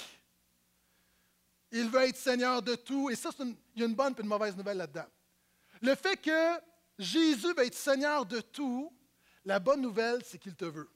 Il 1.71 1.89
veut 1.89 2.01
être 2.01 2.17
Seigneur 2.17 2.61
de 2.61 2.75
tout. 2.75 3.09
Et 3.09 3.15
ça, 3.15 3.31
il 3.39 3.55
y 3.77 3.81
a 3.81 3.87
une 3.87 3.95
bonne 3.95 4.13
et 4.15 4.21
une 4.21 4.27
mauvaise 4.27 4.55
nouvelle 4.55 4.77
là-dedans. 4.77 5.07
Le 5.81 5.95
fait 5.95 6.17
que 6.17 6.59
Jésus 6.99 7.51
va 7.53 7.65
être 7.65 7.73
Seigneur 7.73 8.23
de 8.27 8.41
tout, 8.41 8.93
la 9.43 9.57
bonne 9.57 9.81
nouvelle, 9.81 10.21
c'est 10.23 10.37
qu'il 10.37 10.53
te 10.53 10.65
veut. 10.65 10.89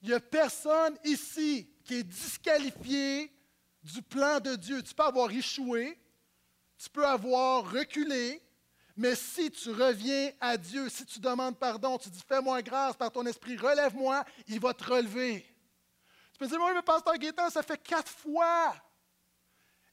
Il 0.00 0.08
n'y 0.08 0.14
a 0.14 0.20
personne 0.20 0.96
ici 1.04 1.68
qui 1.84 1.96
est 1.96 2.04
disqualifié 2.04 3.30
du 3.82 4.00
plan 4.00 4.40
de 4.40 4.56
Dieu. 4.56 4.82
Tu 4.82 4.94
peux 4.94 5.02
avoir 5.02 5.30
échoué, 5.30 5.98
tu 6.80 6.88
peux 6.88 7.06
avoir 7.06 7.70
reculé, 7.70 8.42
mais 8.96 9.14
si 9.14 9.50
tu 9.50 9.70
reviens 9.70 10.32
à 10.40 10.56
Dieu, 10.56 10.88
si 10.88 11.04
tu 11.04 11.20
demandes 11.20 11.58
pardon, 11.58 11.98
tu 11.98 12.08
dis 12.08 12.22
Fais-moi 12.26 12.62
grâce 12.62 12.96
par 12.96 13.12
ton 13.12 13.24
esprit, 13.26 13.56
relève-moi, 13.56 14.24
il 14.48 14.58
va 14.58 14.72
te 14.72 14.84
relever. 14.84 15.44
Tu 16.32 16.38
peux 16.38 16.46
dire 16.46 16.58
Oui, 16.58 16.72
mais 16.74 16.82
Pasteur 16.82 17.18
Gaétan, 17.18 17.50
ça 17.50 17.62
fait 17.62 17.80
quatre 17.82 18.10
fois. 18.10 18.74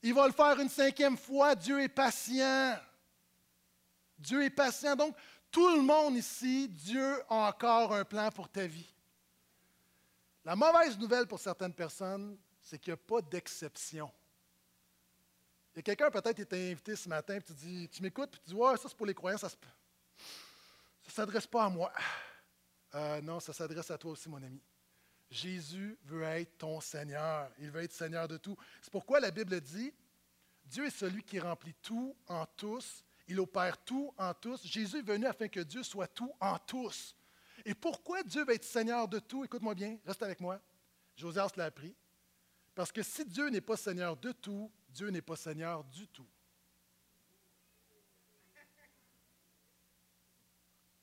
Il 0.02 0.14
va 0.14 0.28
le 0.28 0.32
faire 0.32 0.58
une 0.62 0.70
cinquième 0.70 1.18
fois. 1.18 1.56
Dieu 1.56 1.82
est 1.82 1.90
patient. 1.90 2.78
Dieu 4.18 4.46
est 4.46 4.50
patient. 4.50 4.96
Donc, 4.96 5.14
tout 5.52 5.76
le 5.76 5.82
monde 5.82 6.16
ici, 6.16 6.70
Dieu 6.70 7.22
a 7.30 7.50
encore 7.50 7.94
un 7.94 8.06
plan 8.06 8.32
pour 8.32 8.48
ta 8.48 8.66
vie. 8.66 8.94
La 10.46 10.56
mauvaise 10.56 10.98
nouvelle 10.98 11.28
pour 11.28 11.40
certaines 11.40 11.74
personnes, 11.74 12.38
c'est 12.62 12.80
qu'il 12.80 12.94
n'y 12.94 13.00
a 13.00 13.04
pas 13.06 13.22
d'exception. 13.22 14.10
A 15.78 15.82
quelqu'un 15.84 16.10
peut-être 16.10 16.44
t'a 16.44 16.56
invité 16.56 16.96
ce 16.96 17.08
matin, 17.08 17.36
et 17.36 17.42
tu 17.42 17.54
dis, 17.54 17.88
tu 17.90 18.02
m'écoutes, 18.02 18.32
puis 18.32 18.42
tu 18.44 18.50
dis, 18.50 18.56
ouais, 18.56 18.76
ça 18.78 18.90
c'est 18.90 18.98
pour 18.98 19.06
les 19.06 19.14
croyants, 19.14 19.38
ça 19.38 19.48
ne 19.48 21.12
s'adresse 21.12 21.46
pas 21.46 21.66
à 21.66 21.70
moi. 21.70 21.94
Euh, 22.96 23.22
non, 23.22 23.40
ça 23.40 23.54
s'adresse 23.54 23.92
à 23.92 23.98
toi 23.98 24.12
aussi, 24.12 24.28
mon 24.28 24.42
ami. 24.42 24.60
Jésus 25.30 25.98
veut 26.06 26.24
être 26.24 26.58
ton 26.58 26.80
Seigneur. 26.82 27.52
Il 27.60 27.70
veut 27.70 27.84
être 27.84 27.94
Seigneur 27.94 28.28
de 28.28 28.38
tout. 28.38 28.58
C'est 28.82 28.92
pourquoi 28.92 29.20
la 29.20 29.30
Bible 29.30 29.60
dit, 29.62 29.94
Dieu 30.66 30.86
est 30.86 30.98
celui 30.98 31.24
qui 31.24 31.40
remplit 31.40 31.76
tout 31.76 32.16
en 32.28 32.46
tous. 32.46 33.04
Il 33.28 33.40
opère 33.40 33.78
tout 33.84 34.14
en 34.18 34.34
tous. 34.34 34.66
Jésus 34.66 35.00
est 35.00 35.02
venu 35.02 35.26
afin 35.26 35.48
que 35.48 35.60
Dieu 35.60 35.84
soit 35.84 36.08
tout 36.08 36.34
en 36.40 36.58
tous. 36.60 37.16
Et 37.66 37.76
pourquoi 37.76 38.24
Dieu 38.24 38.46
veut 38.46 38.56
être 38.56 38.64
Seigneur 38.64 39.08
de 39.08 39.20
tout? 39.20 39.44
Écoute-moi 39.44 39.76
bien, 39.76 40.00
reste 40.06 40.24
avec 40.24 40.40
moi. 40.40 40.60
Josias 41.16 41.52
l'a 41.56 41.66
appris. 41.66 41.94
Parce 42.74 42.92
que 42.92 43.04
si 43.04 43.26
Dieu 43.26 43.50
n'est 43.50 43.62
pas 43.62 43.76
Seigneur 43.76 44.16
de 44.16 44.32
tout, 44.32 44.72
Dieu 44.98 45.10
n'est 45.10 45.22
pas 45.22 45.36
Seigneur 45.36 45.84
du 45.84 46.08
tout. 46.08 46.28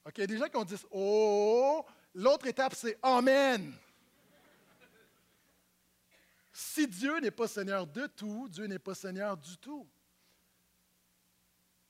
OK, 0.04 0.20
des 0.20 0.36
gens 0.36 0.48
qui 0.48 0.56
ont 0.56 0.64
dit 0.64 0.74
Oh, 0.90 1.86
l'autre 2.12 2.48
étape, 2.48 2.74
c'est 2.74 2.98
Amen. 3.00 3.72
Si 6.52 6.88
Dieu 6.88 7.20
n'est 7.20 7.30
pas 7.30 7.46
Seigneur 7.46 7.86
de 7.86 8.08
tout, 8.08 8.48
Dieu 8.48 8.66
n'est 8.66 8.80
pas 8.80 8.96
Seigneur 8.96 9.36
du 9.36 9.56
tout. 9.58 9.88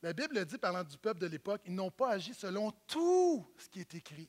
La 0.02 0.12
Bible 0.12 0.44
dit, 0.44 0.58
parlant 0.58 0.84
du 0.84 0.98
peuple 0.98 1.20
de 1.20 1.26
l'époque, 1.26 1.62
ils 1.64 1.74
n'ont 1.74 1.90
pas 1.90 2.10
agi 2.10 2.34
selon 2.34 2.70
tout 2.86 3.46
ce 3.56 3.66
qui 3.70 3.80
est 3.80 3.94
écrit. 3.94 4.28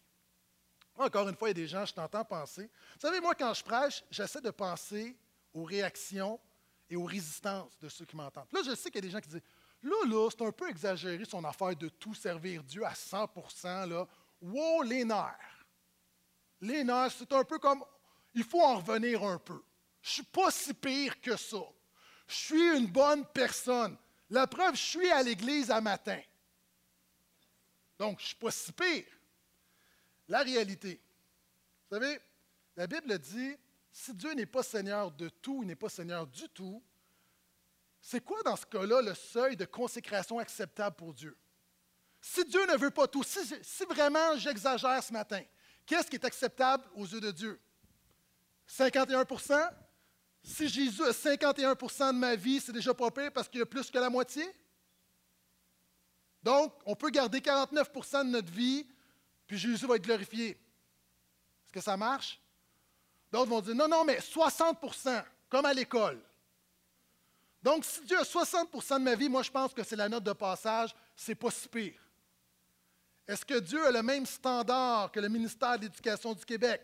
Encore 0.95 1.27
une 1.27 1.35
fois, 1.35 1.49
il 1.49 1.57
y 1.57 1.59
a 1.59 1.63
des 1.63 1.67
gens, 1.67 1.85
je 1.85 1.93
t'entends 1.93 2.23
penser. 2.23 2.71
Vous 2.93 3.01
savez, 3.01 3.19
moi, 3.19 3.35
quand 3.35 3.53
je 3.53 3.63
prêche, 3.65 4.01
j'essaie 4.09 4.39
de 4.39 4.51
penser 4.51 5.17
aux 5.53 5.65
réactions 5.65 6.39
et 6.89 6.95
aux 6.95 7.05
résistances 7.05 7.77
de 7.79 7.89
ceux 7.89 8.05
qui 8.05 8.15
m'entendent. 8.15 8.47
Là, 8.51 8.61
je 8.65 8.75
sais 8.75 8.89
qu'il 8.89 8.95
y 8.95 9.05
a 9.05 9.07
des 9.07 9.09
gens 9.09 9.21
qui 9.21 9.29
disent 9.29 9.41
Là, 9.83 9.95
là, 10.07 10.29
c'est 10.31 10.41
un 10.43 10.51
peu 10.51 10.69
exagéré 10.69 11.25
son 11.25 11.43
affaire 11.43 11.75
de 11.75 11.89
tout 11.89 12.15
servir 12.15 12.63
Dieu 12.63 12.83
à 12.83 12.95
100 12.95 13.29
là. 13.87 14.07
Wow, 14.41 14.81
les 14.81 15.05
nerfs. 15.05 15.65
Les 16.61 16.83
nerfs, 16.83 17.11
c'est 17.19 17.31
un 17.33 17.43
peu 17.43 17.59
comme 17.59 17.83
il 18.33 18.43
faut 18.43 18.61
en 18.61 18.77
revenir 18.77 19.23
un 19.23 19.37
peu. 19.37 19.61
Je 20.01 20.09
suis 20.09 20.23
pas 20.23 20.51
si 20.51 20.73
pire 20.73 21.19
que 21.21 21.37
ça. 21.37 21.61
Je 22.27 22.35
suis 22.35 22.77
une 22.77 22.87
bonne 22.87 23.25
personne. 23.27 23.95
La 24.29 24.47
preuve, 24.47 24.75
je 24.75 24.81
suis 24.81 25.11
à 25.11 25.21
l'église 25.21 25.69
à 25.69 25.79
matin. 25.79 26.19
Donc, 27.99 28.19
je 28.19 28.23
ne 28.23 28.27
suis 28.27 28.35
pas 28.35 28.51
si 28.51 28.71
pire. 28.71 29.05
La 30.27 30.41
réalité, 30.41 30.99
vous 31.89 31.97
savez, 31.97 32.19
la 32.75 32.87
Bible 32.87 33.17
dit, 33.19 33.55
si 33.97 34.13
Dieu 34.13 34.33
n'est 34.33 34.45
pas 34.45 34.61
Seigneur 34.61 35.09
de 35.09 35.29
tout, 35.29 35.63
il 35.63 35.67
n'est 35.67 35.75
pas 35.75 35.87
Seigneur 35.87 36.27
du 36.27 36.49
tout, 36.49 36.83
c'est 38.01 38.19
quoi 38.19 38.43
dans 38.43 38.57
ce 38.57 38.65
cas-là 38.65 39.01
le 39.01 39.15
seuil 39.15 39.55
de 39.55 39.63
consécration 39.63 40.37
acceptable 40.37 40.97
pour 40.97 41.13
Dieu? 41.13 41.37
Si 42.19 42.43
Dieu 42.43 42.65
ne 42.67 42.75
veut 42.75 42.91
pas 42.91 43.07
tout, 43.07 43.23
si, 43.23 43.39
vraiment 43.89 44.35
j'exagère 44.35 45.01
ce 45.01 45.13
matin, 45.13 45.41
qu'est-ce 45.85 46.09
qui 46.09 46.17
est 46.17 46.25
acceptable 46.25 46.83
aux 46.93 47.05
yeux 47.05 47.21
de 47.21 47.31
Dieu? 47.31 47.57
51% 48.69 49.71
si 50.43 50.67
Jésus 50.67 51.01
a 51.01 51.11
51% 51.11 52.13
de 52.13 52.19
ma 52.19 52.35
vie, 52.35 52.59
c'est 52.59 52.73
déjà 52.73 52.93
pas 52.93 53.09
pire 53.09 53.31
parce 53.31 53.47
qu'il 53.47 53.61
a 53.61 53.65
plus 53.65 53.89
que 53.89 53.97
la 53.97 54.09
moitié? 54.09 54.45
Donc, 56.43 56.73
on 56.85 56.97
peut 56.97 57.11
garder 57.11 57.39
49% 57.39 58.25
de 58.25 58.29
notre 58.29 58.51
vie, 58.51 58.85
puis 59.47 59.57
Jésus 59.57 59.87
va 59.87 59.95
être 59.95 60.03
glorifié. 60.03 60.49
Est-ce 60.49 61.71
que 61.71 61.81
ça 61.81 61.95
marche? 61.95 62.41
D'autres 63.35 63.49
vont 63.49 63.59
dire 63.59 63.75
non, 63.75 63.89
non, 63.89 64.05
mais 64.05 64.19
60% 64.19 65.21
comme 65.49 65.65
à 65.65 65.73
l'école. 65.73 66.21
Donc, 67.61 67.83
si 67.83 67.99
Dieu 68.05 68.17
a 68.17 68.23
60% 68.23 68.93
de 68.93 69.03
ma 69.03 69.13
vie, 69.15 69.27
moi, 69.27 69.43
je 69.43 69.51
pense 69.51 69.73
que 69.73 69.83
c'est 69.83 69.97
la 69.97 70.07
note 70.07 70.23
de 70.23 70.31
passage, 70.31 70.95
c'est 71.17 71.35
pas 71.35 71.51
si 71.51 71.67
pire. 71.67 72.01
Est-ce 73.27 73.43
que 73.43 73.59
Dieu 73.59 73.85
a 73.85 73.91
le 73.91 74.01
même 74.01 74.25
standard 74.25 75.11
que 75.11 75.19
le 75.19 75.27
ministère 75.27 75.77
de 75.77 75.83
l'Éducation 75.83 76.33
du 76.33 76.45
Québec? 76.45 76.81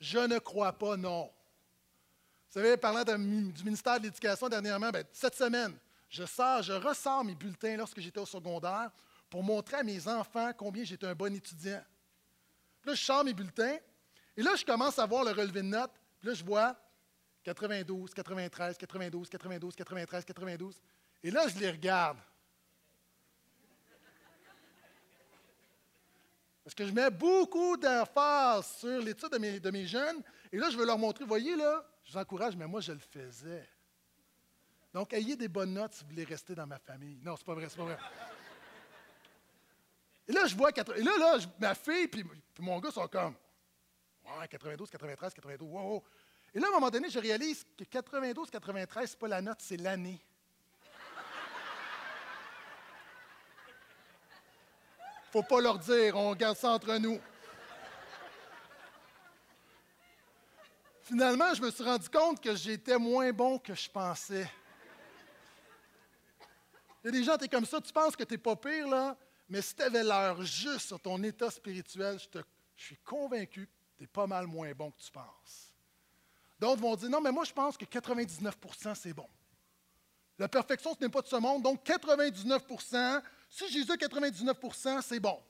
Je 0.00 0.18
ne 0.18 0.40
crois 0.40 0.72
pas, 0.72 0.96
non. 0.96 1.26
Vous 1.26 2.60
savez, 2.60 2.76
parlant 2.76 3.04
du 3.04 3.62
ministère 3.62 4.00
de 4.00 4.06
l'Éducation 4.06 4.48
dernièrement, 4.48 4.90
ben, 4.90 5.04
cette 5.12 5.36
semaine, 5.36 5.78
je, 6.08 6.24
sors, 6.24 6.60
je 6.62 6.72
ressors 6.72 7.22
mes 7.22 7.36
bulletins 7.36 7.76
lorsque 7.76 8.00
j'étais 8.00 8.18
au 8.18 8.26
secondaire 8.26 8.90
pour 9.30 9.44
montrer 9.44 9.76
à 9.76 9.82
mes 9.84 10.08
enfants 10.08 10.50
combien 10.58 10.82
j'étais 10.82 11.06
un 11.06 11.14
bon 11.14 11.32
étudiant. 11.32 11.84
là, 12.84 12.94
je 12.94 13.00
sors 13.00 13.22
mes 13.22 13.32
bulletins, 13.32 13.78
Et 14.36 14.42
là, 14.42 14.54
je 14.56 14.64
commence 14.64 14.98
à 14.98 15.06
voir 15.06 15.24
le 15.24 15.32
relevé 15.32 15.62
de 15.62 15.66
notes. 15.66 15.92
Puis 16.18 16.28
là, 16.28 16.34
je 16.34 16.44
vois 16.44 16.76
92, 17.44 18.14
93, 18.14 18.78
92, 18.78 19.28
92, 19.28 19.74
93, 19.76 20.24
92. 20.24 20.80
Et 21.22 21.30
là, 21.30 21.48
je 21.48 21.58
les 21.58 21.70
regarde. 21.70 22.18
Parce 26.64 26.74
que 26.74 26.86
je 26.86 26.92
mets 26.92 27.10
beaucoup 27.10 27.76
d'emphase 27.76 28.66
sur 28.78 29.00
l'étude 29.00 29.30
de 29.30 29.38
mes, 29.38 29.58
de 29.58 29.70
mes 29.70 29.86
jeunes. 29.86 30.22
Et 30.52 30.58
là, 30.58 30.70
je 30.70 30.76
veux 30.76 30.86
leur 30.86 30.98
montrer, 30.98 31.24
voyez 31.24 31.56
là, 31.56 31.84
je 32.04 32.12
vous 32.12 32.18
encourage, 32.18 32.56
mais 32.56 32.66
moi, 32.66 32.80
je 32.80 32.92
le 32.92 32.98
faisais. 32.98 33.68
Donc, 34.92 35.12
ayez 35.12 35.36
des 35.36 35.48
bonnes 35.48 35.72
notes 35.72 35.94
si 35.94 36.04
vous 36.04 36.10
voulez 36.10 36.24
rester 36.24 36.54
dans 36.54 36.66
ma 36.66 36.78
famille. 36.78 37.18
Non, 37.22 37.36
c'est 37.36 37.46
pas 37.46 37.54
vrai, 37.54 37.68
c'est 37.68 37.76
pas 37.76 37.84
vrai. 37.84 37.98
Et 40.28 40.32
là, 40.32 40.46
je 40.46 40.54
vois, 40.54 40.70
et 40.70 41.02
là, 41.02 41.18
là 41.18 41.38
ma 41.58 41.74
fille 41.74 42.06
puis, 42.08 42.24
mon 42.60 42.78
gars 42.78 42.90
sont 42.90 43.08
comme, 43.08 43.34
ouais, 44.38 44.48
92, 44.48 44.90
93, 44.90 45.34
92, 45.34 45.68
wow, 45.68 46.02
Et 46.54 46.60
là, 46.60 46.66
à 46.66 46.70
un 46.70 46.72
moment 46.74 46.90
donné, 46.90 47.08
je 47.10 47.18
réalise 47.18 47.64
que 47.76 47.84
92, 47.84 48.50
93, 48.50 49.10
c'est 49.10 49.18
pas 49.18 49.28
la 49.28 49.40
note, 49.40 49.58
c'est 49.60 49.76
l'année. 49.76 50.20
Faut 55.30 55.42
pas 55.42 55.60
leur 55.60 55.78
dire, 55.78 56.14
on 56.16 56.34
garde 56.34 56.58
ça 56.58 56.70
entre 56.70 56.94
nous. 56.98 57.18
Finalement, 61.02 61.54
je 61.54 61.62
me 61.62 61.70
suis 61.70 61.82
rendu 61.82 62.08
compte 62.08 62.40
que 62.40 62.54
j'étais 62.54 62.98
moins 62.98 63.32
bon 63.32 63.58
que 63.58 63.74
je 63.74 63.88
pensais. 63.88 64.50
Il 67.02 67.06
y 67.06 67.08
a 67.08 67.10
des 67.10 67.24
gens, 67.24 67.36
tu 67.36 67.44
es 67.44 67.48
comme 67.48 67.66
ça, 67.66 67.80
tu 67.80 67.92
penses 67.92 68.14
que 68.14 68.22
tu 68.24 68.34
n'es 68.34 68.38
pas 68.38 68.54
pire, 68.56 68.88
là, 68.88 69.16
mais 69.48 69.60
si 69.60 69.74
tu 69.74 69.82
avais 69.82 70.04
l'heure 70.04 70.42
juste 70.42 70.86
sur 70.86 71.00
ton 71.00 71.22
état 71.22 71.50
spirituel, 71.50 72.18
je, 72.18 72.40
je 72.76 72.84
suis 72.84 72.96
convaincu 72.98 73.68
tu 74.02 74.04
es 74.04 74.08
pas 74.08 74.26
mal 74.26 74.48
moins 74.48 74.72
bon 74.72 74.90
que 74.90 75.00
tu 75.00 75.12
penses. 75.12 75.72
D'autres 76.58 76.80
vont 76.80 76.96
dire, 76.96 77.08
non, 77.08 77.20
mais 77.20 77.30
moi, 77.30 77.44
je 77.44 77.52
pense 77.52 77.76
que 77.76 77.84
99% 77.84 78.94
c'est 78.96 79.12
bon. 79.12 79.28
La 80.38 80.48
perfection, 80.48 80.92
ce 80.94 81.04
n'est 81.04 81.10
pas 81.10 81.22
de 81.22 81.28
ce 81.28 81.36
monde, 81.36 81.62
donc 81.62 81.84
99% 81.86 83.22
si 83.48 83.70
Jésus 83.70 83.92
a 83.92 83.96
99% 83.96 85.02
c'est 85.02 85.20
bon. 85.20 85.40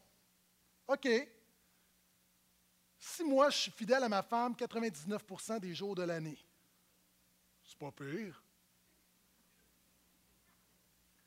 OK. 0.87 1.09
Si 2.99 3.25
moi, 3.25 3.49
je 3.49 3.57
suis 3.57 3.71
fidèle 3.71 4.05
à 4.05 4.09
ma 4.09 4.23
femme 4.23 4.53
99% 4.53 5.59
des 5.59 5.75
jours 5.75 5.95
de 5.95 6.03
l'année, 6.03 6.39
c'est 7.65 7.79
pas 7.79 7.91
pire. 7.91 8.43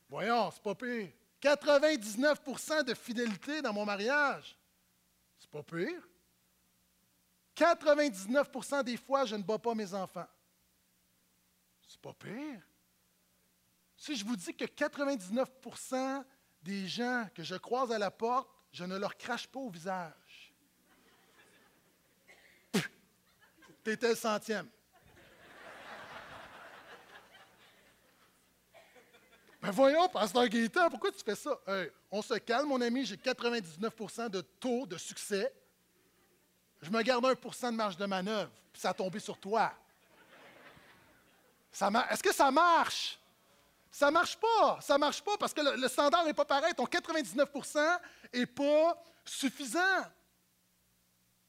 Voyons, 0.08 0.50
c'est 0.52 0.62
pas 0.62 0.74
pire. 0.76 1.10
99% 1.42 2.84
de 2.84 2.94
fidélité 2.94 3.62
dans 3.62 3.72
mon 3.72 3.84
mariage, 3.84 4.56
c'est 5.38 5.50
pas 5.50 5.64
pire. 5.64 6.08
99% 7.56 8.84
des 8.84 8.96
fois, 8.96 9.24
je 9.24 9.34
ne 9.34 9.42
bats 9.42 9.58
pas 9.58 9.74
mes 9.74 9.94
enfants. 9.94 10.26
C'est 11.88 12.00
pas 12.00 12.12
pire. 12.12 12.60
Si 13.96 14.14
je 14.14 14.24
vous 14.24 14.36
dis 14.36 14.54
que 14.54 14.66
99% 14.66 16.24
des 16.62 16.86
gens 16.86 17.26
que 17.34 17.42
je 17.42 17.54
croise 17.54 17.90
à 17.90 17.98
la 17.98 18.10
porte, 18.10 18.48
je 18.72 18.84
ne 18.84 18.98
leur 18.98 19.16
crache 19.16 19.46
pas 19.46 19.60
au 19.60 19.70
visage. 19.70 20.54
T'étais 23.84 24.10
le 24.10 24.16
centième. 24.16 24.68
Mais 29.62 29.70
voyons, 29.70 30.08
Pasteur 30.08 30.46
Gaétan, 30.48 30.90
pourquoi 30.90 31.10
tu 31.10 31.24
fais 31.24 31.34
ça? 31.34 31.58
on 32.10 32.20
se 32.20 32.34
calme, 32.34 32.68
mon 32.68 32.80
ami, 32.80 33.06
j'ai 33.06 33.16
99% 33.16 34.28
de 34.28 34.42
taux 34.42 34.86
de 34.86 34.98
succès. 34.98 35.52
Je 36.86 36.90
me 36.92 37.02
garde 37.02 37.24
1% 37.24 37.72
de 37.72 37.76
marge 37.76 37.96
de 37.96 38.06
manœuvre, 38.06 38.48
puis 38.72 38.80
ça 38.80 38.90
a 38.90 38.94
tombé 38.94 39.18
sur 39.18 39.36
toi. 39.38 39.72
Est-ce 41.72 42.22
que 42.22 42.32
ça 42.32 42.48
marche? 42.52 43.18
Ça 43.90 44.08
marche 44.12 44.36
pas. 44.36 44.78
Ça 44.80 44.96
marche 44.96 45.20
pas 45.20 45.36
parce 45.36 45.52
que 45.52 45.62
le, 45.62 45.88
standard 45.88 46.24
n'est 46.24 46.32
pas 46.32 46.44
pareil. 46.44 46.72
Ton 46.74 46.84
99% 46.84 47.98
n'est 48.32 48.46
pas 48.46 49.02
suffisant. 49.24 49.80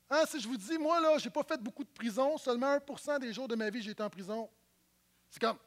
Hein, 0.09 0.23
si 0.27 0.39
je 0.39 0.47
vous 0.47 0.57
dis, 0.57 0.75
moi, 0.79 0.99
là, 0.99 1.19
je 1.19 1.25
n'ai 1.25 1.31
pas 1.31 1.43
fait 1.43 1.61
beaucoup 1.61 1.83
de 1.83 1.89
prison, 1.89 2.35
seulement 2.39 2.75
1% 2.75 3.19
des 3.19 3.31
jours 3.31 3.47
de 3.47 3.55
ma 3.55 3.69
vie, 3.69 3.83
j'ai 3.83 3.91
été 3.91 4.01
en 4.01 4.09
prison. 4.09 4.49
C'est 5.29 5.39
comme, 5.39 5.59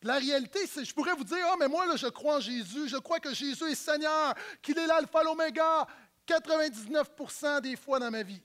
la 0.00 0.14
réalité, 0.14 0.66
c'est, 0.66 0.82
je 0.82 0.94
pourrais 0.94 1.14
vous 1.14 1.24
dire, 1.24 1.44
ah, 1.46 1.56
mais 1.58 1.68
moi, 1.68 1.84
là, 1.84 1.96
je 1.96 2.06
crois 2.06 2.36
en 2.36 2.40
Jésus, 2.40 2.88
je 2.88 2.96
crois 2.96 3.20
que 3.20 3.34
Jésus 3.34 3.64
est 3.64 3.74
Seigneur, 3.74 4.34
qu'il 4.62 4.78
est 4.78 4.86
l'alpha, 4.86 5.22
l'oméga, 5.22 5.86
99% 6.28 7.62
des 7.62 7.76
fois 7.76 7.98
dans 7.98 8.10
ma 8.10 8.22
vie. 8.22 8.40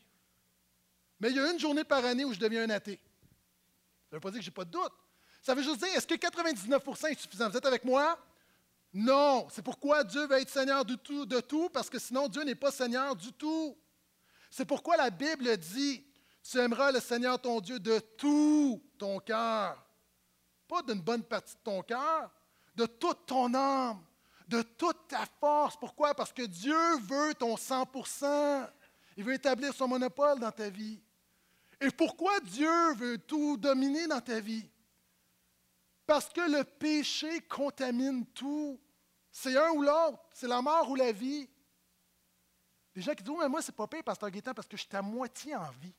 Mais 1.19 1.29
il 1.29 1.35
y 1.35 1.39
a 1.39 1.51
une 1.51 1.59
journée 1.59 1.83
par 1.83 2.03
année 2.05 2.25
où 2.25 2.33
je 2.33 2.39
deviens 2.39 2.63
un 2.63 2.69
athée. 2.69 2.99
Ça 4.09 4.15
ne 4.15 4.17
veut 4.17 4.21
pas 4.21 4.31
dire 4.31 4.39
que 4.39 4.45
je 4.45 4.49
n'ai 4.49 4.53
pas 4.53 4.65
de 4.65 4.71
doute. 4.71 4.93
Ça 5.41 5.53
veut 5.53 5.61
juste 5.61 5.79
dire, 5.79 5.89
est-ce 5.95 6.07
que 6.07 6.15
99% 6.15 7.11
est 7.11 7.19
suffisant? 7.19 7.49
Vous 7.49 7.57
êtes 7.57 7.65
avec 7.65 7.83
moi? 7.83 8.17
Non. 8.93 9.47
C'est 9.51 9.61
pourquoi 9.61 10.03
Dieu 10.03 10.25
va 10.27 10.39
être 10.39 10.49
Seigneur 10.49 10.85
de 10.85 10.95
tout, 10.95 11.25
de 11.25 11.39
tout, 11.39 11.69
parce 11.69 11.89
que 11.89 11.99
sinon 11.99 12.27
Dieu 12.27 12.43
n'est 12.43 12.55
pas 12.55 12.71
Seigneur 12.71 13.15
du 13.15 13.33
tout. 13.33 13.77
C'est 14.49 14.65
pourquoi 14.65 14.97
la 14.97 15.09
Bible 15.09 15.57
dit, 15.57 16.05
tu 16.43 16.57
aimeras 16.59 16.91
le 16.91 16.99
Seigneur 16.99 17.41
ton 17.41 17.59
Dieu 17.59 17.79
de 17.79 17.99
tout 17.99 18.83
ton 18.97 19.19
cœur, 19.19 19.83
pas 20.67 20.81
d'une 20.83 21.01
bonne 21.01 21.23
partie 21.23 21.55
de 21.55 21.61
ton 21.63 21.81
cœur, 21.81 22.29
de 22.75 22.85
toute 22.85 23.25
ton 23.25 23.53
âme, 23.53 24.03
de 24.47 24.61
toute 24.61 25.07
ta 25.07 25.25
force. 25.39 25.77
Pourquoi? 25.77 26.13
Parce 26.13 26.33
que 26.33 26.43
Dieu 26.43 26.97
veut 26.99 27.33
ton 27.35 27.55
100% 27.55 28.69
Il 29.17 29.23
veut 29.23 29.33
établir 29.33 29.73
son 29.73 29.87
monopole 29.87 30.39
dans 30.39 30.51
ta 30.51 30.69
vie. 30.69 30.99
Et 31.79 31.89
pourquoi 31.89 32.39
Dieu 32.41 32.93
veut 32.93 33.17
tout 33.17 33.57
dominer 33.57 34.07
dans 34.07 34.21
ta 34.21 34.39
vie? 34.39 34.67
Parce 36.05 36.29
que 36.29 36.41
le 36.41 36.63
péché 36.63 37.41
contamine 37.41 38.25
tout. 38.27 38.79
C'est 39.31 39.57
un 39.57 39.71
ou 39.71 39.81
l'autre. 39.81 40.19
C'est 40.33 40.47
la 40.47 40.61
mort 40.61 40.89
ou 40.89 40.95
la 40.95 41.11
vie. 41.11 41.49
Les 42.95 43.01
gens 43.01 43.13
qui 43.13 43.23
disent, 43.23 43.33
oh, 43.35 43.39
mais 43.41 43.49
moi, 43.49 43.61
c'est 43.61 43.75
pas 43.75 43.87
pire, 43.87 44.03
Pasteur 44.03 44.29
Gaétan, 44.29 44.53
parce 44.53 44.67
que 44.67 44.77
je 44.77 44.83
suis 44.83 44.95
à 44.95 45.01
moitié 45.01 45.55
en 45.55 45.71
vie. 45.81 45.95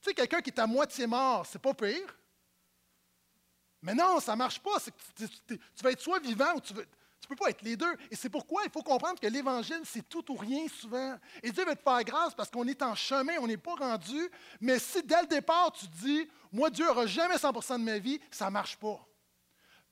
Tu 0.00 0.10
sais, 0.10 0.14
quelqu'un 0.14 0.40
qui 0.40 0.50
est 0.50 0.58
à 0.58 0.66
moitié 0.66 1.06
mort, 1.06 1.46
c'est 1.46 1.58
pas 1.58 1.74
pire. 1.74 2.14
Mais 3.82 3.94
non, 3.94 4.20
ça 4.20 4.32
ne 4.32 4.38
marche 4.38 4.60
pas. 4.60 4.78
Tu, 5.16 5.28
tu, 5.46 5.58
vas 5.82 5.92
être 5.92 6.00
soit 6.00 6.18
vivant 6.20 6.54
ou 6.56 6.60
tu 6.60 6.74
ne 6.74 6.82
peux 7.28 7.36
pas 7.36 7.50
être 7.50 7.62
les 7.62 7.76
deux. 7.76 7.96
Et 8.10 8.16
c'est 8.16 8.30
pourquoi 8.30 8.62
il 8.64 8.70
faut 8.70 8.82
comprendre 8.82 9.20
que 9.20 9.26
l'Évangile, 9.26 9.82
c'est 9.84 10.08
tout 10.08 10.32
ou 10.32 10.36
rien 10.36 10.66
souvent. 10.68 11.16
Et 11.42 11.50
Dieu 11.50 11.64
veut 11.64 11.76
te 11.76 11.82
faire 11.82 12.02
grâce 12.02 12.34
parce 12.34 12.50
qu'on 12.50 12.66
est 12.66 12.82
en 12.82 12.94
chemin, 12.94 13.34
on 13.40 13.46
n'est 13.46 13.56
pas 13.56 13.74
rendu. 13.74 14.28
Mais 14.60 14.78
si 14.78 15.02
dès 15.02 15.20
le 15.22 15.28
départ, 15.28 15.72
tu 15.72 15.86
dis, 15.86 16.28
moi, 16.52 16.70
Dieu 16.70 16.86
n'aura 16.86 17.06
jamais 17.06 17.36
100% 17.36 17.78
de 17.78 17.84
ma 17.84 17.98
vie, 17.98 18.20
ça 18.30 18.46
ne 18.46 18.50
marche 18.50 18.76
pas. 18.76 18.98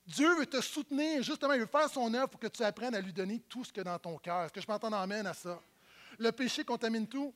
Dieu 0.06 0.36
veut 0.36 0.46
te 0.46 0.60
soutenir, 0.60 1.22
justement, 1.22 1.52
il 1.52 1.60
veut 1.60 1.66
faire 1.66 1.90
son 1.90 2.12
œuvre 2.14 2.28
pour 2.28 2.40
que 2.40 2.46
tu 2.46 2.62
apprennes 2.62 2.94
à 2.94 3.00
lui 3.00 3.12
donner 3.12 3.40
tout 3.40 3.64
ce 3.64 3.72
que 3.72 3.80
dans 3.80 3.98
ton 3.98 4.18
cœur. 4.18 4.44
Est-ce 4.44 4.52
que 4.52 4.60
je 4.60 4.68
m'entends 4.68 4.92
amène 4.92 5.26
à 5.26 5.34
ça? 5.34 5.60
Le 6.18 6.30
péché 6.30 6.64
contamine 6.64 7.06
tout. 7.06 7.34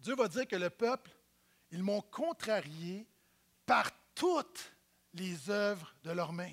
Dieu 0.00 0.14
va 0.14 0.28
dire 0.28 0.46
que 0.48 0.56
le 0.56 0.70
peuple, 0.70 1.10
ils 1.70 1.82
m'ont 1.82 2.00
contrarié 2.00 3.06
par 3.66 3.90
toutes 4.14 4.73
les 5.14 5.50
œuvres 5.50 5.94
de 6.02 6.10
leurs 6.10 6.32
mains. 6.32 6.52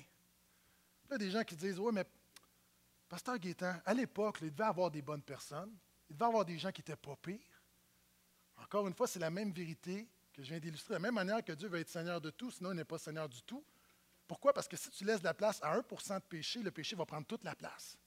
Il 1.06 1.12
y 1.12 1.14
a 1.14 1.18
des 1.18 1.30
gens 1.30 1.44
qui 1.44 1.56
disent 1.56 1.78
Oui, 1.78 1.92
mais 1.92 2.06
Pasteur 3.08 3.38
Gaétan, 3.38 3.74
à 3.84 3.92
l'époque, 3.92 4.38
il 4.40 4.50
devait 4.50 4.64
avoir 4.64 4.90
des 4.90 5.02
bonnes 5.02 5.22
personnes, 5.22 5.76
il 6.08 6.16
devait 6.16 6.26
avoir 6.26 6.44
des 6.44 6.58
gens 6.58 6.72
qui 6.72 6.80
n'étaient 6.80 6.96
pas 6.96 7.16
pires. 7.16 7.62
Encore 8.56 8.86
une 8.86 8.94
fois, 8.94 9.06
c'est 9.06 9.18
la 9.18 9.30
même 9.30 9.52
vérité 9.52 10.08
que 10.32 10.42
je 10.42 10.48
viens 10.48 10.58
d'illustrer. 10.58 10.94
La 10.94 11.00
même 11.00 11.14
manière 11.14 11.44
que 11.44 11.52
Dieu 11.52 11.68
veut 11.68 11.80
être 11.80 11.90
Seigneur 11.90 12.20
de 12.20 12.30
tout, 12.30 12.50
sinon 12.50 12.72
il 12.72 12.76
n'est 12.76 12.84
pas 12.84 12.98
Seigneur 12.98 13.28
du 13.28 13.42
tout. 13.42 13.64
Pourquoi? 14.26 14.54
Parce 14.54 14.68
que 14.68 14.76
si 14.76 14.90
tu 14.90 15.04
laisses 15.04 15.20
de 15.20 15.24
la 15.24 15.34
place 15.34 15.60
à 15.62 15.78
1% 15.78 16.14
de 16.14 16.24
péché, 16.24 16.62
le 16.62 16.70
péché 16.70 16.96
va 16.96 17.04
prendre 17.04 17.26
toute 17.26 17.44
la 17.44 17.54
place. 17.54 17.98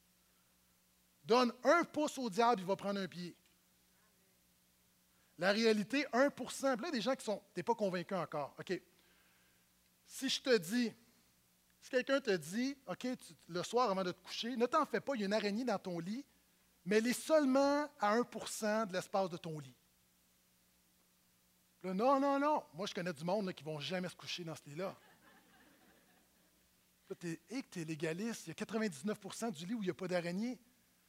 Donne 1.23 1.53
un 1.63 1.83
pouce 1.83 2.17
au 2.17 2.29
diable, 2.29 2.61
il 2.61 2.67
va 2.67 2.75
prendre 2.75 2.99
un 2.99 3.07
pied. 3.07 3.35
La 5.37 5.51
réalité, 5.51 6.05
1 6.13 6.29
Puis 6.29 6.45
là, 6.61 6.75
il 6.77 6.83
y 6.83 6.87
a 6.87 6.91
des 6.91 7.01
gens 7.01 7.15
qui 7.15 7.25
sont, 7.25 7.43
tu 7.53 7.59
n'es 7.59 7.63
pas 7.63 7.75
convaincu 7.75 8.15
encore. 8.15 8.55
OK. 8.57 8.81
Si 10.05 10.29
je 10.29 10.41
te 10.41 10.57
dis, 10.57 10.93
si 11.81 11.89
quelqu'un 11.89 12.19
te 12.19 12.35
dit, 12.35 12.77
OK, 12.87 13.07
le 13.47 13.63
soir 13.63 13.91
avant 13.91 14.03
de 14.03 14.11
te 14.11 14.21
coucher, 14.21 14.55
ne 14.55 14.65
t'en 14.65 14.85
fais 14.85 15.01
pas, 15.01 15.13
il 15.15 15.21
y 15.21 15.23
a 15.23 15.27
une 15.27 15.33
araignée 15.33 15.65
dans 15.65 15.79
ton 15.79 15.99
lit, 15.99 16.25
mais 16.85 16.97
elle 16.97 17.07
est 17.07 17.13
seulement 17.13 17.89
à 17.99 18.17
1% 18.17 18.87
de 18.87 18.93
l'espace 18.93 19.29
de 19.29 19.37
ton 19.37 19.59
lit. 19.59 19.75
non, 21.83 22.19
non, 22.19 22.39
non. 22.39 22.63
Moi, 22.73 22.87
je 22.87 22.93
connais 22.93 23.13
du 23.13 23.23
monde 23.23 23.51
qui 23.53 23.63
ne 23.63 23.69
vont 23.69 23.79
jamais 23.79 24.09
se 24.09 24.15
coucher 24.15 24.43
dans 24.43 24.55
ce 24.55 24.63
lit-là. 24.65 24.95
Là, 27.09 27.15
tu 27.19 27.27
es, 27.27 27.81
es, 27.81 27.85
légaliste. 27.85 28.47
Il 28.47 28.49
y 28.49 28.51
a 28.51 28.65
99% 28.65 29.51
du 29.51 29.65
lit 29.65 29.73
où 29.75 29.81
il 29.83 29.85
n'y 29.85 29.91
a 29.91 29.93
pas 29.93 30.07
d'araignée. 30.07 30.57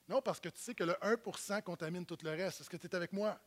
Non, 0.08 0.20
parce 0.20 0.40
que 0.40 0.48
tu 0.48 0.60
sais 0.60 0.74
que 0.74 0.84
le 0.84 0.92
1% 0.92 1.62
contamine 1.62 2.04
tout 2.04 2.18
le 2.22 2.30
reste. 2.30 2.60
Est-ce 2.60 2.70
que 2.70 2.76
tu 2.76 2.86
es 2.86 2.94
avec 2.94 3.12
moi? 3.12 3.40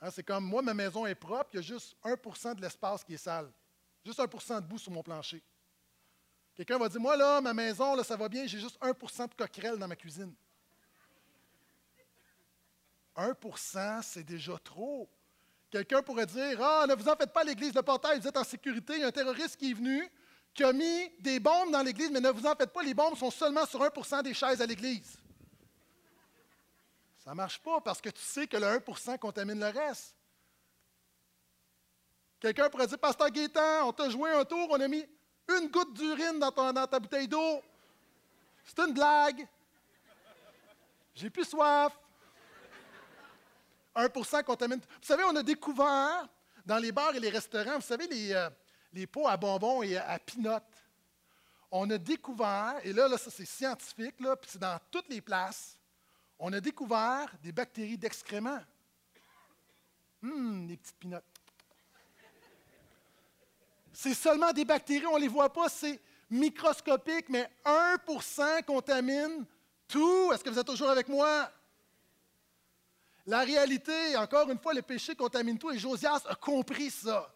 Hein, 0.00 0.10
c'est 0.10 0.22
comme 0.22 0.44
moi, 0.44 0.62
ma 0.62 0.74
maison 0.74 1.06
est 1.06 1.14
propre, 1.14 1.50
il 1.52 1.56
y 1.56 1.58
a 1.58 1.62
juste 1.62 1.96
1% 2.02 2.54
de 2.54 2.60
l'espace 2.60 3.02
qui 3.02 3.14
est 3.14 3.18
sale. 3.18 3.50
Juste 4.06 4.20
1 4.20 4.60
de 4.60 4.66
boue 4.66 4.78
sur 4.78 4.92
mon 4.92 5.02
plancher. 5.02 5.42
Quelqu'un 6.54 6.78
va 6.78 6.88
dire 6.88 7.00
Moi, 7.00 7.16
là, 7.16 7.40
ma 7.40 7.52
maison, 7.52 7.96
là, 7.96 8.04
ça 8.04 8.16
va 8.16 8.28
bien, 8.28 8.46
j'ai 8.46 8.60
juste 8.60 8.80
1% 8.80 9.28
de 9.28 9.34
coquerelles 9.34 9.78
dans 9.78 9.88
ma 9.88 9.96
cuisine. 9.96 10.32
1% 13.16 14.02
c'est 14.02 14.22
déjà 14.22 14.56
trop. 14.58 15.10
Quelqu'un 15.70 16.02
pourrait 16.02 16.26
dire 16.26 16.62
Ah, 16.62 16.86
ne 16.88 16.94
vous 16.94 17.08
en 17.08 17.16
faites 17.16 17.32
pas 17.32 17.42
l'église 17.42 17.72
de 17.72 17.80
portail, 17.80 18.20
vous 18.20 18.28
êtes 18.28 18.36
en 18.36 18.44
sécurité. 18.44 18.92
Il 18.94 19.00
y 19.00 19.02
a 19.02 19.08
un 19.08 19.10
terroriste 19.10 19.56
qui 19.56 19.72
est 19.72 19.74
venu, 19.74 20.08
qui 20.54 20.62
a 20.62 20.72
mis 20.72 21.10
des 21.18 21.40
bombes 21.40 21.72
dans 21.72 21.82
l'église, 21.82 22.12
mais 22.12 22.20
ne 22.20 22.30
vous 22.30 22.46
en 22.46 22.54
faites 22.54 22.72
pas, 22.72 22.84
les 22.84 22.94
bombes 22.94 23.16
sont 23.16 23.32
seulement 23.32 23.66
sur 23.66 23.80
1% 23.80 24.22
des 24.22 24.34
chaises 24.34 24.62
à 24.62 24.66
l'église. 24.66 25.18
Ça 27.18 27.30
ne 27.30 27.34
marche 27.34 27.58
pas 27.58 27.80
parce 27.80 28.00
que 28.00 28.10
tu 28.10 28.22
sais 28.22 28.46
que 28.46 28.56
le 28.56 28.66
1% 28.66 29.18
contamine 29.18 29.58
le 29.58 29.66
reste. 29.66 30.14
Quelqu'un 32.40 32.68
pourrait 32.68 32.86
dire 32.86 32.98
Pasteur 32.98 33.30
Gaétan, 33.30 33.88
on 33.88 33.92
t'a 33.92 34.10
joué 34.10 34.30
un 34.30 34.44
tour, 34.44 34.68
on 34.70 34.80
a 34.80 34.88
mis 34.88 35.04
une 35.48 35.68
goutte 35.68 35.94
d'urine 35.94 36.38
dans, 36.38 36.86
ta 36.86 37.00
bouteille 37.00 37.28
d'eau. 37.28 37.62
C'est 38.64 38.78
une 38.80 38.92
blague. 38.92 39.46
J'ai 41.14 41.30
plus 41.30 41.44
soif. 41.44 41.92
1% 43.94 44.44
contamine. 44.44 44.78
Vous 44.78 45.06
savez, 45.06 45.24
on 45.24 45.34
a 45.36 45.42
découvert 45.42 46.28
dans 46.66 46.78
les 46.78 46.92
bars 46.92 47.14
et 47.14 47.20
les 47.20 47.30
restaurants, 47.30 47.76
vous 47.76 47.80
savez, 47.80 48.06
les, 48.08 48.32
euh, 48.32 49.06
pots 49.10 49.26
à 49.26 49.36
bonbons 49.36 49.82
et 49.82 49.96
à, 49.96 50.18
pinottes. 50.18 50.62
On 51.70 51.88
a 51.90 51.96
découvert, 51.96 52.74
et 52.82 52.92
là, 52.92 53.08
là 53.08 53.16
ça 53.16 53.30
c'est 53.30 53.46
scientifique, 53.46 54.16
puis 54.16 54.50
c'est 54.50 54.58
dans 54.58 54.78
toutes 54.90 55.08
les 55.08 55.20
places, 55.20 55.78
on 56.38 56.52
a 56.52 56.60
découvert 56.60 57.32
des 57.42 57.52
bactéries 57.52 57.96
d'excréments. 57.96 58.62
Hum, 60.22 60.66
des 60.66 60.76
petites 60.76 60.98
pinottes. 60.98 61.24
C'est 63.98 64.12
seulement 64.12 64.52
des 64.52 64.66
bactéries, 64.66 65.06
on 65.06 65.16
ne 65.16 65.22
les 65.22 65.28
voit 65.28 65.50
pas, 65.50 65.70
c'est 65.70 65.98
microscopique, 66.28 67.30
mais 67.30 67.50
1% 67.64 68.62
contamine 68.64 69.46
tout. 69.88 70.30
Est-ce 70.30 70.44
que 70.44 70.50
vous 70.50 70.58
êtes 70.58 70.66
toujours 70.66 70.90
avec 70.90 71.08
moi? 71.08 71.50
La 73.24 73.40
réalité, 73.40 74.14
encore 74.18 74.50
une 74.50 74.58
fois, 74.58 74.74
le 74.74 74.82
péché 74.82 75.16
contamine 75.16 75.58
tout 75.58 75.70
et 75.70 75.78
Josias 75.78 76.20
a 76.28 76.34
compris 76.34 76.90
ça. 76.90 77.34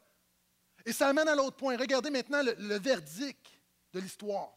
Et 0.84 0.92
ça 0.92 1.08
amène 1.08 1.28
à 1.28 1.34
l'autre 1.34 1.56
point. 1.56 1.78
Regardez 1.78 2.10
maintenant 2.10 2.42
le, 2.42 2.78
verdict 2.78 3.58
de 3.94 4.00
l'histoire. 4.00 4.52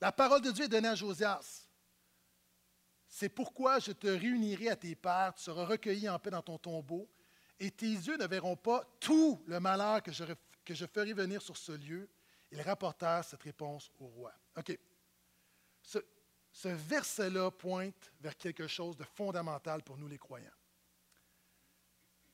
La 0.00 0.12
parole 0.12 0.42
de 0.42 0.52
Dieu 0.52 0.66
est 0.66 0.68
donnée 0.68 0.86
à 0.86 0.94
Josias. 0.94 1.66
C'est 3.08 3.30
pourquoi 3.30 3.80
je 3.80 3.90
te 3.90 4.06
réunirai 4.06 4.68
à 4.68 4.76
tes 4.76 4.94
pères, 4.94 5.34
tu 5.34 5.42
seras 5.42 5.64
recueilli 5.64 6.08
en 6.08 6.20
paix 6.20 6.30
dans 6.30 6.42
ton 6.42 6.56
tombeau, 6.56 7.08
et 7.58 7.72
tes 7.72 7.86
yeux 7.86 8.16
ne 8.16 8.28
verront 8.28 8.56
pas 8.56 8.84
tout 9.00 9.42
le 9.46 9.58
malheur 9.58 10.00
que 10.00 10.12
je, 10.12 10.22
que 10.64 10.74
je 10.74 10.86
ferai 10.86 11.12
venir 11.12 11.42
sur 11.42 11.56
ce 11.56 11.72
lieu. 11.72 12.08
Ils 12.50 12.62
rapportèrent 12.62 13.24
cette 13.24 13.42
réponse 13.42 13.90
au 13.98 14.06
roi. 14.06 14.32
OK. 14.56 14.78
Ce, 15.82 15.98
ce 16.52 16.68
verset-là 16.68 17.50
pointe 17.50 18.12
vers 18.20 18.36
quelque 18.36 18.66
chose 18.66 18.96
de 18.96 19.04
fondamental 19.04 19.82
pour 19.82 19.98
nous 19.98 20.08
les 20.08 20.18
croyants. 20.18 20.50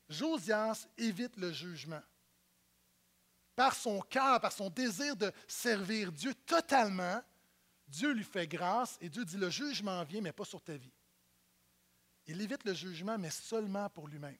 Josias 0.09 0.87
évite 0.97 1.37
le 1.37 1.51
jugement. 1.51 2.01
Par 3.55 3.75
son 3.75 3.99
cœur, 4.01 4.39
par 4.39 4.51
son 4.51 4.69
désir 4.69 5.15
de 5.15 5.31
servir 5.47 6.11
Dieu 6.11 6.33
totalement, 6.45 7.21
Dieu 7.87 8.13
lui 8.13 8.23
fait 8.23 8.47
grâce 8.47 8.97
et 9.01 9.09
Dieu 9.09 9.25
dit 9.25 9.37
le 9.37 9.49
jugement 9.49 10.03
vient, 10.03 10.21
mais 10.21 10.31
pas 10.31 10.45
sur 10.45 10.61
ta 10.61 10.77
vie. 10.77 10.93
Il 12.27 12.39
évite 12.41 12.63
le 12.63 12.73
jugement, 12.73 13.17
mais 13.17 13.29
seulement 13.29 13.89
pour 13.89 14.07
lui-même. 14.07 14.37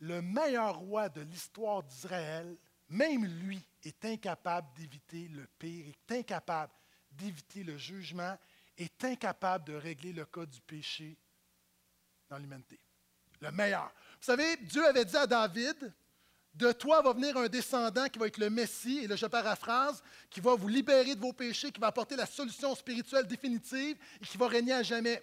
Le 0.00 0.20
meilleur 0.20 0.78
roi 0.78 1.08
de 1.08 1.20
l'histoire 1.20 1.82
d'Israël, 1.82 2.56
même 2.88 3.24
lui, 3.24 3.62
est 3.84 4.04
incapable 4.04 4.68
d'éviter 4.76 5.28
le 5.28 5.46
pire, 5.58 5.86
est 5.86 6.12
incapable 6.12 6.72
d'éviter 7.12 7.64
le 7.64 7.76
jugement 7.78 8.36
est 8.76 9.04
incapable 9.04 9.64
de 9.64 9.74
régler 9.74 10.12
le 10.12 10.24
cas 10.26 10.46
du 10.46 10.60
péché 10.60 11.16
dans 12.28 12.38
l'humanité. 12.38 12.78
Le 13.40 13.50
meilleur. 13.50 13.92
Vous 14.20 14.26
savez, 14.26 14.56
Dieu 14.56 14.84
avait 14.86 15.04
dit 15.04 15.16
à 15.16 15.26
David, 15.26 15.92
de 16.54 16.72
toi 16.72 17.02
va 17.02 17.12
venir 17.12 17.36
un 17.36 17.48
descendant 17.48 18.08
qui 18.08 18.18
va 18.18 18.26
être 18.26 18.38
le 18.38 18.48
Messie, 18.48 19.00
et 19.00 19.06
là 19.06 19.16
je 19.16 19.26
paraphrase, 19.26 20.02
qui 20.30 20.40
va 20.40 20.54
vous 20.54 20.68
libérer 20.68 21.14
de 21.14 21.20
vos 21.20 21.32
péchés, 21.32 21.70
qui 21.70 21.80
va 21.80 21.88
apporter 21.88 22.16
la 22.16 22.26
solution 22.26 22.74
spirituelle 22.74 23.26
définitive 23.26 23.96
et 24.20 24.24
qui 24.24 24.38
va 24.38 24.48
régner 24.48 24.72
à 24.72 24.82
jamais. 24.82 25.22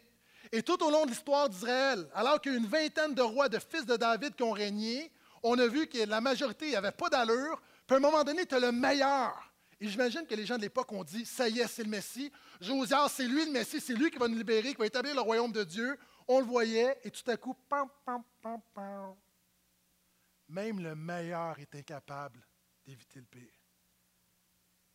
Et 0.52 0.62
tout 0.62 0.82
au 0.84 0.92
long 0.92 1.06
de 1.06 1.10
l'histoire 1.10 1.50
d'Israël, 1.50 2.08
alors 2.14 2.40
qu'il 2.40 2.54
une 2.54 2.68
vingtaine 2.68 3.16
de 3.16 3.22
rois, 3.22 3.50
de 3.50 3.58
fils 3.58 3.86
de 3.86 3.96
David 3.96 4.36
qui 4.36 4.44
ont 4.44 4.52
régné, 4.52 5.12
on 5.44 5.60
a 5.60 5.68
vu 5.68 5.88
que 5.88 6.06
la 6.06 6.22
majorité 6.22 6.72
n'avait 6.72 6.92
pas 6.92 7.10
d'allure, 7.10 7.62
puis 7.86 7.96
à 7.96 7.98
un 7.98 8.02
moment 8.02 8.24
donné, 8.24 8.46
tu 8.46 8.56
as 8.56 8.60
le 8.60 8.72
meilleur 8.72 9.54
et 9.84 9.90
j'imagine 9.90 10.26
que 10.26 10.34
les 10.34 10.46
gens 10.46 10.56
de 10.56 10.62
l'époque 10.62 10.94
ont 10.94 11.04
dit 11.04 11.26
Ça 11.26 11.50
y 11.50 11.60
est, 11.60 11.68
c'est 11.68 11.84
le 11.84 11.90
Messie. 11.90 12.32
Josias, 12.62 13.10
c'est 13.10 13.28
lui 13.28 13.44
le 13.46 13.52
Messie, 13.52 13.82
c'est 13.82 13.94
lui 13.94 14.10
qui 14.10 14.18
va 14.18 14.30
nous 14.30 14.38
libérer, 14.38 14.70
qui 14.70 14.78
va 14.78 14.86
établir 14.86 15.14
le 15.14 15.20
royaume 15.20 15.52
de 15.52 15.66
Dieu. 15.66 16.00
On 16.26 16.40
le 16.40 16.46
voyait, 16.46 16.98
et 17.04 17.12
tout 17.12 17.30
à 17.30 17.36
coup, 17.36 17.54
pam, 17.68 17.90
pam, 18.06 18.24
pam, 18.42 18.62
pam. 18.74 19.14
Même 20.48 20.80
le 20.80 20.96
meilleur 20.96 21.60
est 21.60 21.76
incapable 21.76 22.48
d'éviter 22.86 23.20
le 23.20 23.26
pire. 23.26 23.60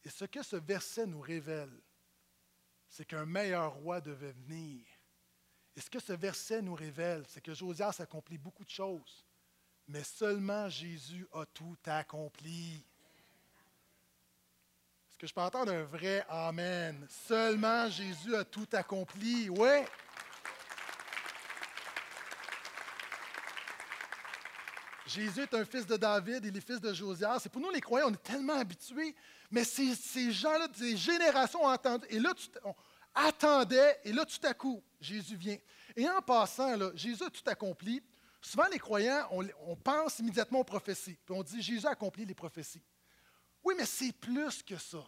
Et 0.04 0.08
ce 0.08 0.24
que 0.24 0.42
ce 0.42 0.56
verset 0.56 1.06
nous 1.06 1.20
révèle, 1.20 1.82
c'est 2.88 3.04
qu'un 3.04 3.26
meilleur 3.26 3.74
roi 3.74 4.00
devait 4.00 4.32
venir. 4.32 4.86
Et 5.76 5.82
ce 5.82 5.90
que 5.90 6.00
ce 6.00 6.14
verset 6.14 6.62
nous 6.62 6.74
révèle, 6.74 7.24
c'est 7.28 7.42
que 7.42 7.52
Josias 7.52 7.96
accomplit 7.98 8.38
beaucoup 8.38 8.64
de 8.64 8.70
choses, 8.70 9.26
mais 9.88 10.04
seulement 10.04 10.68
Jésus 10.68 11.26
a 11.32 11.44
tout 11.46 11.76
accompli 11.86 12.84
que 15.18 15.26
je 15.26 15.34
peux 15.34 15.40
entendre 15.40 15.72
un 15.72 15.82
vrai 15.82 16.24
Amen? 16.28 17.04
Seulement 17.26 17.90
Jésus 17.90 18.36
a 18.36 18.44
tout 18.44 18.68
accompli. 18.72 19.48
Oui. 19.50 19.68
Jésus 25.06 25.40
est 25.40 25.54
un 25.54 25.64
fils 25.64 25.86
de 25.86 25.96
David, 25.96 26.44
il 26.44 26.56
est 26.56 26.60
fils 26.60 26.80
de 26.80 26.92
Josias. 26.94 27.40
C'est 27.40 27.48
pour 27.48 27.60
nous 27.60 27.70
les 27.70 27.80
croyants, 27.80 28.10
on 28.10 28.12
est 28.12 28.22
tellement 28.22 28.58
habitués, 28.58 29.16
mais 29.50 29.64
ces, 29.64 30.30
gens-là, 30.30 30.68
ces 30.72 30.96
générations 30.96 31.64
ont 31.64 31.72
entendu. 31.72 32.06
Et 32.10 32.20
là, 32.20 32.32
tu 32.34 32.46
on 32.62 32.74
et 34.04 34.12
là, 34.12 34.24
tout 34.24 34.46
à 34.46 34.54
coup, 34.54 34.80
Jésus 35.00 35.34
vient. 35.34 35.56
Et 35.96 36.08
en 36.08 36.22
passant, 36.22 36.76
Jésus 36.94 37.24
a 37.24 37.30
tout 37.30 37.42
accompli. 37.46 38.00
Souvent, 38.40 38.66
les 38.70 38.78
croyants, 38.78 39.28
on, 39.30 39.76
pense 39.76 40.20
immédiatement 40.20 40.60
aux 40.60 40.64
prophéties. 40.64 41.18
Puis 41.24 41.34
on 41.34 41.42
dit 41.42 41.60
Jésus 41.60 41.86
a 41.86 41.90
accompli 41.90 42.24
les 42.24 42.34
prophéties. 42.34 42.82
Oui, 43.64 43.74
mais 43.76 43.86
c'est 43.86 44.12
plus 44.12 44.62
que 44.62 44.76
ça. 44.76 45.04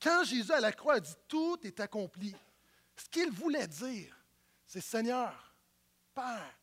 Quand 0.00 0.22
Jésus 0.24 0.52
à 0.52 0.60
la 0.60 0.72
croix 0.72 0.94
a 0.94 1.00
dit 1.00 1.14
tout 1.26 1.58
est 1.64 1.80
accompli, 1.80 2.34
ce 2.96 3.08
qu'il 3.08 3.30
voulait 3.30 3.66
dire, 3.66 4.16
c'est 4.66 4.80
Seigneur, 4.80 5.54
Père, 6.14 6.58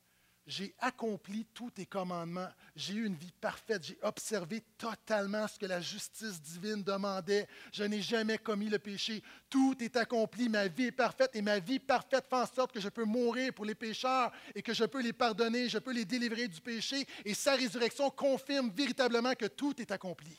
j'ai 0.45 0.75
accompli 0.79 1.45
tous 1.53 1.71
tes 1.71 1.85
commandements, 1.85 2.49
j'ai 2.75 2.93
eu 2.93 3.05
une 3.05 3.15
vie 3.15 3.31
parfaite, 3.41 3.83
j'ai 3.83 3.97
observé 4.03 4.61
totalement 4.77 5.47
ce 5.47 5.57
que 5.57 5.65
la 5.65 5.81
justice 5.81 6.39
divine 6.41 6.83
demandait, 6.83 7.47
je 7.71 7.83
n'ai 7.83 8.01
jamais 8.01 8.37
commis 8.37 8.69
le 8.69 8.77
péché, 8.77 9.23
tout 9.49 9.75
est 9.79 9.95
accompli, 9.95 10.47
ma 10.47 10.67
vie 10.67 10.85
est 10.85 10.91
parfaite 10.91 11.35
et 11.35 11.41
ma 11.41 11.59
vie 11.59 11.79
parfaite 11.79 12.25
fait 12.29 12.35
en 12.35 12.45
sorte 12.45 12.71
que 12.71 12.79
je 12.79 12.89
peux 12.89 13.05
mourir 13.05 13.53
pour 13.53 13.65
les 13.65 13.75
pécheurs 13.75 14.31
et 14.53 14.61
que 14.61 14.73
je 14.73 14.83
peux 14.83 15.01
les 15.01 15.13
pardonner, 15.13 15.67
je 15.67 15.79
peux 15.79 15.93
les 15.93 16.05
délivrer 16.05 16.47
du 16.47 16.61
péché 16.61 17.07
et 17.23 17.33
sa 17.33 17.55
résurrection 17.55 18.09
confirme 18.11 18.69
véritablement 18.69 19.33
que 19.33 19.47
tout 19.47 19.79
est 19.81 19.91
accompli. 19.91 20.37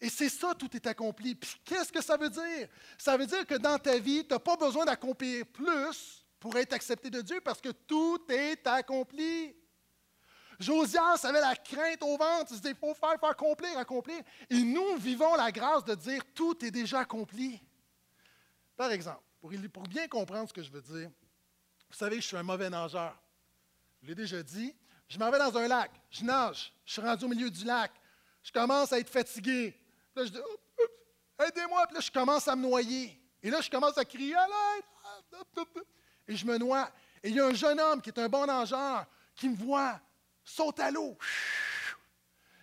Et 0.00 0.10
c'est 0.10 0.28
ça, 0.28 0.54
tout 0.54 0.74
est 0.76 0.86
accompli. 0.86 1.34
Puis 1.34 1.54
qu'est-ce 1.64 1.90
que 1.90 2.02
ça 2.02 2.16
veut 2.16 2.28
dire? 2.28 2.68
Ça 2.98 3.16
veut 3.16 3.26
dire 3.26 3.46
que 3.46 3.54
dans 3.54 3.78
ta 3.78 3.98
vie, 3.98 4.24
tu 4.26 4.32
n'as 4.34 4.38
pas 4.38 4.56
besoin 4.56 4.84
d'accomplir 4.84 5.46
plus 5.46 6.25
pour 6.46 6.56
être 6.58 6.74
accepté 6.74 7.10
de 7.10 7.22
Dieu 7.22 7.40
parce 7.40 7.60
que 7.60 7.70
tout 7.70 8.24
est 8.28 8.64
accompli. 8.68 9.52
Josias 10.60 11.24
avait 11.24 11.40
la 11.40 11.56
crainte 11.56 12.00
au 12.04 12.16
ventre, 12.16 12.52
il 12.52 12.56
disait, 12.56 12.70
il 12.70 12.76
faut 12.76 12.94
faire, 12.94 13.18
faire 13.18 13.30
accomplir, 13.30 13.76
accomplir. 13.76 14.22
Et 14.48 14.62
nous 14.62 14.94
vivons 14.96 15.34
la 15.34 15.50
grâce 15.50 15.84
de 15.84 15.96
dire, 15.96 16.22
tout 16.36 16.64
est 16.64 16.70
déjà 16.70 17.00
accompli. 17.00 17.60
Par 18.76 18.92
exemple, 18.92 19.22
pour, 19.40 19.82
bien 19.88 20.06
comprendre 20.06 20.48
ce 20.48 20.52
que 20.52 20.62
je 20.62 20.70
veux 20.70 20.82
dire, 20.82 21.10
vous 21.90 21.96
savez, 21.96 22.20
je 22.20 22.28
suis 22.28 22.36
un 22.36 22.44
mauvais 22.44 22.70
nageur. 22.70 23.20
Je 24.02 24.06
l'ai 24.06 24.14
déjà 24.14 24.40
dit. 24.40 24.72
Je 25.08 25.18
m'en 25.18 25.32
vais 25.32 25.38
dans 25.38 25.56
un 25.58 25.66
lac, 25.66 25.90
je 26.10 26.22
nage, 26.22 26.72
je 26.84 26.92
suis 26.92 27.02
rendu 27.02 27.24
au 27.24 27.28
milieu 27.28 27.50
du 27.50 27.64
lac, 27.64 27.92
je 28.44 28.52
commence 28.52 28.92
à 28.92 29.00
être 29.00 29.10
fatigué. 29.10 29.76
Là, 30.14 30.24
je 30.24 30.30
dis, 30.30 30.38
aidez-moi. 31.40 31.86
Puis 31.88 31.94
là, 31.96 32.00
je 32.00 32.10
commence 32.12 32.46
à 32.46 32.54
me 32.54 32.62
noyer. 32.62 33.20
Et 33.42 33.50
là, 33.50 33.60
je 33.60 33.68
commence 33.68 33.98
à 33.98 34.04
crier, 34.04 34.36
à 34.36 34.46
l'aide. 34.46 34.84
Et 36.28 36.36
je 36.36 36.46
me 36.46 36.58
noie. 36.58 36.90
Et 37.22 37.28
il 37.28 37.36
y 37.36 37.40
a 37.40 37.46
un 37.46 37.54
jeune 37.54 37.80
homme 37.80 38.00
qui 38.00 38.10
est 38.10 38.18
un 38.18 38.28
bon 38.28 38.46
nageur 38.46 39.06
qui 39.34 39.48
me 39.48 39.56
voit, 39.56 40.00
saute 40.42 40.80
à 40.80 40.90
l'eau. 40.90 41.16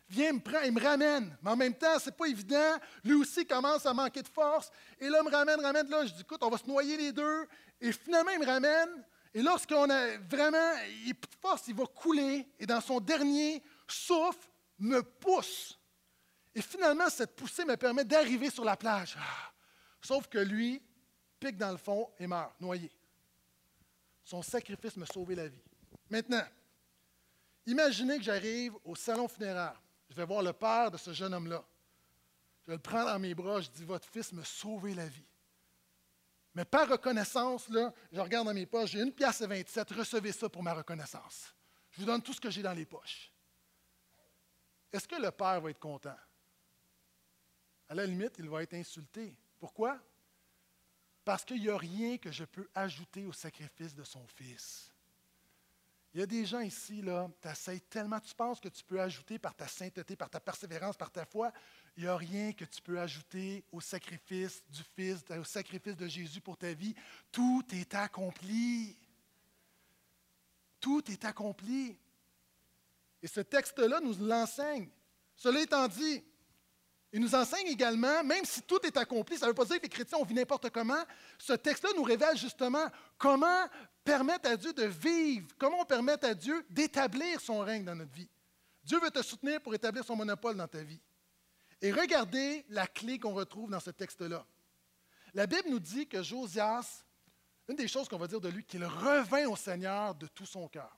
Viens, 0.09 0.33
me 0.33 0.39
prend, 0.39 0.61
il 0.61 0.71
me 0.71 0.81
ramène. 0.81 1.35
Mais 1.41 1.51
en 1.51 1.55
même 1.55 1.73
temps, 1.73 1.97
ce 1.97 2.05
n'est 2.05 2.15
pas 2.15 2.25
évident. 2.25 2.77
Lui 3.03 3.13
aussi 3.13 3.45
commence 3.45 3.85
à 3.85 3.93
manquer 3.93 4.21
de 4.21 4.27
force. 4.27 4.69
Et 4.99 5.09
là, 5.09 5.19
il 5.21 5.25
me 5.25 5.31
ramène, 5.31 5.59
ramène. 5.59 5.89
Là, 5.89 6.05
je 6.05 6.13
dis, 6.13 6.21
écoute, 6.21 6.41
on 6.43 6.49
va 6.49 6.57
se 6.57 6.67
noyer 6.67 6.97
les 6.97 7.11
deux. 7.11 7.47
Et 7.81 7.91
finalement, 7.91 8.31
il 8.31 8.39
me 8.39 8.45
ramène. 8.45 9.03
Et 9.33 9.41
lorsqu'on 9.41 9.89
a 9.89 10.17
vraiment, 10.29 10.73
il 11.03 11.11
a 11.11 11.13
plus 11.15 11.29
de 11.29 11.41
force, 11.41 11.67
il 11.67 11.75
va 11.75 11.85
couler. 11.85 12.47
Et 12.59 12.65
dans 12.65 12.81
son 12.81 12.99
dernier 12.99 13.63
souffle, 13.87 14.47
me 14.77 15.01
pousse. 15.01 15.79
Et 16.53 16.61
finalement, 16.61 17.09
cette 17.09 17.35
poussée 17.35 17.65
me 17.65 17.75
permet 17.75 18.05
d'arriver 18.05 18.49
sur 18.49 18.63
la 18.63 18.77
plage. 18.77 19.17
Ah. 19.17 19.51
Sauf 20.01 20.27
que 20.27 20.37
lui 20.37 20.81
pique 21.39 21.57
dans 21.57 21.71
le 21.71 21.77
fond 21.77 22.11
et 22.19 22.27
meurt, 22.27 22.53
noyé. 22.59 22.91
Son 24.23 24.41
sacrifice 24.41 24.95
m'a 24.97 25.05
sauvé 25.05 25.35
la 25.35 25.47
vie. 25.47 25.63
Maintenant, 26.09 26.45
imaginez 27.65 28.17
que 28.17 28.23
j'arrive 28.23 28.73
au 28.83 28.95
salon 28.95 29.27
funéraire. 29.27 29.81
Je 30.09 30.15
vais 30.15 30.25
voir 30.25 30.41
le 30.41 30.53
père 30.53 30.91
de 30.91 30.97
ce 30.97 31.11
jeune 31.11 31.33
homme-là. 31.33 31.63
Je 32.65 32.71
le 32.71 32.77
prends 32.77 33.03
dans 33.03 33.19
mes 33.19 33.35
bras, 33.35 33.59
je 33.61 33.69
dis, 33.69 33.83
votre 33.83 34.07
fils 34.07 34.31
m'a 34.31 34.45
sauvé 34.45 34.93
la 34.93 35.07
vie. 35.07 35.25
Mais 36.55 36.65
par 36.65 36.87
reconnaissance, 36.87 37.67
je 37.69 38.19
regarde 38.19 38.47
dans 38.47 38.53
mes 38.53 38.65
poches, 38.65 38.91
j'ai 38.91 39.01
une 39.01 39.11
pièce 39.11 39.41
et 39.41 39.47
27, 39.47 39.91
recevez 39.91 40.31
ça 40.31 40.47
pour 40.47 40.63
ma 40.63 40.73
reconnaissance. 40.73 41.53
Je 41.91 41.99
vous 41.99 42.05
donne 42.05 42.21
tout 42.21 42.33
ce 42.33 42.39
que 42.39 42.49
j'ai 42.49 42.61
dans 42.61 42.73
les 42.73 42.85
poches. 42.85 43.31
Est-ce 44.91 45.07
que 45.07 45.15
le 45.15 45.31
père 45.31 45.59
va 45.59 45.71
être 45.71 45.79
content? 45.79 46.15
À 47.89 47.95
la 47.95 48.05
limite, 48.05 48.35
il 48.37 48.47
va 48.49 48.61
être 48.63 48.75
insulté. 48.75 49.35
Pourquoi? 49.59 49.99
Parce 51.25 51.45
qu'il 51.45 51.61
n'y 51.61 51.69
a 51.69 51.77
rien 51.77 52.17
que 52.17 52.31
je 52.31 52.43
peux 52.43 52.67
ajouter 52.75 53.25
au 53.25 53.33
sacrifice 53.33 53.95
de 53.95 54.03
son 54.03 54.25
fils. 54.27 54.93
Il 56.13 56.19
y 56.19 56.23
a 56.23 56.27
des 56.27 56.45
gens 56.45 56.59
ici, 56.59 57.01
là, 57.01 57.27
tu 57.41 57.79
tellement, 57.81 58.19
tu 58.19 58.35
penses 58.35 58.59
que 58.59 58.69
tu 58.69 58.83
peux 58.83 59.01
ajouter 59.01 59.39
par 59.39 59.55
ta 59.55 59.67
sainteté, 59.67 60.15
par 60.15 60.29
ta 60.29 60.39
persévérance, 60.39 60.95
par 60.95 61.09
ta 61.09 61.25
foi. 61.25 61.51
Il 61.97 62.03
n'y 62.03 62.09
a 62.09 62.15
rien 62.15 62.53
que 62.53 62.65
tu 62.65 62.81
peux 62.83 62.99
ajouter 62.99 63.63
au 63.71 63.81
sacrifice 63.81 64.63
du 64.69 64.83
Fils, 64.95 65.23
au 65.31 65.43
sacrifice 65.43 65.97
de 65.97 66.07
Jésus 66.07 66.39
pour 66.39 66.55
ta 66.55 66.71
vie. 66.73 66.93
Tout 67.31 67.63
est 67.71 67.95
accompli. 67.95 68.95
Tout 70.79 71.09
est 71.09 71.25
accompli. 71.25 71.97
Et 73.23 73.27
ce 73.27 73.41
texte-là 73.41 73.99
nous 73.99 74.15
l'enseigne. 74.19 74.89
Cela 75.35 75.61
étant 75.61 75.87
dit, 75.87 76.23
il 77.13 77.21
nous 77.21 77.35
enseigne 77.35 77.67
également, 77.67 78.23
même 78.23 78.43
si 78.43 78.63
tout 78.63 78.83
est 78.83 78.97
accompli, 78.97 79.37
ça 79.37 79.45
ne 79.45 79.51
veut 79.51 79.55
pas 79.55 79.65
dire 79.65 79.77
que 79.77 79.83
les 79.83 79.89
chrétiens 79.89 80.17
ont 80.17 80.25
vu 80.25 80.33
n'importe 80.33 80.71
comment, 80.71 81.01
ce 81.37 81.53
texte-là 81.53 81.91
nous 81.95 82.01
révèle 82.01 82.35
justement 82.35 82.87
comment 83.19 83.67
permettre 84.03 84.49
à 84.49 84.57
Dieu 84.57 84.73
de 84.73 84.85
vivre, 84.85 85.47
comment 85.59 85.81
on 85.81 85.85
permet 85.85 86.25
à 86.25 86.33
Dieu 86.33 86.65
d'établir 86.71 87.39
son 87.39 87.59
règne 87.59 87.85
dans 87.85 87.93
notre 87.93 88.11
vie. 88.13 88.27
Dieu 88.83 88.99
veut 88.99 89.11
te 89.11 89.21
soutenir 89.21 89.61
pour 89.61 89.75
établir 89.75 90.03
son 90.03 90.15
monopole 90.15 90.57
dans 90.57 90.67
ta 90.67 90.81
vie. 90.81 90.99
Et 91.83 91.91
regardez 91.91 92.65
la 92.69 92.87
clé 92.87 93.19
qu'on 93.19 93.35
retrouve 93.35 93.69
dans 93.69 93.79
ce 93.79 93.91
texte-là. 93.91 94.43
La 95.35 95.45
Bible 95.45 95.69
nous 95.69 95.79
dit 95.79 96.07
que 96.07 96.23
Josias, 96.23 97.05
une 97.69 97.75
des 97.75 97.87
choses 97.87 98.09
qu'on 98.09 98.17
va 98.17 98.27
dire 98.27 98.41
de 98.41 98.49
lui, 98.49 98.63
qu'il 98.63 98.83
revint 98.83 99.45
au 99.45 99.55
Seigneur 99.55 100.15
de 100.15 100.25
tout 100.25 100.47
son 100.47 100.67
cœur. 100.67 100.97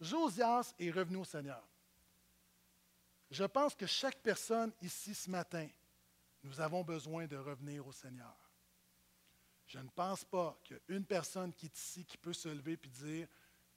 Josias 0.00 0.72
est 0.78 0.90
revenu 0.90 1.18
au 1.18 1.24
Seigneur. 1.24 1.62
Je 3.30 3.44
pense 3.44 3.74
que 3.74 3.86
chaque 3.86 4.18
personne 4.22 4.72
ici 4.82 5.14
ce 5.14 5.30
matin, 5.30 5.68
nous 6.42 6.60
avons 6.60 6.84
besoin 6.84 7.26
de 7.26 7.36
revenir 7.36 7.86
au 7.86 7.92
Seigneur. 7.92 8.36
Je 9.66 9.78
ne 9.80 9.88
pense 9.88 10.24
pas 10.24 10.58
qu'il 10.62 10.80
une 10.88 11.04
personne 11.04 11.52
qui 11.52 11.66
est 11.66 11.76
ici 11.76 12.04
qui 12.04 12.16
peut 12.16 12.32
se 12.32 12.48
lever 12.48 12.72
et 12.72 12.88
dire 12.88 13.28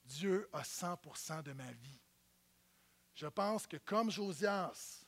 Dieu 0.06 0.48
a 0.54 0.62
100% 0.62 1.44
de 1.44 1.54
ma 1.54 1.72
vie. 1.72 2.00
Je 3.16 3.28
pense 3.28 3.66
que 3.66 3.78
comme 3.78 4.12
Josias 4.12 5.04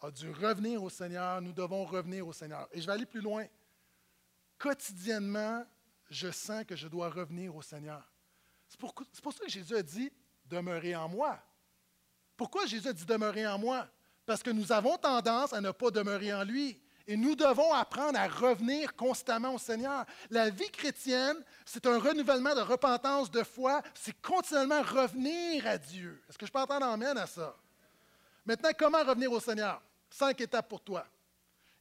a 0.00 0.10
dû 0.10 0.30
revenir 0.30 0.82
au 0.82 0.90
Seigneur, 0.90 1.40
nous 1.42 1.52
devons 1.52 1.84
revenir 1.84 2.26
au 2.26 2.32
Seigneur. 2.32 2.68
Et 2.72 2.80
je 2.80 2.86
vais 2.86 2.92
aller 2.92 3.06
plus 3.06 3.20
loin. 3.20 3.46
Quotidiennement, 4.58 5.66
je 6.08 6.30
sens 6.30 6.64
que 6.64 6.76
je 6.76 6.88
dois 6.88 7.10
revenir 7.10 7.54
au 7.54 7.62
Seigneur. 7.62 8.10
C'est 8.68 8.78
pour, 8.78 8.94
ça 9.32 9.44
que 9.44 9.50
Jésus 9.50 9.76
a 9.76 9.82
dit 9.82 10.10
Demeurez 10.44 10.94
en 10.94 11.08
moi. 11.08 11.42
Pourquoi 12.36 12.66
Jésus 12.66 12.88
a 12.88 12.92
dit 12.92 13.04
demeurer 13.04 13.46
en 13.46 13.58
moi? 13.58 13.86
Parce 14.24 14.42
que 14.42 14.50
nous 14.50 14.72
avons 14.72 14.96
tendance 14.96 15.52
à 15.52 15.60
ne 15.60 15.70
pas 15.70 15.90
demeurer 15.90 16.34
en 16.34 16.44
lui. 16.44 16.80
Et 17.08 17.16
nous 17.16 17.36
devons 17.36 17.72
apprendre 17.72 18.18
à 18.18 18.26
revenir 18.26 18.96
constamment 18.96 19.54
au 19.54 19.58
Seigneur. 19.58 20.04
La 20.28 20.50
vie 20.50 20.70
chrétienne, 20.70 21.36
c'est 21.64 21.86
un 21.86 21.98
renouvellement 22.00 22.54
de 22.54 22.60
repentance, 22.60 23.30
de 23.30 23.44
foi. 23.44 23.80
C'est 23.94 24.20
continuellement 24.20 24.82
revenir 24.82 25.66
à 25.68 25.78
Dieu. 25.78 26.20
Est-ce 26.28 26.36
que 26.36 26.46
je 26.46 26.50
peux 26.50 26.58
entendre 26.58 26.86
amène 26.86 27.16
à 27.16 27.26
ça? 27.26 27.54
Maintenant, 28.44 28.70
comment 28.76 29.04
revenir 29.04 29.30
au 29.30 29.38
Seigneur? 29.38 29.80
Cinq 30.10 30.40
étapes 30.40 30.68
pour 30.68 30.80
toi. 30.80 31.06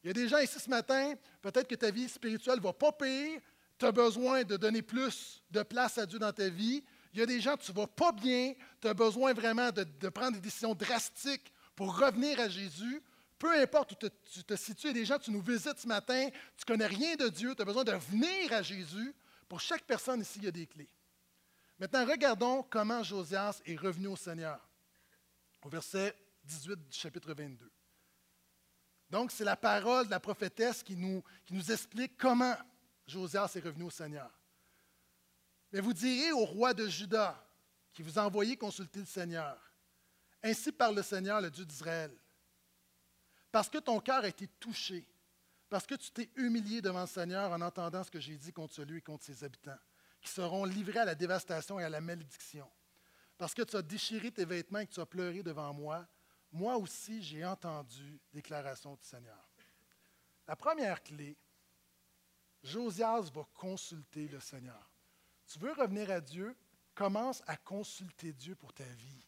Il 0.04 0.08
y 0.08 0.10
a 0.12 0.14
des 0.14 0.28
gens 0.28 0.38
ici 0.38 0.60
ce 0.60 0.70
matin, 0.70 1.16
peut-être 1.42 1.68
que 1.68 1.76
ta 1.76 1.90
vie 1.90 2.08
spirituelle 2.08 2.58
ne 2.58 2.64
va 2.64 2.74
pas 2.74 2.92
pire, 2.92 3.42
tu 3.80 3.86
as 3.86 3.92
besoin 3.92 4.44
de 4.44 4.56
donner 4.56 4.84
plus 4.84 5.42
de 5.50 5.64
place 5.64 5.98
à 5.98 6.06
Dieu 6.06 6.20
dans 6.20 6.32
ta 6.32 6.48
vie. 6.48 6.84
Il 7.16 7.20
y 7.20 7.22
a 7.22 7.26
des 7.26 7.40
gens, 7.40 7.56
tu 7.56 7.72
ne 7.72 7.78
vas 7.78 7.88
pas 7.88 8.12
bien, 8.12 8.54
tu 8.82 8.90
as 8.90 8.94
besoin 8.94 9.34
vraiment 9.34 9.72
de, 9.72 10.10
prendre 10.10 10.34
des 10.34 10.42
décisions 10.42 10.76
drastiques 10.76 11.54
pour 11.74 11.98
revenir 11.98 12.38
à 12.42 12.50
Jésus. 12.50 13.02
Peu 13.40 13.58
importe 13.58 13.94
où 13.94 14.10
tu 14.26 14.44
te 14.44 14.56
situes, 14.58 14.88
il 14.88 14.88
y 14.88 14.90
a 14.90 14.94
des 14.94 15.06
gens, 15.06 15.18
tu 15.18 15.32
nous 15.32 15.40
visites 15.40 15.80
ce 15.80 15.88
matin, 15.88 16.28
tu 16.58 16.64
ne 16.64 16.74
connais 16.74 16.88
rien 16.88 17.16
de 17.16 17.30
Dieu, 17.30 17.56
tu 17.56 17.62
as 17.62 17.66
besoin 17.66 17.86
de 17.86 17.94
venir 17.94 18.52
à 18.52 18.62
Jésus. 18.62 19.16
Pour 19.48 19.62
chaque 19.62 19.84
personne 19.84 20.20
ici, 20.20 20.40
il 20.40 20.44
y 20.44 20.48
a 20.50 20.52
des 20.52 20.68
clés. 20.68 20.90
Maintenant, 21.80 22.06
regardons 22.06 22.64
comment 22.64 23.02
Josias 23.02 23.62
est 23.66 23.80
revenu 23.80 24.08
au 24.08 24.18
Seigneur. 24.18 24.60
Au 25.64 25.70
verset 25.70 26.14
18 26.44 26.90
du 26.90 26.98
chapitre 26.98 27.34
22. 27.34 27.72
Donc, 29.10 29.32
c'est 29.32 29.46
la 29.46 29.56
parole 29.56 30.08
de 30.08 30.12
la 30.12 30.20
prophétesse 30.20 30.84
qui 30.84 30.98
nous, 30.98 31.24
qui 31.46 31.54
nous 31.54 31.72
explique 31.72 32.18
comment 32.18 32.58
Josias 33.08 33.54
est 33.56 33.64
revenu 33.64 33.86
au 33.86 33.90
Seigneur. 33.90 34.30
Mais 35.72 35.82
vous 35.82 35.94
direz 35.94 36.32
au 36.32 36.46
roi 36.46 36.74
de 36.74 36.88
Juda, 36.88 37.42
qui 37.94 38.04
vous 38.04 38.18
a 38.20 38.26
envoyé 38.26 38.58
consulter 38.58 39.00
le 39.00 39.06
Seigneur, 39.06 39.66
Ainsi 40.46 40.72
parle 40.72 40.96
le 40.96 41.02
Seigneur, 41.02 41.42
le 41.42 41.50
Dieu 41.50 41.66
d'Israël. 41.66 42.16
Parce 43.52 43.68
que 43.68 43.80
ton 43.80 44.00
cœur 44.00 44.24
a 44.24 44.28
été 44.28 44.48
touché, 44.60 45.08
parce 45.68 45.88
que 45.88 45.96
tu 45.96 46.12
t'es 46.12 46.30
humilié 46.36 46.84
devant 46.84 47.02
le 47.02 47.08
Seigneur 47.08 47.52
en 47.52 47.62
entendant 47.62 48.04
ce 48.04 48.12
que 48.12 48.20
j'ai 48.20 48.38
dit 48.38 48.54
contre 48.54 48.84
lui 48.84 49.00
et 49.00 49.02
contre 49.02 49.24
ses 49.24 49.44
habitants, 49.44 49.80
qui 50.22 50.30
seront 50.30 50.64
livrés 50.64 51.00
à 51.00 51.06
la 51.06 51.16
dévastation 51.16 51.80
et 51.80 51.84
à 51.84 51.90
la 51.90 52.00
malédiction. 52.00 52.70
Parce 53.40 53.56
que 53.56 53.64
tu 53.64 53.76
as 53.76 53.82
déchiré 53.82 54.32
tes 54.32 54.46
vêtements 54.46 54.80
et 54.80 54.86
que 54.86 54.94
tu 54.94 55.00
as 55.00 55.06
pleuré 55.08 55.42
devant 55.42 55.74
moi, 55.74 56.08
moi 56.52 56.78
aussi 56.78 57.24
j'ai 57.24 57.44
entendu 57.44 58.20
déclaration 58.32 58.94
du 58.94 59.04
Seigneur. 59.04 59.50
La 60.48 60.56
première 60.56 61.02
clé, 61.02 61.36
Josias 62.62 63.32
va 63.34 63.48
consulter 63.56 64.28
le 64.28 64.40
Seigneur. 64.40 64.95
Tu 65.48 65.60
veux 65.60 65.74
revenir 65.74 66.10
à 66.12 66.22
Dieu? 66.22 66.56
Commence 66.94 67.44
à 67.48 67.58
consulter 67.58 68.34
Dieu 68.34 68.56
pour 68.56 68.74
ta 68.74 68.84
vie. 68.84 69.26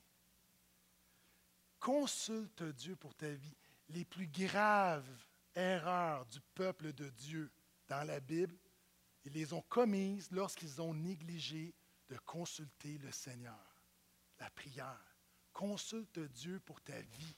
Consulte 1.79 2.63
Dieu 2.63 2.95
pour 2.95 3.13
ta 3.15 3.29
vie. 3.29 3.55
Les 3.89 4.05
plus 4.05 4.27
graves 4.27 5.07
erreurs 5.55 6.25
du 6.27 6.39
peuple 6.55 6.93
de 6.93 7.09
Dieu 7.09 7.51
dans 7.87 8.05
la 8.05 8.19
Bible, 8.19 8.57
ils 9.25 9.33
les 9.33 9.53
ont 9.53 9.61
commises 9.63 10.29
lorsqu'ils 10.31 10.81
ont 10.81 10.93
négligé 10.93 11.73
de 12.09 12.17
consulter 12.19 12.97
le 12.99 13.11
Seigneur. 13.11 13.75
La 14.39 14.49
prière. 14.49 15.15
Consulte 15.53 16.19
Dieu 16.19 16.59
pour 16.59 16.79
ta 16.81 16.99
vie. 16.99 17.35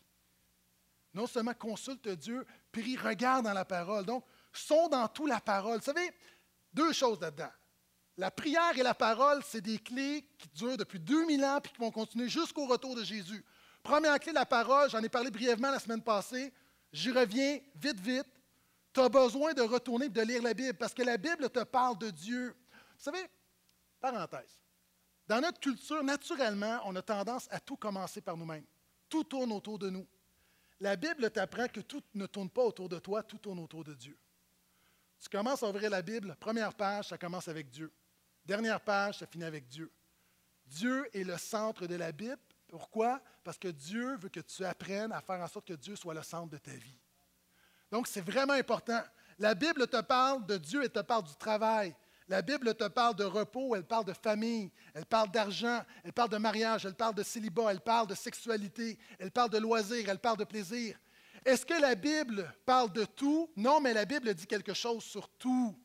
Non 1.13 1.25
seulement 1.25 1.53
consulte 1.53 2.07
Dieu, 2.07 2.45
prie, 2.71 2.97
regarde 2.97 3.45
dans 3.45 3.53
la 3.53 3.65
parole. 3.65 4.05
Donc, 4.05 4.25
sont 4.53 4.89
dans 4.89 5.07
tout 5.07 5.25
la 5.25 5.39
parole. 5.39 5.79
Vous 5.79 5.85
savez, 5.85 6.11
deux 6.73 6.93
choses 6.93 7.19
là-dedans. 7.19 7.51
La 8.19 8.31
prière 8.31 8.77
et 8.77 8.83
la 8.83 8.93
parole, 8.93 9.41
c'est 9.45 9.61
des 9.61 9.79
clés 9.79 10.27
qui 10.37 10.49
durent 10.49 10.75
depuis 10.75 10.99
2000 10.99 11.41
ans 11.45 11.59
et 11.59 11.69
qui 11.69 11.77
vont 11.77 11.89
continuer 11.89 12.27
jusqu'au 12.27 12.65
retour 12.65 12.93
de 12.93 13.01
Jésus. 13.01 13.45
Première 13.81 14.19
clé, 14.19 14.33
la 14.33 14.45
parole, 14.45 14.89
j'en 14.89 15.01
ai 15.01 15.07
parlé 15.07 15.31
brièvement 15.31 15.71
la 15.71 15.79
semaine 15.79 16.01
passée. 16.01 16.51
J'y 16.91 17.11
reviens 17.11 17.59
vite, 17.75 17.97
vite. 18.01 18.27
Tu 18.91 18.99
as 18.99 19.07
besoin 19.07 19.53
de 19.53 19.61
retourner 19.61 20.07
et 20.07 20.09
de 20.09 20.21
lire 20.21 20.41
la 20.41 20.53
Bible 20.53 20.77
parce 20.77 20.93
que 20.93 21.01
la 21.01 21.15
Bible 21.15 21.49
te 21.49 21.63
parle 21.63 21.97
de 21.97 22.09
Dieu. 22.09 22.53
Vous 22.97 23.03
savez, 23.05 23.25
parenthèse, 24.01 24.65
dans 25.25 25.39
notre 25.39 25.61
culture, 25.61 26.03
naturellement, 26.03 26.81
on 26.83 26.97
a 26.97 27.01
tendance 27.01 27.47
à 27.49 27.61
tout 27.61 27.77
commencer 27.77 28.19
par 28.19 28.35
nous-mêmes. 28.35 28.65
Tout 29.07 29.23
tourne 29.23 29.53
autour 29.53 29.79
de 29.79 29.89
nous. 29.89 30.05
La 30.81 30.97
Bible 30.97 31.31
t'apprend 31.31 31.69
que 31.69 31.79
tout 31.79 32.03
ne 32.15 32.25
tourne 32.25 32.49
pas 32.49 32.65
autour 32.65 32.89
de 32.89 32.99
toi, 32.99 33.23
tout 33.23 33.37
tourne 33.37 33.59
autour 33.59 33.85
de 33.85 33.93
Dieu. 33.93 34.17
Tu 35.21 35.29
commences 35.29 35.63
à 35.63 35.69
ouvrir 35.69 35.89
la 35.89 36.01
Bible, 36.01 36.35
première 36.37 36.73
page, 36.73 37.07
ça 37.07 37.17
commence 37.17 37.47
avec 37.47 37.69
Dieu. 37.69 37.89
Dernière 38.49 38.81
page, 38.81 39.19
ça 39.19 39.27
finit 39.27 39.43
avec 39.43 39.67
Dieu. 39.67 39.91
Dieu 40.65 41.07
est 41.13 41.23
le 41.23 41.37
centre 41.37 41.85
de 41.85 41.93
la 41.93 42.11
Bible. 42.11 42.39
Pourquoi? 42.67 43.21
Parce 43.43 43.59
que 43.59 43.67
Dieu 43.67 44.17
veut 44.17 44.29
que 44.29 44.39
tu 44.39 44.65
apprennes 44.65 45.11
à 45.11 45.21
faire 45.21 45.39
en 45.39 45.47
sorte 45.47 45.67
que 45.67 45.75
Dieu 45.75 45.95
soit 45.95 46.15
le 46.15 46.23
centre 46.23 46.49
de 46.49 46.57
ta 46.57 46.71
vie. 46.71 46.97
Donc, 47.91 48.07
c'est 48.07 48.21
vraiment 48.21 48.53
important. 48.53 49.03
La 49.37 49.53
Bible 49.53 49.85
te 49.85 50.01
parle 50.01 50.47
de 50.47 50.57
Dieu, 50.57 50.81
elle 50.81 50.89
te 50.89 50.97
parle 50.97 51.25
du 51.25 51.35
travail. 51.35 51.95
La 52.27 52.41
Bible 52.41 52.73
te 52.73 52.87
parle 52.87 53.15
de 53.15 53.23
repos, 53.23 53.75
elle 53.75 53.85
parle 53.85 54.05
de 54.05 54.13
famille, 54.13 54.71
elle 54.95 55.05
parle 55.05 55.29
d'argent, 55.29 55.85
elle 56.03 56.13
parle 56.13 56.29
de 56.29 56.37
mariage, 56.37 56.87
elle 56.87 56.95
parle 56.95 57.13
de 57.13 57.21
célibat, 57.21 57.69
elle 57.69 57.81
parle 57.81 58.07
de 58.07 58.15
sexualité, 58.15 58.97
elle 59.19 59.29
parle 59.29 59.51
de 59.51 59.59
loisirs, 59.59 60.09
elle 60.09 60.17
parle 60.17 60.37
de 60.37 60.43
plaisir. 60.43 60.97
Est-ce 61.45 61.67
que 61.67 61.79
la 61.79 61.93
Bible 61.93 62.51
parle 62.65 62.91
de 62.93 63.05
tout? 63.05 63.51
Non, 63.55 63.79
mais 63.79 63.93
la 63.93 64.05
Bible 64.05 64.33
dit 64.33 64.47
quelque 64.47 64.73
chose 64.73 65.03
sur 65.03 65.29
tout. 65.29 65.79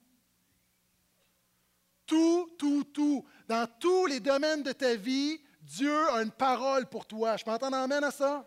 Tout, 2.07 2.55
tout, 2.59 2.85
tout. 2.85 3.27
Dans 3.49 3.67
tous 3.79 4.07
les 4.07 4.21
domaines 4.21 4.63
de 4.63 4.73
ta 4.73 4.95
vie, 4.95 5.41
Dieu 5.63 6.09
a 6.11 6.23
une 6.23 6.31
parole 6.31 6.87
pour 6.87 7.07
toi. 7.07 7.37
Je 7.37 7.45
m'entends 7.47 7.73
amène 7.73 8.05
à 8.05 8.11
ça? 8.11 8.47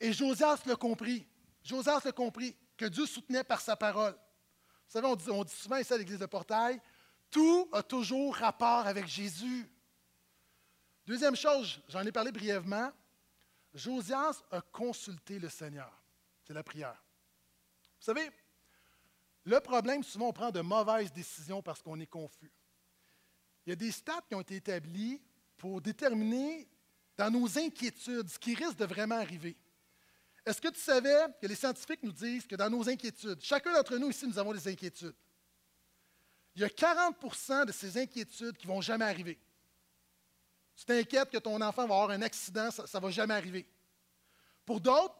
Et 0.00 0.12
Josias 0.12 0.62
l'a 0.66 0.76
compris. 0.76 1.26
Josias 1.62 2.00
l'a 2.04 2.12
compris, 2.12 2.56
que 2.76 2.86
Dieu 2.86 3.06
soutenait 3.06 3.44
par 3.44 3.60
sa 3.60 3.76
parole. 3.76 4.12
Vous 4.12 5.00
savez, 5.00 5.06
on 5.06 5.44
dit 5.44 5.54
souvent 5.54 5.76
ici 5.76 5.92
à 5.92 5.98
l'Église 5.98 6.18
de 6.18 6.26
Portail, 6.26 6.80
tout 7.30 7.68
a 7.72 7.82
toujours 7.82 8.34
rapport 8.34 8.86
avec 8.86 9.06
Jésus. 9.06 9.70
Deuxième 11.06 11.36
chose, 11.36 11.80
j'en 11.88 12.04
ai 12.04 12.12
parlé 12.12 12.32
brièvement, 12.32 12.90
Josias 13.74 14.42
a 14.50 14.60
consulté 14.60 15.38
le 15.38 15.48
Seigneur. 15.48 15.92
C'est 16.42 16.54
la 16.54 16.64
prière. 16.64 17.04
Vous 18.00 18.04
savez, 18.04 18.30
le 19.44 19.60
problème, 19.60 20.02
souvent, 20.02 20.28
on 20.28 20.32
prend 20.32 20.50
de 20.50 20.60
mauvaises 20.60 21.12
décisions 21.12 21.62
parce 21.62 21.82
qu'on 21.82 22.00
est 22.00 22.06
confus. 22.06 22.50
Il 23.66 23.70
y 23.70 23.72
a 23.72 23.76
des 23.76 23.92
stats 23.92 24.22
qui 24.28 24.34
ont 24.34 24.40
été 24.40 24.56
établis 24.56 25.20
pour 25.56 25.80
déterminer 25.80 26.68
dans 27.16 27.30
nos 27.30 27.58
inquiétudes 27.58 28.28
ce 28.28 28.38
qui 28.38 28.54
risque 28.54 28.76
de 28.76 28.86
vraiment 28.86 29.16
arriver. 29.16 29.56
Est-ce 30.46 30.60
que 30.60 30.68
tu 30.68 30.80
savais 30.80 31.26
que 31.40 31.46
les 31.46 31.54
scientifiques 31.54 32.02
nous 32.02 32.12
disent 32.12 32.46
que 32.46 32.56
dans 32.56 32.70
nos 32.70 32.88
inquiétudes, 32.88 33.40
chacun 33.42 33.72
d'entre 33.74 33.96
nous 33.98 34.10
ici, 34.10 34.26
nous 34.26 34.38
avons 34.38 34.52
des 34.52 34.66
inquiétudes. 34.68 35.14
Il 36.54 36.62
y 36.62 36.64
a 36.64 36.68
40% 36.68 37.66
de 37.66 37.72
ces 37.72 37.98
inquiétudes 37.98 38.56
qui 38.56 38.66
ne 38.66 38.72
vont 38.72 38.80
jamais 38.80 39.04
arriver. 39.04 39.38
Tu 40.74 40.84
t'inquiètes 40.84 41.30
que 41.30 41.38
ton 41.38 41.60
enfant 41.60 41.86
va 41.86 41.94
avoir 41.94 42.10
un 42.10 42.22
accident, 42.22 42.70
ça 42.70 42.82
ne 42.82 43.00
va 43.00 43.10
jamais 43.10 43.34
arriver. 43.34 43.68
Pour 44.64 44.80
d'autres, 44.80 45.16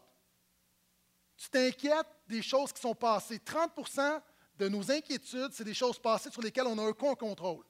tu 1.37 1.49
t'inquiètes 1.49 2.07
des 2.27 2.41
choses 2.41 2.73
qui 2.73 2.81
sont 2.81 2.95
passées. 2.95 3.37
30% 3.37 4.21
de 4.57 4.69
nos 4.69 4.91
inquiétudes, 4.91 5.53
c'est 5.53 5.63
des 5.63 5.73
choses 5.73 5.99
passées 5.99 6.31
sur 6.31 6.41
lesquelles 6.41 6.67
on 6.67 6.77
a 6.77 6.83
un 6.83 6.93
contrôle. 6.93 7.63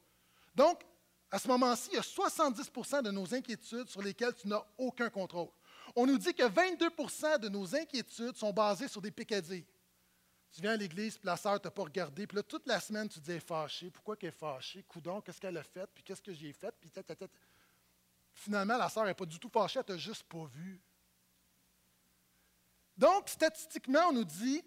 Donc, 0.54 0.84
à 1.30 1.40
ce 1.40 1.48
moment-ci, 1.48 1.90
il 1.92 1.96
y 1.96 1.98
a 1.98 2.02
70% 2.02 3.04
de 3.04 3.12
nos 3.12 3.34
inquiétudes 3.34 3.90
sur 3.90 4.02
lesquelles 4.02 4.36
tu 4.36 4.48
n'as 4.48 4.64
aucun 4.78 5.10
contrôle. 5.10 5.50
On 5.96 6.06
nous 6.06 6.18
dit 6.18 6.34
que 6.34 6.44
22% 6.44 7.40
de 7.40 7.50
nos 7.50 7.76
inquiétudes 7.76 8.36
sont 8.36 8.52
basées 8.52 8.88
sur 8.88 9.02
des 9.02 9.12
picadilles. 9.12 9.66
Tu 10.52 10.62
viens 10.62 10.72
à 10.72 10.78
l'église, 10.78 11.18
puis 11.18 11.26
la 11.26 11.38
sœur 11.38 11.54
ne 11.54 11.58
t'a 11.60 11.72
pas 11.72 11.84
regardé, 11.84 12.28
puis 12.28 12.36
là, 12.36 12.44
toute 12.44 12.68
la 12.68 12.82
semaine, 12.82 13.08
tu 13.08 13.22
te 13.22 13.32
dis, 13.32 13.40
fâchée. 13.40 13.90
Pourquoi 13.90 14.18
qu'elle 14.18 14.30
est 14.30 14.38
fâchée? 14.38 14.84
Coudon, 14.84 15.22
qu'est-ce 15.22 15.40
qu'elle 15.40 15.56
a 15.56 15.64
fait? 15.64 15.88
Puis 15.94 16.04
qu'est-ce 16.04 16.22
que 16.22 16.34
j'ai 16.34 16.52
fait? 16.52 16.74
Puis 16.80 16.92
Finalement, 18.34 18.78
la 18.78 18.90
sœur 18.90 19.06
n'est 19.06 19.14
pas 19.14 19.26
du 19.26 19.40
tout 19.40 19.50
fâchée, 19.50 19.80
elle 19.80 19.86
t'a 19.86 19.98
juste 19.98 20.24
pas 20.24 20.46
vu. 20.46 20.82
Donc, 22.98 23.30
statistiquement, 23.30 24.08
on 24.10 24.14
nous 24.14 24.26
dit 24.26 24.62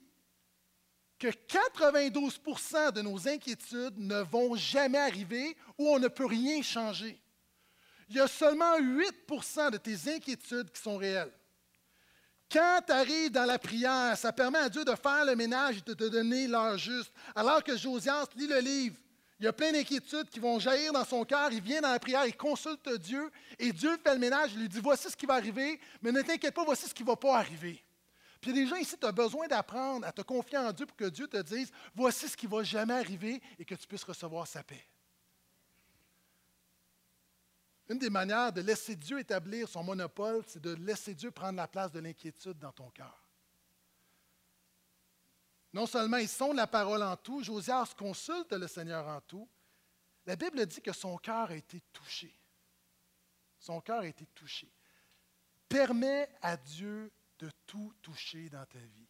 que 1.19 1.29
92% 1.29 2.93
de 2.93 3.03
nos 3.03 3.29
inquiétudes 3.29 3.99
ne 3.99 4.21
vont 4.23 4.55
jamais 4.57 4.99
arriver 4.99 5.57
ou 5.79 5.89
on 5.89 5.99
ne 5.99 6.09
peut 6.09 6.27
rien 6.27 6.63
changer. 6.63 7.21
Il 8.09 8.17
y 8.17 8.21
a 8.21 8.29
seulement 8.29 8.79
8% 8.79 9.71
de 9.71 9.79
tes 9.79 10.15
inquiétudes 10.15 10.71
qui 10.71 10.83
sont 10.83 10.97
réelles. 10.97 11.33
Quand 12.51 12.81
tu 12.87 12.93
arrives 12.93 13.31
dans 13.31 13.47
la 13.47 13.59
prière, 13.59 14.17
ça 14.17 14.33
permet 14.33 14.59
à 14.59 14.69
Dieu 14.69 14.85
de 14.85 14.95
faire 14.95 15.25
le 15.25 15.35
ménage 15.35 15.79
et 15.79 15.81
de 15.81 15.95
te 15.95 16.05
donner 16.05 16.47
l'heure 16.47 16.79
juste. 16.79 17.13
Alors 17.35 17.65
que 17.65 17.77
Josias 17.77 18.27
lit 18.37 18.47
le 18.47 18.61
livre, 18.61 18.97
il 19.41 19.45
y 19.45 19.49
a 19.49 19.53
plein 19.53 19.73
d'inquiétudes 19.73 20.29
qui 20.31 20.39
vont 20.39 20.59
jaillir 20.59 20.93
dans 20.93 21.05
son 21.05 21.25
cœur. 21.25 21.51
Il 21.53 21.61
vient 21.61 21.81
dans 21.81 21.91
la 21.91 21.99
prière, 21.99 22.27
il 22.27 22.37
consulte 22.37 22.89
Dieu 23.01 23.31
et 23.59 23.73
Dieu 23.73 23.99
fait 24.03 24.15
le 24.15 24.21
ménage. 24.21 24.53
Il 24.55 24.61
lui 24.61 24.69
dit 24.69 24.81
Voici 24.81 25.11
ce 25.11 25.17
qui 25.17 25.27
va 25.27 25.35
arriver, 25.35 25.81
mais 26.03 26.13
ne 26.13 26.23
t'inquiète 26.23 26.55
pas, 26.55 26.65
voici 26.65 26.89
ce 26.89 26.95
qui 26.95 27.03
ne 27.03 27.09
va 27.09 27.17
pas 27.17 27.39
arriver. 27.39 27.83
Puis 28.45 28.53
il 28.55 28.69
gens 28.69 28.77
ici, 28.77 28.95
tu 28.99 29.07
as 29.07 29.11
besoin 29.11 29.49
d'apprendre 29.49 30.07
à 30.07 30.13
te 30.13 30.21
confier 30.21 30.59
en 30.59 30.71
Dieu 30.71 30.85
pour 30.85 30.99
que 30.99 31.09
Dieu 31.09 31.27
te 31.27 31.41
dise 31.41 31.73
Voici 31.95 32.29
ce 32.29 32.37
qui 32.37 32.45
ne 32.45 32.51
va 32.51 32.63
jamais 32.63 32.93
arriver 32.93 33.41
et 33.59 33.65
que 33.65 33.75
tu 33.75 33.87
puisses 33.87 34.05
recevoir 34.05 34.47
sa 34.47 34.63
paix. 34.63 34.87
Une 37.89 37.99
des 37.99 38.11
manières 38.11 38.53
de 38.53 38.61
laisser 38.61 38.97
Dieu 38.97 39.19
établir 39.19 39.67
son 39.67 39.83
monopole, 39.83 40.45
c'est 40.47 40.61
de 40.61 40.75
laisser 40.75 41.15
Dieu 41.15 41.31
prendre 41.31 41.57
la 41.57 41.67
place 41.67 41.91
de 41.91 42.01
l'inquiétude 42.01 42.59
dans 42.59 42.73
ton 42.73 42.91
cœur. 42.91 43.19
Non 45.73 45.87
seulement 45.87 46.19
ils 46.19 46.29
sont 46.29 46.53
la 46.53 46.67
parole 46.67 47.03
en 47.03 47.17
tout, 47.17 47.43
Josias 47.43 47.95
consulte 47.97 48.53
le 48.53 48.69
Seigneur 48.69 49.09
en 49.09 49.23
tout. 49.23 49.49
La 50.27 50.37
Bible 50.37 50.67
dit 50.67 50.83
que 50.83 50.93
son 50.93 51.17
cœur 51.17 51.49
a 51.49 51.55
été 51.55 51.81
touché. 51.95 52.39
Son 53.59 53.81
cœur 53.81 54.01
a 54.01 54.07
été 54.07 54.27
touché. 54.35 54.71
Permets 55.67 56.29
à 56.43 56.59
Dieu 56.59 57.11
de 57.39 57.51
tout 57.67 57.93
toucher 58.03 58.49
dans 58.49 58.65
ta 58.67 58.79
vie. 58.79 59.09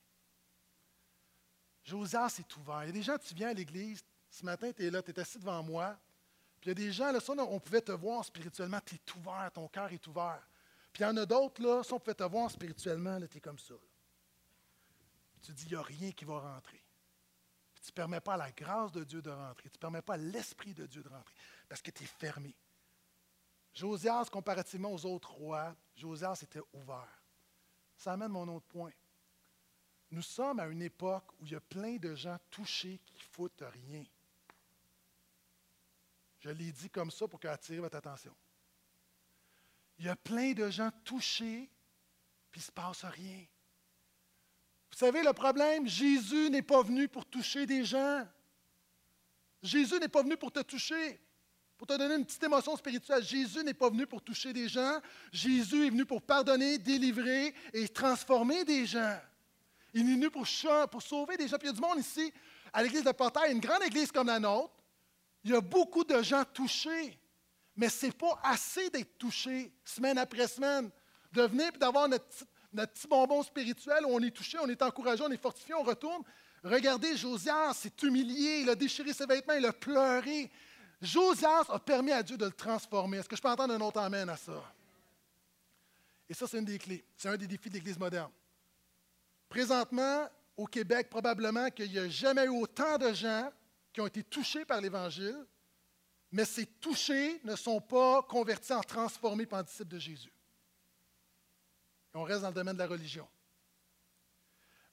Josias 1.84 2.36
est 2.38 2.56
ouvert. 2.56 2.84
Il 2.84 2.86
y 2.86 2.90
a 2.90 2.92
des 2.92 3.02
gens, 3.02 3.18
tu 3.18 3.34
viens 3.34 3.50
à 3.50 3.52
l'église, 3.52 4.02
ce 4.30 4.44
matin, 4.44 4.72
tu 4.72 4.86
es 4.86 4.90
là, 4.90 5.02
tu 5.02 5.10
es 5.10 5.20
assis 5.20 5.38
devant 5.38 5.62
moi, 5.62 5.98
puis 6.60 6.70
il 6.70 6.78
y 6.78 6.82
a 6.82 6.86
des 6.86 6.92
gens, 6.92 7.12
là, 7.12 7.20
ça, 7.20 7.34
on 7.36 7.60
pouvait 7.60 7.82
te 7.82 7.92
voir 7.92 8.24
spirituellement, 8.24 8.80
tu 8.84 8.94
es 8.94 9.18
ouvert, 9.18 9.50
ton 9.52 9.68
cœur 9.68 9.92
est 9.92 10.06
ouvert. 10.06 10.48
Puis 10.92 11.02
il 11.02 11.06
y 11.06 11.10
en 11.10 11.16
a 11.18 11.26
d'autres, 11.26 11.62
là, 11.62 11.82
ça, 11.82 11.94
on 11.94 12.00
pouvait 12.00 12.14
te 12.14 12.24
voir 12.24 12.50
spirituellement, 12.50 13.20
tu 13.26 13.36
es 13.36 13.40
comme 13.40 13.58
ça. 13.58 13.74
tu 15.42 15.52
dis, 15.52 15.64
il 15.66 15.72
n'y 15.72 15.76
a 15.76 15.82
rien 15.82 16.10
qui 16.12 16.24
va 16.24 16.40
rentrer. 16.40 16.82
Tu 17.82 17.90
ne 17.90 17.94
permets 17.94 18.20
pas 18.20 18.34
à 18.34 18.36
la 18.38 18.50
grâce 18.50 18.92
de 18.92 19.04
Dieu 19.04 19.20
de 19.20 19.28
rentrer. 19.28 19.68
Tu 19.68 19.76
ne 19.76 19.80
permets 19.80 20.00
pas 20.00 20.14
à 20.14 20.16
l'Esprit 20.16 20.72
de 20.72 20.86
Dieu 20.86 21.02
de 21.02 21.08
rentrer. 21.10 21.34
Parce 21.68 21.82
que 21.82 21.90
tu 21.90 22.02
es 22.02 22.06
fermé. 22.06 22.54
Josias, 23.74 24.30
comparativement 24.32 24.90
aux 24.90 25.04
autres 25.04 25.32
rois, 25.32 25.76
Josias 25.94 26.40
était 26.42 26.62
ouvert. 26.72 27.23
Ça 27.96 28.12
amène 28.12 28.28
mon 28.28 28.48
autre 28.48 28.66
point. 28.66 28.92
Nous 30.10 30.22
sommes 30.22 30.60
à 30.60 30.66
une 30.66 30.82
époque 30.82 31.32
où 31.40 31.46
il 31.46 31.52
y 31.52 31.56
a 31.56 31.60
plein 31.60 31.96
de 31.96 32.14
gens 32.14 32.38
touchés 32.50 33.00
qui 33.04 33.20
foutent 33.32 33.64
rien. 33.84 34.04
Je 36.40 36.50
l'ai 36.50 36.72
dit 36.72 36.90
comme 36.90 37.10
ça 37.10 37.26
pour 37.26 37.40
attirer 37.44 37.78
votre 37.78 37.96
attention. 37.96 38.34
Il 39.98 40.04
y 40.04 40.08
a 40.08 40.16
plein 40.16 40.52
de 40.52 40.68
gens 40.70 40.90
touchés, 41.04 41.70
puis 42.50 42.60
il 42.60 42.64
ne 42.64 42.66
se 42.66 42.72
passe 42.72 43.04
rien. 43.04 43.44
Vous 44.90 44.98
savez 44.98 45.22
le 45.22 45.32
problème? 45.32 45.88
Jésus 45.88 46.50
n'est 46.50 46.62
pas 46.62 46.82
venu 46.82 47.08
pour 47.08 47.26
toucher 47.26 47.66
des 47.66 47.84
gens. 47.84 48.28
Jésus 49.62 49.98
n'est 49.98 50.08
pas 50.08 50.22
venu 50.22 50.36
pour 50.36 50.52
te 50.52 50.60
toucher, 50.60 51.18
pour 51.76 51.86
te 51.86 51.94
donner 51.94 52.14
une 52.14 52.24
petite 52.24 52.42
émotion 52.42 52.76
spirituelle. 52.76 53.22
Jésus 53.22 53.62
n'est 53.64 53.74
pas 53.74 53.90
venu 53.90 54.06
pour 54.06 54.22
toucher 54.22 54.52
des 54.52 54.68
gens. 54.68 55.00
Jésus 55.32 55.86
est 55.86 55.90
venu 55.90 56.04
pour 56.04 56.22
pardonner, 56.22 56.78
délivrer 56.78 57.54
et 57.72 57.88
transformer 57.88 58.64
des 58.64 58.86
gens. 58.86 59.18
Il 59.92 60.00
est 60.00 60.14
venu 60.14 60.30
pour, 60.30 60.46
sauver 60.46 61.36
des 61.36 61.48
gens. 61.48 61.56
Puis 61.56 61.68
il 61.68 61.70
y 61.70 61.72
a 61.72 61.74
du 61.74 61.80
monde 61.80 61.98
ici, 61.98 62.32
à 62.72 62.82
l'église 62.82 63.04
de 63.04 63.12
Portail, 63.12 63.52
une 63.52 63.60
grande 63.60 63.82
église 63.82 64.10
comme 64.10 64.26
la 64.26 64.40
nôtre, 64.40 64.74
il 65.44 65.50
y 65.50 65.54
a 65.54 65.60
beaucoup 65.60 66.04
de 66.04 66.22
gens 66.22 66.42
touchés, 66.44 67.18
mais 67.76 67.88
ce 67.88 68.06
n'est 68.06 68.12
pas 68.12 68.40
assez 68.42 68.88
d'être 68.90 69.18
touché 69.18 69.72
semaine 69.84 70.18
après 70.18 70.48
semaine, 70.48 70.90
de 71.32 71.42
venir 71.42 71.70
et 71.74 71.78
d'avoir 71.78 72.08
notre, 72.08 72.26
petit 72.72 73.06
bonbon 73.06 73.42
spirituel 73.42 74.04
où 74.04 74.08
on 74.08 74.20
est 74.20 74.30
touché, 74.30 74.58
on 74.60 74.68
est 74.68 74.82
encouragé, 74.82 75.22
on 75.22 75.30
est 75.30 75.40
fortifié, 75.40 75.74
on 75.74 75.84
retourne. 75.84 76.24
Regardez, 76.64 77.16
Josias 77.16 77.74
s'est 77.74 77.92
humilié, 78.02 78.60
il 78.62 78.70
a 78.70 78.74
déchiré 78.74 79.12
ses 79.12 79.26
vêtements, 79.26 79.54
il 79.54 79.66
a 79.66 79.72
pleuré. 79.72 80.50
Josias 81.04 81.66
a 81.68 81.78
permis 81.78 82.12
à 82.12 82.22
Dieu 82.22 82.36
de 82.36 82.46
le 82.46 82.52
transformer. 82.52 83.18
Est-ce 83.18 83.28
que 83.28 83.36
je 83.36 83.42
peux 83.42 83.48
entendre 83.48 83.74
un 83.74 83.80
autre 83.80 84.00
amène 84.00 84.28
à 84.28 84.36
ça? 84.36 84.74
Et 86.28 86.34
ça, 86.34 86.46
c'est 86.46 86.58
une 86.58 86.64
des 86.64 86.78
clés. 86.78 87.04
C'est 87.16 87.28
un 87.28 87.36
des 87.36 87.46
défis 87.46 87.68
de 87.68 87.74
l'Église 87.74 87.98
moderne. 87.98 88.30
Présentement, 89.48 90.28
au 90.56 90.66
Québec, 90.66 91.10
probablement 91.10 91.70
qu'il 91.70 91.90
n'y 91.90 91.98
a 91.98 92.08
jamais 92.08 92.44
eu 92.44 92.48
autant 92.48 92.96
de 92.98 93.12
gens 93.12 93.50
qui 93.92 94.00
ont 94.00 94.06
été 94.06 94.22
touchés 94.22 94.64
par 94.64 94.80
l'Évangile, 94.80 95.46
mais 96.32 96.44
ces 96.44 96.66
touchés 96.66 97.40
ne 97.44 97.54
sont 97.54 97.80
pas 97.80 98.22
convertis 98.22 98.72
en 98.72 98.80
transformés 98.80 99.46
par 99.46 99.62
disciples 99.62 99.90
de 99.90 99.98
Jésus. 99.98 100.32
on 102.14 102.24
reste 102.24 102.42
dans 102.42 102.48
le 102.48 102.54
domaine 102.54 102.74
de 102.74 102.80
la 102.80 102.88
religion. 102.88 103.28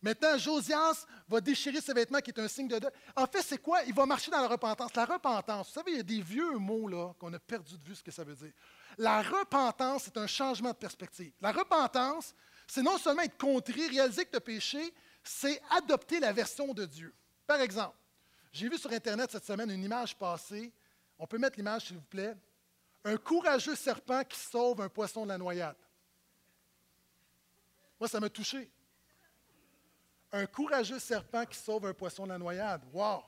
Maintenant, 0.01 0.35
Josias 0.37 1.05
va 1.27 1.39
déchirer 1.39 1.79
ses 1.79 1.93
vêtements, 1.93 2.19
qui 2.19 2.31
est 2.31 2.39
un 2.39 2.47
signe 2.47 2.67
de 2.67 2.79
deuil. 2.79 2.91
En 3.15 3.27
fait, 3.27 3.43
c'est 3.43 3.59
quoi? 3.59 3.83
Il 3.83 3.93
va 3.93 4.05
marcher 4.05 4.31
dans 4.31 4.41
la 4.41 4.47
repentance. 4.47 4.95
La 4.95 5.05
repentance, 5.05 5.67
vous 5.67 5.73
savez, 5.73 5.91
il 5.91 5.97
y 5.97 5.99
a 5.99 6.03
des 6.03 6.21
vieux 6.21 6.57
mots 6.57 6.87
là 6.87 7.13
qu'on 7.19 7.31
a 7.33 7.39
perdu 7.39 7.77
de 7.77 7.83
vue 7.83 7.95
ce 7.95 8.03
que 8.03 8.09
ça 8.09 8.23
veut 8.23 8.35
dire. 8.35 8.51
La 8.97 9.21
repentance, 9.21 10.03
c'est 10.05 10.17
un 10.17 10.25
changement 10.25 10.71
de 10.71 10.75
perspective. 10.75 11.31
La 11.39 11.51
repentance, 11.51 12.33
c'est 12.67 12.81
non 12.81 12.97
seulement 12.97 13.21
être 13.21 13.37
contrit, 13.37 13.89
réaliser 13.89 14.25
que 14.25 14.31
tu 14.31 14.37
as 14.37 14.41
péché, 14.41 14.93
c'est 15.23 15.61
adopter 15.69 16.19
la 16.19 16.33
version 16.33 16.73
de 16.73 16.85
Dieu. 16.85 17.13
Par 17.45 17.61
exemple, 17.61 17.95
j'ai 18.51 18.67
vu 18.67 18.77
sur 18.77 18.91
Internet 18.91 19.31
cette 19.31 19.45
semaine 19.45 19.69
une 19.69 19.83
image 19.83 20.17
passée. 20.17 20.73
On 21.19 21.27
peut 21.27 21.37
mettre 21.37 21.57
l'image, 21.57 21.85
s'il 21.85 21.97
vous 21.97 22.01
plaît. 22.03 22.35
Un 23.03 23.17
courageux 23.17 23.75
serpent 23.75 24.23
qui 24.23 24.39
sauve 24.39 24.81
un 24.81 24.89
poisson 24.89 25.23
de 25.23 25.29
la 25.29 25.37
noyade. 25.37 25.77
Moi, 27.99 28.09
ça 28.09 28.19
m'a 28.19 28.29
touché. 28.29 28.69
Un 30.31 30.45
courageux 30.45 30.99
serpent 30.99 31.45
qui 31.45 31.57
sauve 31.57 31.85
un 31.85 31.93
poisson 31.93 32.23
de 32.23 32.29
la 32.29 32.37
noyade. 32.37 32.81
Wow! 32.93 33.23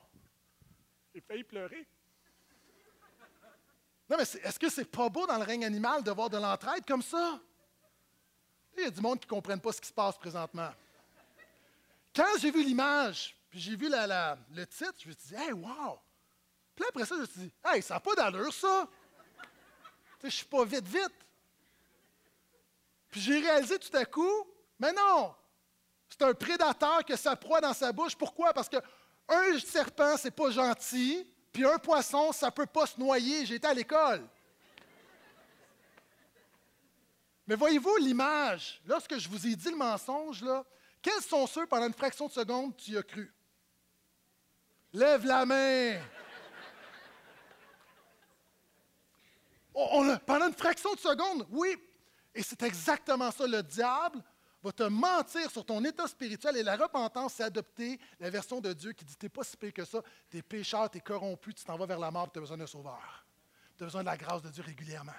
J'ai 1.14 1.20
failli 1.20 1.44
pleurer. 1.44 1.86
Non, 4.08 4.16
mais 4.16 4.22
est-ce 4.22 4.58
que 4.58 4.68
c'est 4.68 4.84
pas 4.84 5.08
beau 5.08 5.26
dans 5.26 5.38
le 5.38 5.44
règne 5.44 5.64
animal 5.64 6.02
de 6.02 6.10
voir 6.10 6.28
de 6.28 6.36
l'entraide 6.36 6.84
comme 6.86 7.02
ça? 7.02 7.40
Il 8.76 8.84
y 8.84 8.86
a 8.86 8.90
du 8.90 9.00
monde 9.00 9.20
qui 9.20 9.26
ne 9.26 9.30
comprenne 9.30 9.60
pas 9.60 9.72
ce 9.72 9.80
qui 9.80 9.88
se 9.88 9.92
passe 9.92 10.16
présentement. 10.18 10.70
Quand 12.14 12.38
j'ai 12.38 12.50
vu 12.50 12.64
l'image, 12.64 13.36
puis 13.48 13.60
j'ai 13.60 13.76
vu 13.76 13.88
le 13.88 14.64
titre, 14.66 14.94
je 14.98 15.08
me 15.08 15.12
suis 15.12 15.28
dit, 15.28 15.34
hey, 15.34 15.52
wow! 15.52 15.98
Puis 16.74 16.84
après 16.88 17.04
ça, 17.04 17.14
je 17.16 17.20
me 17.20 17.26
suis 17.26 17.40
dit, 17.40 17.52
hey, 17.64 17.82
ça 17.82 17.94
n'a 17.94 18.00
pas 18.00 18.14
d'allure, 18.14 18.52
ça! 18.52 18.88
je 20.20 20.26
ne 20.26 20.30
suis 20.30 20.46
pas 20.46 20.64
vite, 20.64 20.86
vite. 20.86 21.12
Puis 23.10 23.20
j'ai 23.20 23.38
réalisé 23.40 23.78
tout 23.78 23.96
à 23.96 24.04
coup, 24.04 24.46
mais 24.78 24.92
non! 24.92 25.34
C'est 26.16 26.24
un 26.24 26.34
prédateur 26.34 27.04
qui 27.04 27.12
a 27.12 27.16
sa 27.16 27.34
proie 27.34 27.60
dans 27.60 27.74
sa 27.74 27.90
bouche. 27.90 28.14
Pourquoi? 28.14 28.52
Parce 28.52 28.68
qu'un 28.68 29.58
serpent, 29.58 30.16
c'est 30.16 30.30
pas 30.30 30.48
gentil, 30.52 31.28
puis 31.52 31.66
un 31.66 31.76
poisson, 31.76 32.30
ça 32.30 32.52
peut 32.52 32.66
pas 32.66 32.86
se 32.86 33.00
noyer. 33.00 33.44
J'étais 33.44 33.66
à 33.66 33.74
l'école. 33.74 34.24
Mais 37.48 37.56
voyez-vous 37.56 37.96
l'image, 37.96 38.80
lorsque 38.86 39.18
je 39.18 39.28
vous 39.28 39.44
ai 39.44 39.56
dit 39.56 39.70
le 39.70 39.76
mensonge, 39.76 40.40
là, 40.42 40.64
quels 41.02 41.20
sont 41.20 41.48
ceux 41.48 41.66
pendant 41.66 41.88
une 41.88 41.92
fraction 41.92 42.28
de 42.28 42.32
seconde 42.32 42.76
tu 42.76 42.92
y 42.92 42.96
as 42.96 43.02
cru? 43.02 43.34
Lève 44.92 45.26
la 45.26 45.44
main. 45.44 46.00
pendant 50.24 50.46
une 50.46 50.54
fraction 50.54 50.94
de 50.94 51.00
seconde, 51.00 51.44
oui. 51.50 51.76
Et 52.32 52.42
c'est 52.44 52.62
exactement 52.62 53.32
ça. 53.32 53.48
Le 53.48 53.64
diable 53.64 54.22
va 54.64 54.72
te 54.72 54.82
mentir 54.84 55.50
sur 55.50 55.64
ton 55.64 55.84
état 55.84 56.06
spirituel 56.06 56.56
et 56.56 56.62
la 56.62 56.76
repentance, 56.76 57.34
c'est 57.34 57.42
adopter 57.42 58.00
la 58.18 58.30
version 58.30 58.60
de 58.60 58.72
Dieu 58.72 58.92
qui 58.92 59.04
dit 59.04 59.14
Tu 59.16 59.26
n'es 59.26 59.30
pas 59.30 59.44
si 59.44 59.56
pire 59.56 59.72
que 59.72 59.84
ça, 59.84 60.02
tu 60.30 60.38
es 60.38 60.42
pécheur, 60.42 60.90
tu 60.90 60.98
es 60.98 61.00
corrompu, 61.00 61.52
tu 61.52 61.64
t'en 61.64 61.76
vas 61.76 61.86
vers 61.86 61.98
la 61.98 62.10
mort, 62.10 62.32
tu 62.32 62.38
as 62.38 62.40
besoin 62.40 62.56
d'un 62.56 62.66
sauveur. 62.66 63.26
Tu 63.76 63.82
as 63.82 63.86
besoin 63.86 64.00
de 64.00 64.06
la 64.06 64.16
grâce 64.16 64.42
de 64.42 64.48
Dieu 64.48 64.62
régulièrement. 64.62 65.12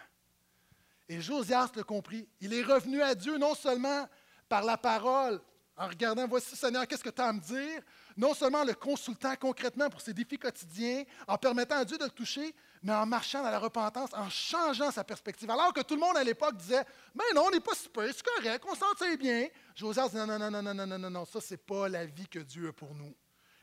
Et 1.07 1.21
Josias 1.21 1.69
l'a 1.75 1.83
compris. 1.83 2.27
Il 2.41 2.53
est 2.53 2.63
revenu 2.63 3.01
à 3.01 3.13
Dieu 3.13 3.37
non 3.37 3.53
seulement 3.53 4.07
par 4.49 4.63
la 4.63 4.77
parole, 4.77 5.39
en 5.77 5.87
regardant, 5.87 6.25
voici 6.27 6.55
Seigneur, 6.55 6.87
qu'est-ce 6.87 7.03
que 7.03 7.09
tu 7.09 7.21
as 7.21 7.27
à 7.27 7.33
me 7.33 7.41
dire? 7.41 7.81
Non 8.15 8.33
seulement 8.33 8.63
le 8.63 8.73
consultant 8.73 9.35
concrètement 9.35 9.89
pour 9.89 10.01
ses 10.01 10.13
défis 10.13 10.39
quotidiens, 10.39 11.03
en 11.27 11.37
permettant 11.37 11.77
à 11.77 11.85
Dieu 11.85 11.97
de 11.97 12.05
le 12.05 12.09
toucher, 12.09 12.55
mais 12.85 12.93
en 12.93 13.07
marchant 13.07 13.41
dans 13.41 13.49
la 13.49 13.57
repentance, 13.57 14.11
en 14.13 14.29
changeant 14.29 14.91
sa 14.91 15.03
perspective. 15.03 15.49
Alors 15.49 15.73
que 15.73 15.81
tout 15.81 15.95
le 15.95 16.01
monde 16.01 16.15
à 16.17 16.23
l'époque 16.23 16.55
disait 16.55 16.85
Mais 17.15 17.23
non, 17.33 17.45
on 17.47 17.49
n'est 17.49 17.59
pas 17.59 17.73
super, 17.73 18.07
c'est 18.13 18.23
correct, 18.23 18.63
on 18.69 18.75
s'en 18.75 18.93
tire 18.93 19.17
bien. 19.17 19.47
Josias 19.73 20.09
dit 20.09 20.17
Non, 20.17 20.27
non, 20.27 20.37
non, 20.37 20.51
non, 20.51 20.61
non, 20.61 20.85
non, 20.85 20.99
non, 20.99 21.09
non, 21.09 21.25
ça, 21.25 21.41
c'est 21.41 21.57
pas 21.57 21.89
la 21.89 22.05
vie 22.05 22.27
que 22.27 22.37
Dieu 22.37 22.67
a 22.67 22.73
pour 22.73 22.93
nous. 22.93 23.15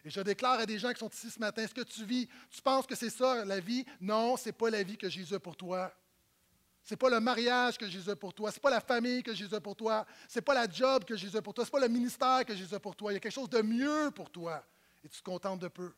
Et 0.05 0.11
je 0.11 0.21
déclare 0.23 0.59
à 0.59 0.67
des 0.67 0.77
gens 0.77 0.93
qui 0.93 0.99
sont 0.99 1.09
ici 1.09 1.31
ce 1.31 1.39
matin 1.39 1.63
Est-ce 1.63 1.73
que 1.73 1.83
tu 1.83 2.05
vis 2.05 2.29
Tu 2.51 2.61
penses 2.63 2.85
que 2.85 2.97
c'est 2.97 3.11
ça 3.11 3.45
la 3.45 3.61
vie? 3.61 3.85
Non, 4.01 4.37
c'est 4.37 4.51
pas 4.51 4.71
la 4.71 4.83
vie 4.83 4.99
que 4.99 5.09
Jésus 5.09 5.35
a 5.35 5.39
pour 5.39 5.55
toi. 5.55 5.95
C'est 6.83 6.97
pas 6.97 7.09
le 7.09 7.21
mariage 7.21 7.79
que 7.79 7.87
Jésus 7.87 8.11
a 8.11 8.17
pour 8.17 8.35
toi, 8.35 8.51
c'est 8.51 8.61
pas 8.61 8.71
la 8.71 8.81
famille 8.81 9.23
que 9.23 9.33
Jésus 9.33 9.55
a 9.55 9.61
pour 9.61 9.77
toi, 9.77 10.05
c'est 10.27 10.43
pas 10.43 10.53
la 10.55 10.69
job 10.69 11.05
que 11.05 11.15
Jésus 11.15 11.37
a 11.37 11.43
pour 11.43 11.55
toi, 11.55 11.65
c'est 11.65 11.71
pas 11.71 11.79
le 11.79 11.87
ministère 11.87 12.45
que 12.45 12.57
Jésus 12.57 12.75
a 12.75 12.81
pour 12.81 12.97
toi. 12.97 13.13
Il 13.13 13.15
y 13.15 13.19
a 13.19 13.21
quelque 13.21 13.31
chose 13.31 13.51
de 13.51 13.63
mieux 13.63 14.11
pour 14.11 14.31
toi 14.31 14.65
et 15.05 15.09
tu 15.09 15.21
te 15.21 15.23
contentes 15.23 15.61
de 15.61 15.69
peu. 15.69 15.93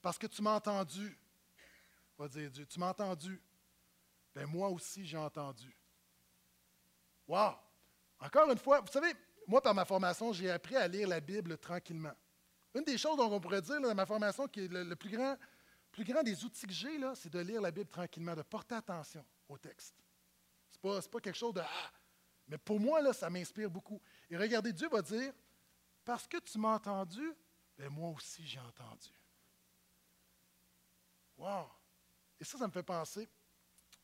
Parce 0.00 0.16
que 0.16 0.26
tu 0.26 0.40
m'as 0.40 0.54
entendu, 0.54 1.14
Va 2.20 2.28
dire 2.28 2.50
Dieu, 2.50 2.66
tu 2.66 2.78
m'as 2.78 2.90
entendu. 2.90 3.40
Ben 4.34 4.44
moi 4.44 4.68
aussi, 4.68 5.06
j'ai 5.06 5.16
entendu. 5.16 5.74
Wow! 7.26 7.54
Encore 8.18 8.50
une 8.50 8.58
fois, 8.58 8.82
vous 8.82 8.92
savez, 8.92 9.14
moi, 9.46 9.62
par 9.62 9.74
ma 9.74 9.86
formation, 9.86 10.30
j'ai 10.30 10.50
appris 10.50 10.76
à 10.76 10.86
lire 10.86 11.08
la 11.08 11.20
Bible 11.20 11.56
tranquillement. 11.56 12.12
Une 12.74 12.84
des 12.84 12.98
choses 12.98 13.16
dont 13.16 13.32
on 13.32 13.40
pourrait 13.40 13.62
dire 13.62 13.80
dans 13.80 13.94
ma 13.94 14.04
formation 14.04 14.46
qui 14.46 14.66
est 14.66 14.68
le, 14.68 14.94
plus, 14.96 15.08
grand, 15.08 15.34
plus 15.90 16.04
grand 16.04 16.22
des 16.22 16.44
outils 16.44 16.66
que 16.66 16.74
j'ai, 16.74 17.00
c'est 17.14 17.32
de 17.32 17.38
lire 17.38 17.62
la 17.62 17.70
Bible 17.70 17.88
tranquillement, 17.88 18.36
de 18.36 18.42
porter 18.42 18.74
attention 18.74 19.24
au 19.48 19.56
texte. 19.56 19.94
Ce 20.72 20.76
n'est 20.76 20.92
pas, 20.92 21.00
pas, 21.08 21.20
quelque 21.20 21.38
chose 21.38 21.54
de 21.54 21.60
ah! 21.60 21.90
Mais 22.48 22.58
pour 22.58 22.78
moi, 22.78 23.00
là, 23.00 23.14
ça 23.14 23.30
m'inspire 23.30 23.70
beaucoup. 23.70 23.98
Et 24.28 24.36
regardez, 24.36 24.74
Dieu 24.74 24.90
va 24.90 25.00
dire 25.00 25.32
Parce 26.04 26.28
que 26.28 26.36
tu 26.36 26.58
m'as 26.58 26.74
entendu, 26.74 27.32
ben 27.78 27.88
moi 27.88 28.10
aussi 28.10 28.46
j'ai 28.46 28.60
entendu. 28.60 29.08
Wow! 31.38 31.79
Et 32.40 32.44
ça, 32.44 32.58
ça 32.58 32.66
me 32.66 32.72
fait 32.72 32.82
penser. 32.82 33.28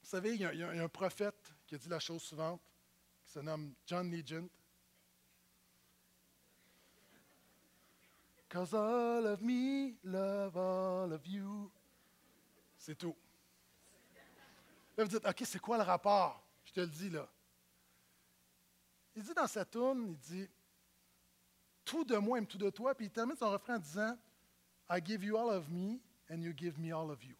Vous 0.02 0.08
savez, 0.08 0.34
il 0.34 0.40
y, 0.40 0.44
a, 0.44 0.68
un 0.68 0.88
prophète 0.88 1.52
qui 1.66 1.74
a 1.74 1.78
dit 1.78 1.88
la 1.88 1.98
chose 1.98 2.22
suivante, 2.22 2.60
qui 3.24 3.32
se 3.32 3.40
nomme 3.40 3.74
John 3.86 4.10
Legend. 4.10 4.48
Cause 8.48 8.72
all 8.72 9.26
of 9.26 9.40
me 9.40 9.96
love 10.04 10.56
all 10.56 11.12
of 11.12 11.26
you. 11.26 11.70
C'est 12.78 12.96
tout. 12.96 13.16
Là, 14.96 15.04
vous 15.04 15.10
dites, 15.10 15.26
OK, 15.26 15.42
c'est 15.44 15.58
quoi 15.58 15.76
le 15.76 15.82
rapport? 15.82 16.42
Je 16.64 16.72
te 16.72 16.80
le 16.80 16.86
dis 16.86 17.10
là. 17.10 17.28
Il 19.16 19.22
dit 19.22 19.34
dans 19.34 19.46
sa 19.46 19.64
tourne, 19.64 20.10
il 20.10 20.18
dit, 20.18 20.48
tout 21.84 22.04
de 22.04 22.16
moi 22.16 22.38
aime 22.38 22.46
tout 22.46 22.58
de 22.58 22.70
toi, 22.70 22.94
puis 22.94 23.06
il 23.06 23.10
termine 23.10 23.36
son 23.36 23.50
refrain 23.50 23.76
en 23.76 23.78
disant, 23.78 24.16
I 24.88 25.00
give 25.04 25.24
you 25.24 25.36
all 25.36 25.50
of 25.50 25.68
me, 25.68 25.98
and 26.30 26.42
you 26.42 26.52
give 26.56 26.78
me 26.78 26.92
all 26.92 27.10
of 27.10 27.24
you. 27.24 27.34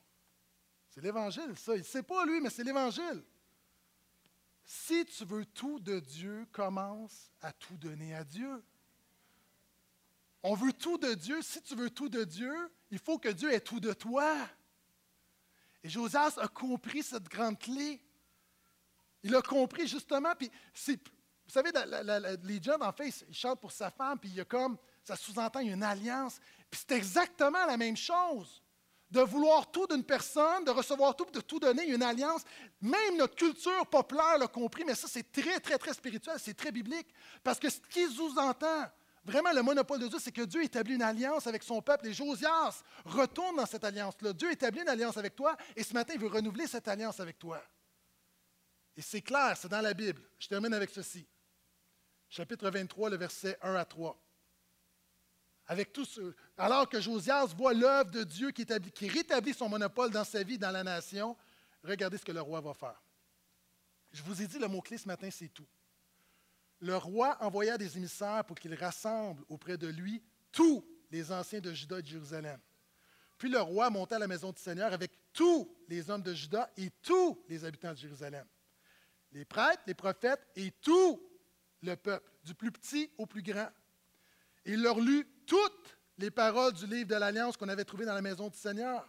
C'est 0.97 1.03
l'Évangile, 1.03 1.53
ça. 1.59 1.75
Il 1.75 1.81
ne 1.81 1.85
sait 1.85 2.03
pas, 2.03 2.25
lui, 2.25 2.41
mais 2.41 2.49
c'est 2.49 2.65
l'Évangile. 2.65 3.23
Si 4.65 5.05
tu 5.05 5.27
veux 5.27 5.45
tout 5.45 5.79
de 5.79 6.01
Dieu, 6.01 6.49
commence 6.51 7.31
à 7.43 7.53
tout 7.53 7.77
donner 7.77 8.15
à 8.15 8.25
Dieu. 8.25 8.65
On 10.43 10.55
veut 10.55 10.73
tout 10.73 10.97
de 10.97 11.13
Dieu. 11.13 11.43
Si 11.43 11.61
tu 11.61 11.75
veux 11.75 11.91
tout 11.91 12.09
de 12.09 12.25
Dieu, 12.25 12.73
il 12.91 12.99
faut 12.99 13.19
que 13.19 13.29
Dieu 13.29 13.53
ait 13.53 13.61
tout 13.61 13.79
de 13.79 13.93
toi. 13.93 14.35
Et 15.85 15.91
Josias 15.91 16.39
a 16.39 16.49
compris 16.49 17.03
cette 17.03 17.29
grande 17.29 17.59
clé. 17.59 18.01
Il 19.23 19.35
a 19.37 19.43
compris 19.43 19.87
justement, 19.87 20.35
puis 20.35 20.51
vous 20.87 21.53
savez, 21.53 21.73
les 22.43 22.63
jeunes, 22.63 22.83
en 22.83 22.93
fait, 22.93 23.13
ils 23.29 23.35
chantent 23.35 23.61
pour 23.61 23.73
sa 23.73 23.91
femme, 23.91 24.19
puis 24.19 24.31
il 24.31 24.37
y 24.37 24.41
a 24.41 24.47
comme, 24.47 24.79
ça 25.05 25.15
sous-entend, 25.15 25.61
une 25.61 25.83
alliance. 25.83 26.41
Puis 26.71 26.81
c'est 26.89 26.97
exactement 26.97 27.67
la 27.67 27.77
même 27.77 27.99
chose. 27.99 28.63
De 29.11 29.21
vouloir 29.21 29.71
tout 29.71 29.87
d'une 29.87 30.03
personne, 30.03 30.65
de 30.65 30.71
recevoir 30.71 31.15
tout, 31.15 31.27
de 31.27 31.41
tout 31.41 31.61
donner, 31.61 31.87
une 31.87 32.03
alliance. 32.03 32.43
Même 32.81 33.17
notre 33.17 33.37
culture 33.37 33.87
populaire 33.87 34.39
l'a 34.39 34.49
compris, 34.49 34.85
mais 34.85 34.95
ça, 34.95 35.07
c'est 35.09 35.31
très, 35.31 35.61
très, 35.61 35.79
très 35.79 35.95
spirituel, 35.95 36.37
c'est 36.39 36.55
très 36.55 36.73
biblique. 36.73 37.07
Parce 37.45 37.59
que 37.59 37.71
ce 37.71 37.79
qui 37.91 38.07
sous-entend, 38.09 38.87
Vraiment, 39.27 39.51
le 39.51 39.63
monopole 39.63 39.99
de 39.99 40.07
Dieu, 40.07 40.21
c'est 40.21 40.31
que 40.31 40.43
Dieu 40.43 40.63
établit 40.63 40.95
une 40.95 41.03
alliance 41.03 41.49
avec 41.49 41.65
son 41.65 41.83
peuple. 41.83 42.07
Et 42.07 42.13
Josias 42.13 42.85
retourne 43.05 43.57
dans 43.57 43.67
cette 43.67 43.83
alliance-là. 43.83 44.33
Dieu 44.33 44.53
établit 44.53 44.83
une 44.83 44.89
alliance 44.89 45.17
avec 45.17 45.35
toi 45.35 45.57
et 45.75 45.83
ce 45.83 45.93
matin, 45.95 46.15
il 46.15 46.21
veut 46.21 46.29
renouveler 46.29 46.69
cette 46.69 46.87
alliance 46.87 47.19
avec 47.19 47.37
toi. 47.37 47.61
Et 48.97 49.03
c'est 49.03 49.23
clair, 49.23 49.57
c'est 49.61 49.69
dans 49.69 49.81
la 49.81 49.95
Bible. 49.95 50.23
Je 50.39 50.47
termine 50.47 50.73
avec 50.73 50.91
ceci. 50.91 51.27
Chapitre 52.29 52.71
23, 52.71 53.11
le 53.11 53.17
verset 53.17 53.59
1 53.63 53.75
à 53.75 53.85
3. 53.85 54.17
Avec 55.69 55.93
tout 55.93 56.07
alors 56.57 56.89
que 56.89 57.01
Josias 57.01 57.47
voit 57.57 57.75
l'œuvre 57.75 58.11
de 58.11 58.23
Dieu 58.23 58.53
qui, 58.53 58.65
qui 58.95 59.09
rétablit 59.09 59.53
son 59.53 59.69
monopole 59.69 60.11
dans 60.11 60.25
sa 60.25 60.43
vie, 60.43 60.59
dans 60.59 60.71
la 60.71 60.85
nation, 60.85 61.37
regardez 61.83 62.19
ce 62.19 62.25
que 62.25 62.33
le 62.33 62.41
roi 62.41 62.61
va 62.61 62.73
faire. 62.73 63.03
Je 64.13 64.23
vous 64.23 64.41
ai 64.41 64.47
dit 64.47 64.59
le 64.59 64.69
mot-clé 64.69 64.97
ce 64.97 65.09
matin, 65.09 65.29
c'est 65.31 65.49
tout 65.49 65.67
le 66.81 66.97
roi 66.97 67.37
envoya 67.41 67.79
des 67.79 67.97
émissaires 67.97 68.45
pour 68.45 68.59
qu'ils 68.59 68.75
rassemblent 68.75 69.45
auprès 69.49 69.79
de 69.79 69.89
lui 69.89 70.23
tous 70.53 70.87
les 71.11 71.33
anciens 71.33 71.61
de 71.61 71.73
Juda 71.73 71.99
et 71.99 72.03
de 72.03 72.07
Jérusalem. 72.07 72.61
Puis 73.39 73.49
le 73.49 73.61
roi 73.61 73.91
monta 73.91 74.17
à 74.17 74.19
la 74.19 74.27
maison 74.27 74.53
du 74.53 74.61
Seigneur 74.61 74.93
avec 74.93 75.13
tous 75.33 75.71
les 75.89 76.11
hommes 76.11 76.23
de 76.23 76.35
Juda 76.35 76.71
et 76.77 76.91
tous 77.03 77.43
les 77.49 77.65
habitants 77.65 77.93
de 77.93 77.99
Jérusalem, 77.99 78.47
les 79.33 79.45
prêtres, 79.45 79.83
les 79.87 79.95
prophètes 79.95 80.47
et 80.55 80.71
tout 80.71 81.23
le 81.83 81.95
peuple, 81.97 82.31
du 82.45 82.55
plus 82.55 82.73
petit 82.73 83.11
au 83.19 83.27
plus 83.27 83.43
grand. 83.43 83.69
Il 84.65 84.83
leur 84.83 84.99
lut 84.99 85.27
toutes 85.47 85.97
les 86.19 86.31
paroles 86.31 86.73
du 86.73 86.87
livre 86.87 87.09
de 87.09 87.15
l'Alliance 87.15 87.57
qu'on 87.57 87.69
avait 87.69 87.85
trouvé 87.85 88.05
dans 88.05 88.15
la 88.15 88.23
maison 88.23 88.49
du 88.49 88.57
Seigneur. 88.57 89.09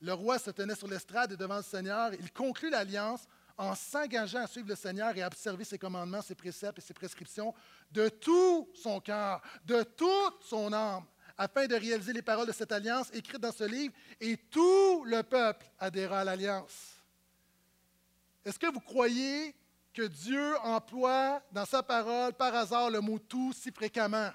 Le 0.00 0.12
roi 0.12 0.38
se 0.38 0.50
tenait 0.50 0.74
sur 0.74 0.88
l'estrade 0.88 1.32
et 1.32 1.36
devant 1.36 1.58
le 1.58 1.62
Seigneur. 1.62 2.12
Il 2.14 2.32
conclut 2.32 2.70
l'alliance 2.70 3.26
en 3.56 3.74
s'engageant 3.74 4.40
à 4.40 4.46
suivre 4.46 4.68
le 4.68 4.74
Seigneur 4.74 5.14
et 5.16 5.22
à 5.22 5.26
observer 5.26 5.64
ses 5.64 5.78
commandements, 5.78 6.22
ses 6.22 6.34
préceptes 6.34 6.78
et 6.78 6.80
ses 6.82 6.94
prescriptions 6.94 7.54
de 7.90 8.08
tout 8.08 8.68
son 8.74 9.00
cœur, 9.00 9.42
de 9.64 9.82
toute 9.82 10.42
son 10.42 10.72
âme, 10.72 11.04
afin 11.36 11.66
de 11.66 11.74
réaliser 11.74 12.14
les 12.14 12.22
paroles 12.22 12.46
de 12.46 12.52
cette 12.52 12.72
alliance 12.72 13.10
écrites 13.12 13.40
dans 13.40 13.52
ce 13.52 13.64
livre, 13.64 13.92
et 14.18 14.36
tout 14.36 15.04
le 15.04 15.22
peuple 15.22 15.66
adhéra 15.78 16.20
à 16.20 16.24
l'alliance. 16.24 16.94
Est-ce 18.44 18.58
que 18.58 18.72
vous 18.72 18.80
croyez 18.80 19.54
que 19.92 20.02
Dieu 20.02 20.56
emploie 20.60 21.42
dans 21.52 21.66
sa 21.66 21.82
parole 21.82 22.32
par 22.32 22.54
hasard 22.54 22.90
le 22.90 23.00
mot 23.00 23.18
tout 23.18 23.52
si 23.52 23.70
fréquemment? 23.70 24.30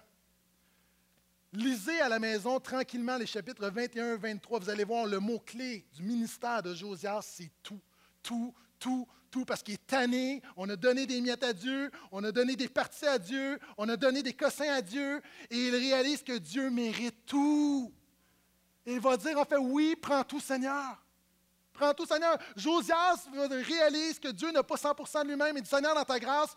Lisez 1.53 2.01
à 2.01 2.09
la 2.09 2.19
maison 2.19 2.59
tranquillement 2.59 3.17
les 3.17 3.25
chapitres 3.25 3.69
21 3.69 4.17
23. 4.17 4.59
Vous 4.59 4.69
allez 4.69 4.83
voir 4.83 5.05
le 5.05 5.19
mot-clé 5.19 5.85
du 5.93 6.03
ministère 6.03 6.61
de 6.61 6.73
Josias, 6.73 7.21
c'est 7.21 7.51
tout. 7.63 7.79
Tout, 8.21 8.53
tout, 8.79 9.07
tout, 9.31 9.45
parce 9.45 9.61
qu'il 9.63 9.75
est 9.75 9.87
tanné. 9.87 10.41
On 10.57 10.69
a 10.69 10.75
donné 10.75 11.05
des 11.05 11.21
miettes 11.21 11.43
à 11.43 11.53
Dieu, 11.53 11.91
on 12.11 12.23
a 12.23 12.31
donné 12.31 12.55
des 12.55 12.67
parties 12.67 13.05
à 13.05 13.17
Dieu, 13.17 13.59
on 13.77 13.87
a 13.87 13.95
donné 13.95 14.23
des 14.23 14.33
cossins 14.33 14.73
à 14.73 14.81
Dieu, 14.81 15.21
et 15.49 15.67
il 15.67 15.75
réalise 15.75 16.23
que 16.23 16.37
Dieu 16.37 16.69
mérite 16.69 17.25
tout. 17.25 17.93
Et 18.85 18.93
il 18.93 18.99
va 18.99 19.17
dire, 19.17 19.37
en 19.39 19.45
fait, 19.45 19.57
oui, 19.57 19.95
prends 19.95 20.23
tout, 20.23 20.39
Seigneur. 20.39 21.03
Prends 21.73 21.93
tout, 21.93 22.05
Seigneur. 22.05 22.37
Josias 22.55 23.27
réalise 23.33 24.19
que 24.19 24.29
Dieu 24.29 24.51
n'a 24.51 24.63
pas 24.63 24.75
100% 24.75 25.23
de 25.23 25.27
lui-même. 25.29 25.57
Il 25.57 25.63
dit, 25.63 25.69
Seigneur, 25.69 25.95
dans 25.95 26.05
ta 26.05 26.19
grâce, 26.19 26.55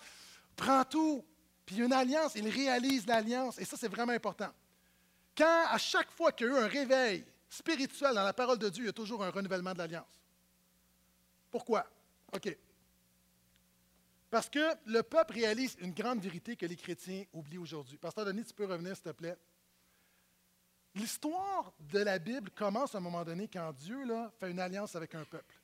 prends 0.57 0.84
tout. 0.84 1.24
Puis 1.66 1.76
une 1.76 1.93
alliance, 1.93 2.32
il 2.36 2.49
réalise 2.49 3.07
l'alliance. 3.07 3.59
Et 3.59 3.64
ça, 3.64 3.76
c'est 3.78 3.89
vraiment 3.89 4.12
important. 4.12 4.51
Quand, 5.39 5.66
à 5.68 5.78
chaque 5.78 6.11
fois 6.11 6.32
qu'il 6.32 6.49
y 6.49 6.51
a 6.51 6.53
eu 6.53 6.57
un 6.57 6.66
réveil 6.66 7.24
spirituel 7.49 8.12
dans 8.12 8.24
la 8.24 8.32
parole 8.32 8.59
de 8.59 8.68
Dieu, 8.68 8.82
il 8.82 8.86
y 8.86 8.91
a 8.91 8.93
toujours 8.93 9.22
un 9.22 9.30
renouvellement 9.30 9.72
de 9.72 9.78
l'alliance. 9.78 10.20
Pourquoi? 11.49 11.86
OK. 12.32 12.57
Parce 14.28 14.51
que 14.51 14.74
le 14.86 15.05
peuple 15.05 15.34
réalise 15.34 15.76
une 15.78 15.93
grande 15.93 16.20
vérité 16.20 16.57
que 16.57 16.66
les 16.66 16.74
chrétiens 16.74 17.24
oublient 17.32 17.59
aujourd'hui. 17.59 17.97
Pasteur 17.99 18.24
Denis, 18.24 18.45
tu 18.45 18.53
peux 18.53 18.66
revenir, 18.66 18.97
s'il 18.97 19.05
te 19.05 19.11
plaît. 19.11 19.39
L'histoire 20.97 21.72
de 21.78 22.01
la 22.01 22.18
Bible 22.18 22.51
commence 22.51 22.97
à 22.97 22.99
un 22.99 23.01
moment 23.01 23.24
donné 23.24 23.47
quand 23.47 23.72
Dieu 23.74 24.05
fait 24.41 24.51
une 24.51 24.59
alliance 24.59 24.97
avec 24.97 25.14
un 25.14 25.24
peuple. 25.24 25.55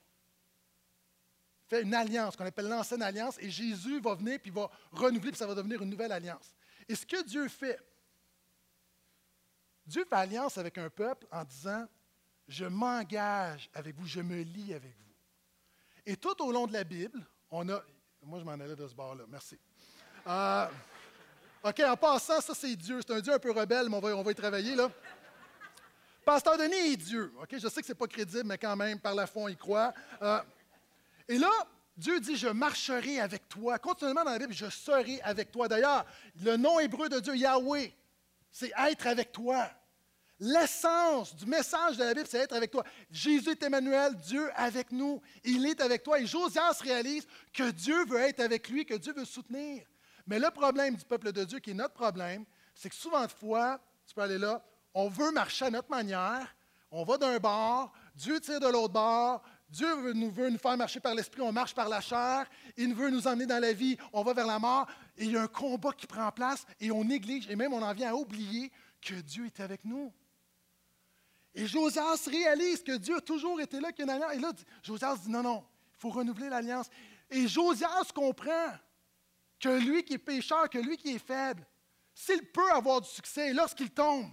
fait 1.66 1.82
une 1.82 1.94
alliance 1.94 2.36
qu'on 2.36 2.46
appelle 2.46 2.68
l'ancienne 2.68 3.02
alliance, 3.02 3.38
et 3.40 3.50
Jésus 3.50 4.00
va 4.00 4.14
venir, 4.14 4.38
puis 4.40 4.52
va 4.52 4.70
renouveler, 4.92 5.32
puis 5.32 5.38
ça 5.38 5.48
va 5.48 5.54
devenir 5.56 5.82
une 5.82 5.90
nouvelle 5.90 6.12
alliance. 6.12 6.54
Et 6.88 6.94
ce 6.94 7.04
que 7.04 7.22
Dieu 7.24 7.48
fait, 7.48 7.80
Dieu 9.87 10.05
fait 10.09 10.16
alliance 10.16 10.59
avec 10.59 10.78
un 10.78 10.89
peuple 10.89 11.26
en 11.30 11.45
disant, 11.45 11.87
je 12.49 12.64
m'engage 12.64 13.70
avec 13.74 13.97
vous, 13.97 14.07
je 14.07 14.20
me 14.20 14.43
lie 14.43 14.74
avec 14.74 14.95
vous. 14.97 15.14
Et 16.07 16.16
tout 16.16 16.43
au 16.43 16.53
long 16.53 16.66
de 16.66 16.72
la 16.72 16.85
Bible, 16.85 17.24
on 17.51 17.68
a... 17.68 17.82
Moi, 18.22 18.39
je 18.39 18.45
m'en 18.45 18.53
allais 18.53 18.76
de 18.76 18.89
ce 18.89 18.95
bord-là, 18.95 19.24
merci. 19.28 19.59
Euh, 20.26 20.66
OK, 21.62 21.80
en 21.80 21.97
passant, 21.97 22.41
ça, 22.41 22.55
c'est 22.55 22.74
Dieu. 22.76 23.01
C'est 23.07 23.14
un 23.14 23.20
Dieu 23.20 23.32
un 23.32 23.39
peu 23.39 23.51
rebelle, 23.51 23.89
mais 23.89 23.97
on 23.97 24.01
va, 24.01 24.16
on 24.16 24.30
y 24.30 24.35
travailler, 24.35 24.74
là. 24.74 24.91
Pasteur 26.24 26.57
Denis 26.57 26.93
est 26.93 26.97
Dieu. 26.97 27.32
OK, 27.41 27.49
je 27.53 27.68
sais 27.68 27.80
que 27.80 27.87
ce 27.87 27.93
n'est 27.93 27.99
pas 27.99 28.07
crédible, 28.07 28.45
mais 28.45 28.57
quand 28.57 28.76
même, 28.76 28.99
par 28.99 29.14
la 29.14 29.26
foi, 29.26 29.51
il 29.51 29.57
croit. 29.57 29.93
Euh, 30.22 30.41
et 31.28 31.39
là, 31.39 31.51
Dieu 31.97 32.18
dit, 32.20 32.37
je 32.37 32.49
marcherai 32.49 33.20
avec 33.20 33.49
toi. 33.49 33.78
Continuellement 33.78 34.24
dans 34.24 34.32
la 34.32 34.39
Bible, 34.39 34.55
je 34.55 34.68
serai 34.70 35.20
avec 35.22 35.53
toi. 35.53 35.68
D'ailleurs, 35.68 36.05
le 36.43 36.57
nom 36.57 36.80
hébreu 36.80 37.09
de 37.09 37.20
Dieu, 37.20 37.37
Yahweh, 37.37 37.95
c'est 38.55 38.72
être 38.88 39.09
avec 39.09 39.32
toi. 39.32 39.68
L'essence 40.38 41.34
du 41.34 41.44
message 41.44 41.96
de 41.96 42.05
la 42.05 42.14
Bible, 42.14 42.28
c'est 42.30 42.38
être 42.38 42.55
avec 42.55 42.70
toi. 42.70 42.84
Jésus 43.11 43.50
est 43.50 43.62
Emmanuel, 43.64 44.14
Dieu 44.14 44.48
avec 44.55 44.92
nous. 44.92 45.20
Il 45.42 45.66
est 45.66 45.80
avec 45.80 46.05
toi. 46.05 46.20
Et 46.20 46.26
Josias 46.26 46.78
réalise 46.80 47.26
que 47.52 47.72
Dieu 47.72 48.05
veut 48.07 48.20
être 48.20 48.38
avec 48.38 48.68
lui, 48.68 48.86
que 48.86 48.94
Dieu 48.94 49.12
veut 49.12 49.24
soutenir. 49.24 49.84
Mais 50.28 50.38
le 50.38 50.50
problème 50.50 50.94
du 50.94 51.05
peuple 51.05 51.32
de 51.32 51.42
Dieu, 51.42 51.59
qui 51.59 51.72
est 51.72 51.74
notre 51.74 51.94
problème, 51.94 52.44
c'est 52.76 52.88
que 52.88 52.94
souvent 52.94 53.26
de 53.26 53.32
fois, 53.32 53.80
tu 54.07 54.14
peux 54.14 54.22
aller 54.22 54.38
là, 54.38 54.64
on 54.94 55.09
veut 55.09 55.32
marcher 55.32 55.64
à 55.64 55.70
notre 55.70 55.90
manière, 55.90 56.55
on 56.92 57.02
va 57.02 57.18
d'un 57.18 57.38
bord, 57.38 57.92
Dieu 58.14 58.38
tire 58.38 58.61
de 58.61 58.68
l'autre 58.68 58.92
bord, 58.92 59.42
Dieu 59.74 59.92
veut 59.96 60.12
nous, 60.12 60.30
veut 60.30 60.50
nous 60.50 60.58
faire 60.58 60.76
marcher 60.76 61.00
par 61.00 61.16
l'esprit, 61.16 61.40
on 61.40 61.50
marche 61.50 61.74
par 61.74 61.88
la 61.88 62.00
chair, 62.00 62.48
il 62.76 62.94
veut 62.94 63.10
nous 63.10 63.26
emmener 63.26 63.46
dans 63.46 63.58
la 63.58 63.72
vie, 63.72 63.96
on 64.12 64.22
va 64.22 64.32
vers 64.32 64.46
la 64.46 64.60
mort, 64.60 64.86
et 65.16 65.24
il 65.24 65.32
y 65.32 65.36
a 65.36 65.42
un 65.42 65.48
combat 65.48 65.92
qui 65.92 66.06
prend 66.06 66.30
place, 66.30 66.64
et 66.78 66.92
on 66.92 67.02
néglige, 67.02 67.50
et 67.50 67.56
même 67.56 67.72
on 67.72 67.82
en 67.82 67.92
vient 67.92 68.12
à 68.12 68.14
oublier 68.14 68.70
que 69.02 69.14
Dieu 69.14 69.46
est 69.46 69.58
avec 69.58 69.84
nous. 69.84 70.12
Et 71.56 71.66
Josias 71.66 72.28
réalise 72.30 72.84
que 72.84 72.96
Dieu 72.96 73.16
a 73.16 73.20
toujours 73.20 73.60
été 73.60 73.80
là, 73.80 73.90
qu'il 73.90 74.06
y 74.06 74.10
a 74.10 74.14
une 74.14 74.22
alliance. 74.22 74.36
Et 74.36 74.40
là, 74.40 74.52
Josias 74.80 75.16
dit 75.16 75.30
non, 75.30 75.42
non, 75.42 75.64
il 75.92 75.98
faut 75.98 76.10
renouveler 76.10 76.48
l'alliance. 76.48 76.88
Et 77.28 77.48
Josias 77.48 78.12
comprend 78.14 78.70
que 79.58 79.68
lui 79.68 80.04
qui 80.04 80.14
est 80.14 80.18
pécheur, 80.18 80.70
que 80.70 80.78
lui 80.78 80.96
qui 80.96 81.16
est 81.16 81.26
faible, 81.26 81.66
s'il 82.14 82.46
peut 82.46 82.70
avoir 82.70 83.00
du 83.00 83.08
succès 83.08 83.52
lorsqu'il 83.52 83.90
tombe, 83.90 84.30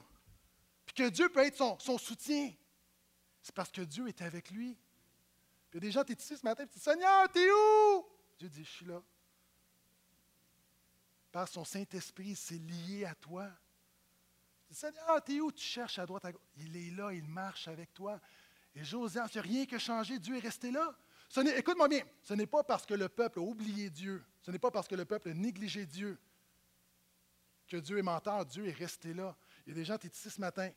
puis 0.85 0.93
que 0.93 1.09
Dieu 1.09 1.29
peut 1.29 1.43
être 1.43 1.57
son, 1.57 1.79
son 1.79 1.97
soutien, 1.97 2.51
c'est 3.41 3.55
parce 3.55 3.71
que 3.71 3.81
Dieu 3.81 4.07
est 4.07 4.21
avec 4.21 4.51
lui. 4.51 4.77
Puis 5.71 5.91
gens, 5.91 6.03
tu 6.03 6.11
es 6.11 6.15
ici 6.15 6.37
ce 6.37 6.43
matin, 6.43 6.65
tu 6.67 6.73
dis 6.77 6.83
Seigneur, 6.83 7.29
t'es 7.31 7.49
où? 7.49 8.05
Dieu 8.37 8.49
dit 8.49 8.63
Je 8.63 8.69
suis 8.69 8.85
là. 8.85 9.01
Par 11.31 11.47
son 11.47 11.63
Saint-Esprit, 11.63 12.35
c'est 12.35 12.57
lié 12.57 13.05
à 13.05 13.15
toi. 13.15 13.49
Seigneur, 14.69 15.23
t'es 15.23 15.39
où? 15.39 15.51
Tu 15.51 15.63
cherches 15.63 15.97
à 15.99 16.05
droite, 16.05 16.25
à 16.25 16.31
gauche. 16.31 16.41
Il 16.57 16.75
est 16.75 16.91
là, 16.91 17.13
il 17.13 17.23
marche 17.23 17.67
avec 17.67 17.93
toi. 17.93 18.19
Et 18.75 18.83
Josias, 18.83 19.29
il 19.33 19.41
n'y 19.41 19.47
rien 19.47 19.65
qui 19.65 19.75
a 19.75 19.79
changé, 19.79 20.19
Dieu 20.19 20.37
est 20.37 20.41
resté 20.41 20.71
là. 20.71 20.95
Écoute-moi 21.55 21.87
bien, 21.87 22.03
ce 22.23 22.33
n'est 22.33 22.45
pas 22.45 22.63
parce 22.63 22.85
que 22.85 22.93
le 22.93 23.07
peuple 23.07 23.39
a 23.39 23.41
oublié 23.41 23.89
Dieu, 23.89 24.23
ce 24.41 24.51
n'est 24.51 24.59
pas 24.59 24.71
parce 24.71 24.87
que 24.87 24.95
le 24.95 25.05
peuple 25.05 25.29
a 25.29 25.33
négligé 25.33 25.85
Dieu 25.85 26.19
que 27.67 27.77
Dieu 27.77 27.97
est 27.97 28.03
menteur, 28.03 28.45
Dieu 28.45 28.67
est 28.67 28.73
resté 28.73 29.13
là. 29.13 29.33
Il 29.65 29.69
y 29.69 29.71
a 29.71 29.75
des 29.75 29.85
gens, 29.85 29.97
tu 29.97 30.07
es 30.07 30.09
ici 30.09 30.29
ce 30.29 30.41
matin, 30.41 30.69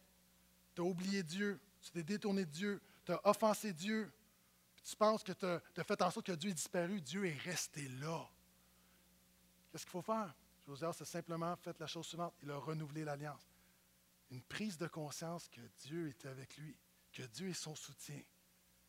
tu 0.74 0.80
as 0.80 0.84
oublié 0.84 1.24
Dieu, 1.24 1.60
tu 1.82 1.90
t'es 1.90 2.04
détourné 2.04 2.44
de 2.44 2.50
Dieu, 2.50 2.80
tu 3.04 3.10
as 3.10 3.20
offensé 3.26 3.72
Dieu, 3.72 4.12
tu 4.84 4.96
penses 4.96 5.22
que 5.22 5.32
tu 5.32 5.46
as, 5.46 5.84
fait 5.84 6.02
en 6.02 6.10
sorte 6.10 6.26
que 6.26 6.32
Dieu 6.32 6.50
est 6.50 6.54
disparu, 6.54 7.00
Dieu 7.00 7.26
est 7.26 7.38
resté 7.38 7.88
là. 8.00 8.28
Qu'est-ce 9.70 9.84
qu'il 9.84 9.92
faut 9.92 10.02
faire? 10.02 10.34
Josias 10.66 10.96
a 11.00 11.04
simplement 11.04 11.56
fait 11.56 11.78
la 11.78 11.86
chose 11.86 12.06
suivante, 12.06 12.34
il 12.42 12.50
a 12.50 12.56
renouvelé 12.56 13.04
l'alliance 13.04 13.46
une 14.30 14.42
prise 14.42 14.76
de 14.76 14.86
conscience 14.86 15.48
que 15.48 15.60
Dieu 15.86 16.08
est 16.08 16.26
avec 16.26 16.56
lui, 16.56 16.76
que 17.12 17.22
Dieu 17.22 17.48
est 17.48 17.54
son 17.54 17.74
soutien, 17.74 18.20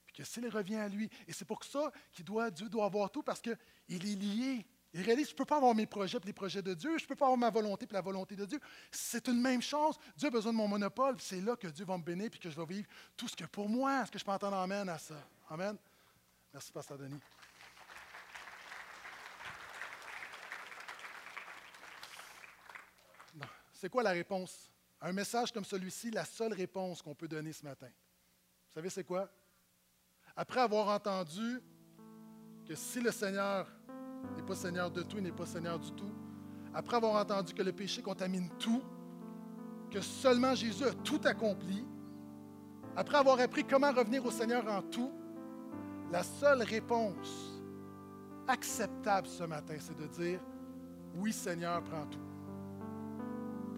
puis 0.05 0.15
que 0.15 0.23
s'il 0.23 0.47
revient 0.47 0.77
à 0.77 0.89
lui, 0.89 1.09
et 1.27 1.33
c'est 1.33 1.45
pour 1.45 1.63
ça 1.63 1.91
qu'il 2.11 2.25
doit, 2.25 2.49
Dieu 2.49 2.69
doit 2.69 2.85
avoir 2.85 3.11
tout, 3.11 3.23
parce 3.23 3.41
qu'il 3.41 3.55
est 3.89 3.99
lié. 3.99 4.65
Il 4.93 5.01
réalise, 5.01 5.27
je 5.27 5.33
ne 5.33 5.37
peux 5.37 5.45
pas 5.45 5.57
avoir 5.57 5.75
mes 5.75 5.85
projets 5.85 6.17
et 6.17 6.25
les 6.25 6.33
projets 6.33 6.61
de 6.61 6.73
Dieu, 6.73 6.97
je 6.97 7.03
ne 7.03 7.07
peux 7.07 7.17
pas 7.17 7.25
avoir 7.25 7.37
ma 7.37 7.49
volonté 7.49 7.85
et 7.89 7.93
la 7.93 8.01
volonté 8.01 8.35
de 8.35 8.45
Dieu. 8.45 8.59
C'est 8.89 9.27
une 9.27 9.41
même 9.41 9.61
chose. 9.61 9.97
Dieu 10.15 10.29
a 10.29 10.31
besoin 10.31 10.53
de 10.53 10.57
mon 10.57 10.69
monopole, 10.69 11.17
c'est 11.19 11.41
là 11.41 11.57
que 11.57 11.67
Dieu 11.67 11.83
va 11.83 11.97
me 11.97 12.03
bénir 12.03 12.27
et 12.33 12.39
que 12.39 12.49
je 12.49 12.55
vais 12.55 12.65
vivre 12.65 12.87
tout 13.17 13.27
ce 13.27 13.35
que 13.35 13.43
pour 13.43 13.67
moi. 13.67 14.03
Est-ce 14.03 14.11
que 14.11 14.17
je 14.17 14.23
peux 14.23 14.31
entendre 14.31 14.55
Amen 14.55 14.87
à 14.87 14.97
ça? 14.97 15.21
Amen. 15.49 15.77
Merci, 16.51 16.71
Pasteur 16.71 16.97
Denis. 16.97 17.19
C'est 23.73 23.89
quoi 23.89 24.01
la 24.01 24.11
réponse? 24.11 24.71
Un 25.01 25.11
message 25.11 25.51
comme 25.51 25.65
celui-ci, 25.65 26.09
la 26.09 26.25
seule 26.25 26.53
réponse 26.53 27.01
qu'on 27.01 27.13
peut 27.13 27.27
donner 27.27 27.53
ce 27.53 27.63
matin. 27.63 27.87
Vous 27.87 28.73
savez, 28.73 28.89
c'est 28.89 29.03
quoi? 29.03 29.29
Après 30.35 30.61
avoir 30.61 30.87
entendu 30.87 31.61
que 32.67 32.73
si 32.73 32.99
le 32.99 33.11
Seigneur 33.11 33.69
n'est 34.35 34.41
pas 34.41 34.55
Seigneur 34.55 34.89
de 34.89 35.03
tout, 35.03 35.17
il 35.17 35.23
n'est 35.23 35.31
pas 35.31 35.45
Seigneur 35.45 35.77
du 35.77 35.91
tout, 35.91 36.11
après 36.73 36.95
avoir 36.95 37.21
entendu 37.21 37.53
que 37.53 37.61
le 37.61 37.71
péché 37.71 38.01
contamine 38.01 38.49
tout, 38.57 38.83
que 39.91 40.01
seulement 40.01 40.55
Jésus 40.55 40.85
a 40.85 40.93
tout 40.93 41.21
accompli, 41.23 41.85
après 42.95 43.17
avoir 43.17 43.39
appris 43.39 43.63
comment 43.63 43.91
revenir 43.91 44.25
au 44.25 44.31
Seigneur 44.31 44.67
en 44.67 44.81
tout, 44.81 45.13
la 46.11 46.23
seule 46.23 46.61
réponse 46.63 47.61
acceptable 48.47 49.27
ce 49.27 49.43
matin, 49.43 49.75
c'est 49.79 49.97
de 49.97 50.07
dire, 50.07 50.39
oui 51.15 51.33
Seigneur, 51.33 51.81
prends 51.83 52.05
tout. 52.05 52.19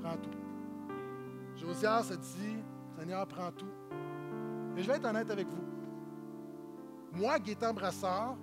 Prends 0.02 0.18
tout. 0.18 0.30
Josias 1.56 2.12
a 2.12 2.16
dit, 2.16 2.58
Seigneur, 2.98 3.28
prends 3.28 3.52
tout. 3.52 3.72
Et 4.76 4.84
je 4.84 4.88
vais 4.88 4.98
être 4.98 5.06
honnête 5.06 5.30
avec 5.32 5.48
vous. 5.48 5.64
Moi, 7.14 7.40
Gaétan 7.40 7.74
Brassard, 7.74 8.36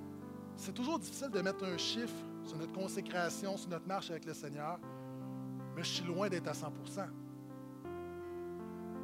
c'est 0.57 0.72
toujours 0.72 0.99
difficile 0.99 1.30
de 1.30 1.41
mettre 1.41 1.64
un 1.64 1.76
chiffre 1.76 2.14
sur 2.43 2.57
notre 2.59 2.72
consécration, 2.72 3.57
sur 3.57 3.70
notre 3.70 3.87
marche 3.87 4.11
avec 4.11 4.24
le 4.24 4.35
Seigneur, 4.35 4.78
mais 5.74 5.82
je 5.82 5.89
suis 5.89 6.05
loin 6.05 6.28
d'être 6.28 6.49
à 6.49 6.53
100% 6.53 6.70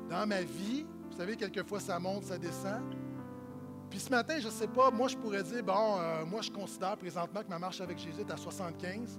Dans 0.09 0.26
ma 0.26 0.43
vie, 0.43 0.87
vous 1.11 1.16
savez, 1.16 1.37
quelquefois 1.37 1.81
ça 1.81 1.99
monte, 1.99 2.24
ça 2.24 2.39
descend. 2.39 2.83
Puis 3.91 3.99
ce 3.99 4.11
matin, 4.11 4.38
je 4.38 4.47
ne 4.47 4.53
sais 4.53 4.68
pas, 4.68 4.91
moi 4.91 5.09
je 5.09 5.16
pourrais 5.16 5.43
dire, 5.43 5.62
bon, 5.62 5.99
euh, 5.99 6.24
moi 6.24 6.41
je 6.43 6.51
considère 6.51 6.97
présentement 6.97 7.43
que 7.43 7.49
ma 7.49 7.59
marche 7.59 7.80
avec 7.80 7.99
Jésus 7.99 8.20
est 8.20 8.30
à 8.30 8.36
75. 8.36 9.18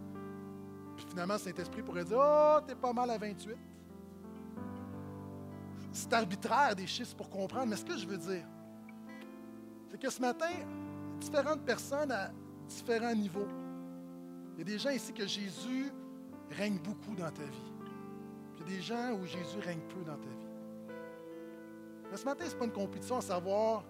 Puis 0.96 1.06
finalement, 1.10 1.38
Saint-Esprit 1.38 1.84
pourrait 1.84 2.06
dire, 2.06 2.20
oh, 2.20 2.60
t'es 2.66 2.76
pas 2.76 2.94
mal 2.94 3.10
à 3.10 3.18
28 3.18 3.58
c'est 5.92 6.14
arbitraire 6.14 6.76
des 6.76 6.88
chiffres 6.88 7.16
pour 7.16 7.30
comprendre, 7.30 7.68
mais 7.68 7.76
ce 7.76 7.86
que 7.86 7.98
je 7.98 8.08
veux 8.08 8.18
dire, 8.18 8.46
c'est 9.90 10.00
que 10.00 10.10
ce 10.10 10.22
matin, 10.22 10.52
différentes 11.20 11.64
personnes 11.66 12.12
à 12.12 12.32
différents 12.68 13.14
niveaux. 13.14 13.48
Il 14.54 14.60
y 14.60 14.62
a 14.62 14.66
des 14.66 14.80
gens 14.80 14.92
ici 14.92 15.14
que 15.14 15.28
Jésus 15.28 15.92
règne 16.52 16.80
beaucoup 16.80 17.16
dans 17.16 17.30
ta 17.30 17.44
vie. 17.44 17.72
Puis 18.56 18.64
il 18.66 18.72
y 18.72 18.76
a 18.76 18.78
des 18.78 18.82
gens 18.82 19.12
où 19.14 19.26
Jésus 19.26 19.60
règne 19.60 19.82
peu 19.90 20.02
dans 20.04 20.18
ta 20.18 20.30
vie. 20.30 20.96
Mais 22.10 22.18
ce 22.18 22.26
matin, 22.26 22.46
ce 22.46 22.52
n'est 22.52 22.60
pas 22.60 22.66
une 22.66 22.72
compétition 22.72 23.18
à 23.18 23.22
savoir 23.22 23.84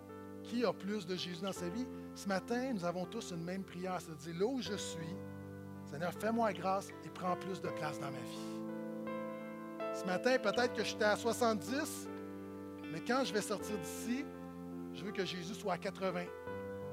qui 0.43 0.65
a 0.65 0.73
plus 0.73 1.05
de 1.05 1.15
Jésus 1.15 1.41
dans 1.41 1.51
sa 1.51 1.69
vie? 1.69 1.87
Ce 2.15 2.27
matin, 2.27 2.73
nous 2.73 2.85
avons 2.85 3.05
tous 3.05 3.31
une 3.31 3.43
même 3.43 3.63
prière, 3.63 3.99
c'est-à-dire 3.99 4.39
là 4.39 4.45
où 4.45 4.61
je 4.61 4.75
suis, 4.75 5.15
Seigneur, 5.85 6.13
fais-moi 6.13 6.53
grâce 6.53 6.89
et 7.05 7.09
prends 7.09 7.35
plus 7.35 7.61
de 7.61 7.69
place 7.69 7.99
dans 7.99 8.11
ma 8.11 8.19
vie. 8.19 9.11
Ce 9.93 10.05
matin, 10.05 10.37
peut-être 10.37 10.73
que 10.73 10.83
j'étais 10.83 11.05
à 11.05 11.15
70, 11.15 12.07
mais 12.91 13.01
quand 13.01 13.23
je 13.25 13.33
vais 13.33 13.41
sortir 13.41 13.77
d'ici, 13.77 14.25
je 14.93 15.03
veux 15.03 15.11
que 15.11 15.25
Jésus 15.25 15.53
soit 15.53 15.73
à 15.73 15.77
80. 15.77 16.25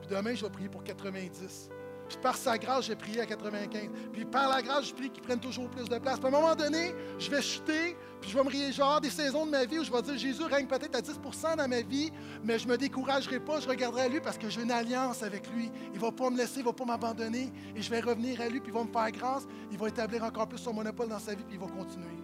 Puis 0.01 0.09
demain, 0.11 0.35
je 0.35 0.45
vais 0.45 0.51
prier 0.51 0.69
pour 0.69 0.83
90. 0.83 1.71
Puis 2.09 2.17
par 2.19 2.37
sa 2.37 2.57
grâce, 2.57 2.87
j'ai 2.87 2.97
prié 2.97 3.21
à 3.21 3.27
95. 3.27 3.91
Puis 4.13 4.25
par 4.25 4.49
la 4.49 4.63
grâce, 4.63 4.89
je 4.89 4.95
prie 4.95 5.11
qu'il 5.11 5.23
prenne 5.23 5.41
toujours 5.41 5.69
plus 5.69 5.89
de 5.89 5.99
place. 5.99 6.19
Puis 6.19 6.25
à 6.25 6.29
un 6.29 6.41
moment 6.41 6.55
donné, 6.55 6.95
je 7.19 7.31
vais 7.31 7.43
chuter, 7.43 7.97
puis 8.21 8.31
je 8.31 8.37
vais 8.37 8.43
me 8.43 8.49
rier 8.49 8.73
genre 8.73 9.01
des 9.01 9.11
saisons 9.11 9.45
de 9.45 9.51
ma 9.51 9.65
vie 9.65 9.79
où 9.79 9.85
je 9.85 9.93
vais 9.93 10.03
dire 10.03 10.17
Jésus 10.17 10.43
règne 10.45 10.67
peut-être 10.67 10.95
à 10.95 11.01
10% 11.01 11.57
dans 11.57 11.69
ma 11.69 11.83
vie, 11.83 12.11
mais 12.43 12.59
je 12.59 12.67
ne 12.67 12.73
me 12.73 12.79
découragerai 12.79 13.41
pas, 13.41 13.61
je 13.61 13.69
regarderai 13.69 14.03
à 14.03 14.09
lui 14.09 14.21
parce 14.21 14.39
que 14.39 14.49
j'ai 14.49 14.63
une 14.63 14.71
alliance 14.71 15.23
avec 15.23 15.49
lui. 15.53 15.71
Il 15.93 15.99
ne 15.99 15.99
va 15.99 16.11
pas 16.11 16.31
me 16.31 16.37
laisser, 16.37 16.57
il 16.57 16.63
ne 16.63 16.67
va 16.67 16.73
pas 16.73 16.85
m'abandonner. 16.85 17.53
Et 17.77 17.83
je 17.83 17.91
vais 17.91 18.01
revenir 18.01 18.41
à 18.41 18.49
lui, 18.49 18.61
puis 18.61 18.71
il 18.71 18.75
va 18.75 18.85
me 18.85 18.93
faire 18.93 19.11
grâce. 19.13 19.47
Il 19.71 19.79
va 19.79 19.89
établir 19.89 20.25
encore 20.25 20.49
plus 20.49 20.59
son 20.59 20.73
monopole 20.73 21.09
dans 21.09 21.19
sa 21.19 21.35
vie, 21.35 21.45
puis 21.45 21.57
il 21.57 21.61
va 21.61 21.67
continuer. 21.67 22.17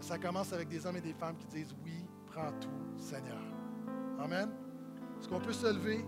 Ça 0.00 0.16
commence 0.18 0.52
avec 0.52 0.68
des 0.68 0.86
hommes 0.86 0.96
et 0.96 1.00
des 1.02 1.12
femmes 1.12 1.36
qui 1.36 1.46
disent 1.46 1.74
Oui, 1.84 2.04
prends 2.26 2.52
tout, 2.60 2.68
Seigneur. 2.96 3.42
Amen. 4.18 4.50
Est-ce 5.20 5.28
qu'on 5.28 5.40
peut 5.40 5.52
se 5.52 5.66
lever, 5.66 6.04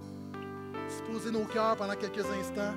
se 0.89 1.29
nos 1.29 1.45
cœurs 1.45 1.77
pendant 1.77 1.95
quelques 1.95 2.27
instants? 2.27 2.75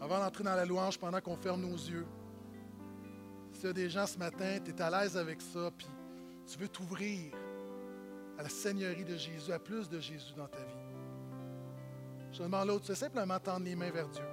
Avant 0.00 0.18
d'entrer 0.18 0.44
dans 0.44 0.54
la 0.54 0.66
louange, 0.66 0.98
pendant 0.98 1.20
qu'on 1.20 1.36
ferme 1.36 1.62
nos 1.62 1.76
yeux, 1.76 2.06
s'il 3.52 3.66
y 3.66 3.68
a 3.68 3.72
des 3.72 3.88
gens 3.88 4.06
ce 4.06 4.18
matin, 4.18 4.58
tu 4.62 4.70
es 4.70 4.82
à 4.82 4.90
l'aise 4.90 5.16
avec 5.16 5.40
ça, 5.40 5.70
puis 5.76 5.86
tu 6.46 6.58
veux 6.58 6.68
t'ouvrir 6.68 7.32
à 8.38 8.42
la 8.42 8.48
Seigneurie 8.48 9.04
de 9.04 9.16
Jésus, 9.16 9.52
à 9.52 9.58
plus 9.58 9.88
de 9.88 9.98
Jésus 10.00 10.34
dans 10.36 10.48
ta 10.48 10.58
vie. 10.58 10.84
Je 12.32 12.42
demande 12.42 12.68
l'autre, 12.68 12.84
c'est 12.86 12.96
simplement 12.96 13.38
tendre 13.38 13.64
les 13.64 13.76
mains 13.76 13.90
vers 13.90 14.08
Dieu. 14.08 14.24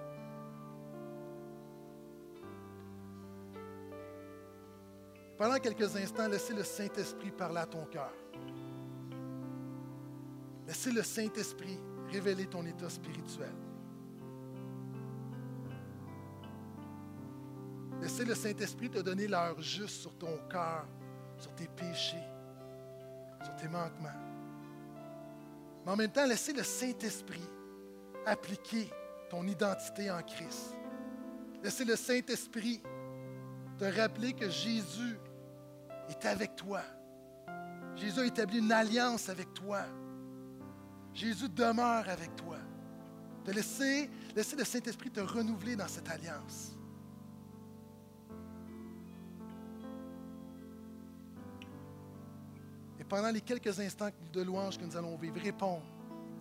Pendant 5.42 5.58
quelques 5.58 5.96
instants, 5.96 6.28
laissez 6.28 6.54
le 6.54 6.64
Saint-Esprit 6.64 7.32
parler 7.32 7.58
à 7.58 7.66
ton 7.66 7.84
cœur. 7.86 8.14
Laissez 10.68 10.92
le 10.92 11.02
Saint-Esprit 11.02 11.80
révéler 12.12 12.46
ton 12.46 12.64
état 12.64 12.88
spirituel. 12.88 13.52
Laissez 18.00 18.24
le 18.24 18.36
Saint-Esprit 18.36 18.92
te 18.92 19.00
donner 19.00 19.28
l'heure 19.28 19.60
juste 19.60 20.02
sur 20.02 20.16
ton 20.16 20.38
cœur, 20.48 20.86
sur 21.40 21.56
tes 21.56 21.68
péchés, 21.70 22.24
sur 23.44 23.56
tes 23.56 23.68
manquements. 23.68 24.10
Mais 25.84 25.92
en 25.92 25.96
même 25.96 26.12
temps, 26.12 26.28
laissez 26.28 26.54
le 26.54 26.62
Saint-Esprit 26.62 27.50
appliquer 28.28 28.92
ton 29.28 29.48
identité 29.48 30.12
en 30.12 30.22
Christ. 30.22 30.76
Laissez 31.64 31.84
le 31.84 31.96
Saint-Esprit 31.96 32.84
te 33.80 33.86
rappeler 33.86 34.34
que 34.34 34.48
Jésus 34.48 35.18
est 36.12 36.26
avec 36.26 36.56
toi. 36.56 36.82
Jésus 37.96 38.20
a 38.20 38.26
établi 38.26 38.60
une 38.60 38.72
alliance 38.72 39.30
avec 39.30 39.54
toi. 39.54 39.82
Jésus 41.14 41.50
demeure 41.50 42.08
avec 42.08 42.36
toi. 42.36 42.58
De 43.46 43.52
laisser, 43.52 44.10
laisser 44.36 44.56
le 44.56 44.64
Saint-Esprit 44.64 45.10
te 45.10 45.20
renouveler 45.20 45.76
dans 45.76 45.88
cette 45.88 46.10
alliance. 46.10 46.74
Et 53.00 53.04
pendant 53.04 53.32
les 53.32 53.42
quelques 53.42 53.80
instants 53.80 54.10
de 54.32 54.42
louange 54.42 54.78
que 54.78 54.86
nous 54.86 54.96
allons 54.96 55.18
vivre, 55.18 55.40
répondre 55.42 55.84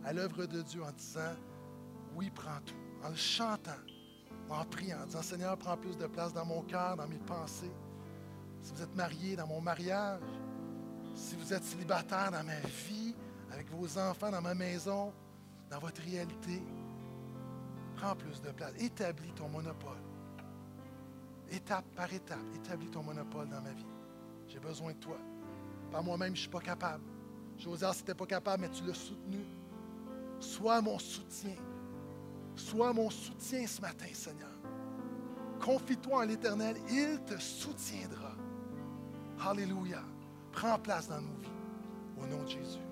à 0.04 0.12
l'œuvre 0.12 0.44
de 0.46 0.62
Dieu 0.62 0.82
en 0.82 0.92
disant, 0.92 1.34
oui, 2.14 2.30
prends 2.30 2.60
tout, 2.66 2.74
en 3.02 3.08
le 3.08 3.16
chantant, 3.16 3.70
en 4.50 4.64
priant, 4.66 4.98
en 5.02 5.06
disant, 5.06 5.22
Seigneur, 5.22 5.56
prends 5.56 5.76
plus 5.76 5.96
de 5.96 6.06
place 6.06 6.32
dans 6.32 6.44
mon 6.44 6.62
cœur, 6.62 6.96
dans 6.96 7.08
mes 7.08 7.18
pensées. 7.18 7.72
Si 8.62 8.72
vous 8.72 8.82
êtes 8.82 8.94
marié, 8.94 9.36
dans 9.36 9.46
mon 9.46 9.60
mariage, 9.60 10.20
si 11.14 11.34
vous 11.36 11.52
êtes 11.52 11.64
célibataire, 11.64 12.30
dans 12.30 12.44
ma 12.44 12.60
vie, 12.60 13.14
avec 13.52 13.68
vos 13.70 13.98
enfants, 13.98 14.30
dans 14.30 14.42
ma 14.42 14.54
maison, 14.54 15.12
dans 15.70 15.78
votre 15.78 16.02
réalité, 16.02 16.62
prends 17.96 18.14
plus 18.16 18.40
de 18.40 18.50
place. 18.50 18.72
Établis 18.78 19.32
ton 19.32 19.48
monopole. 19.48 19.98
Étape 21.50 21.84
par 21.96 22.12
étape, 22.12 22.38
établis 22.54 22.90
ton 22.90 23.02
monopole 23.02 23.48
dans 23.48 23.60
ma 23.60 23.72
vie. 23.72 23.86
J'ai 24.48 24.60
besoin 24.60 24.92
de 24.92 24.98
toi. 24.98 25.16
Par 25.90 26.02
moi-même, 26.02 26.28
je 26.28 26.32
ne 26.32 26.42
suis 26.42 26.48
pas 26.48 26.60
capable. 26.60 27.04
Joseph, 27.58 27.92
si 27.92 27.96
tu 27.98 28.02
n'étais 28.02 28.14
pas 28.14 28.26
capable, 28.26 28.62
mais 28.62 28.70
tu 28.70 28.84
l'as 28.84 28.94
soutenu. 28.94 29.44
Sois 30.38 30.80
mon 30.80 30.98
soutien. 30.98 31.56
Sois 32.56 32.92
mon 32.92 33.10
soutien 33.10 33.66
ce 33.66 33.80
matin, 33.80 34.06
Seigneur. 34.12 34.48
Confie-toi 35.60 36.18
en 36.18 36.22
l'Éternel, 36.22 36.76
il 36.90 37.20
te 37.26 37.38
soutiendra. 37.38 38.29
Alléluia. 39.46 40.02
Prends 40.52 40.78
place 40.78 41.08
dans 41.08 41.20
nos 41.20 41.38
vies. 41.40 41.48
Au 42.22 42.26
nom 42.26 42.42
de 42.44 42.48
Jésus. 42.48 42.89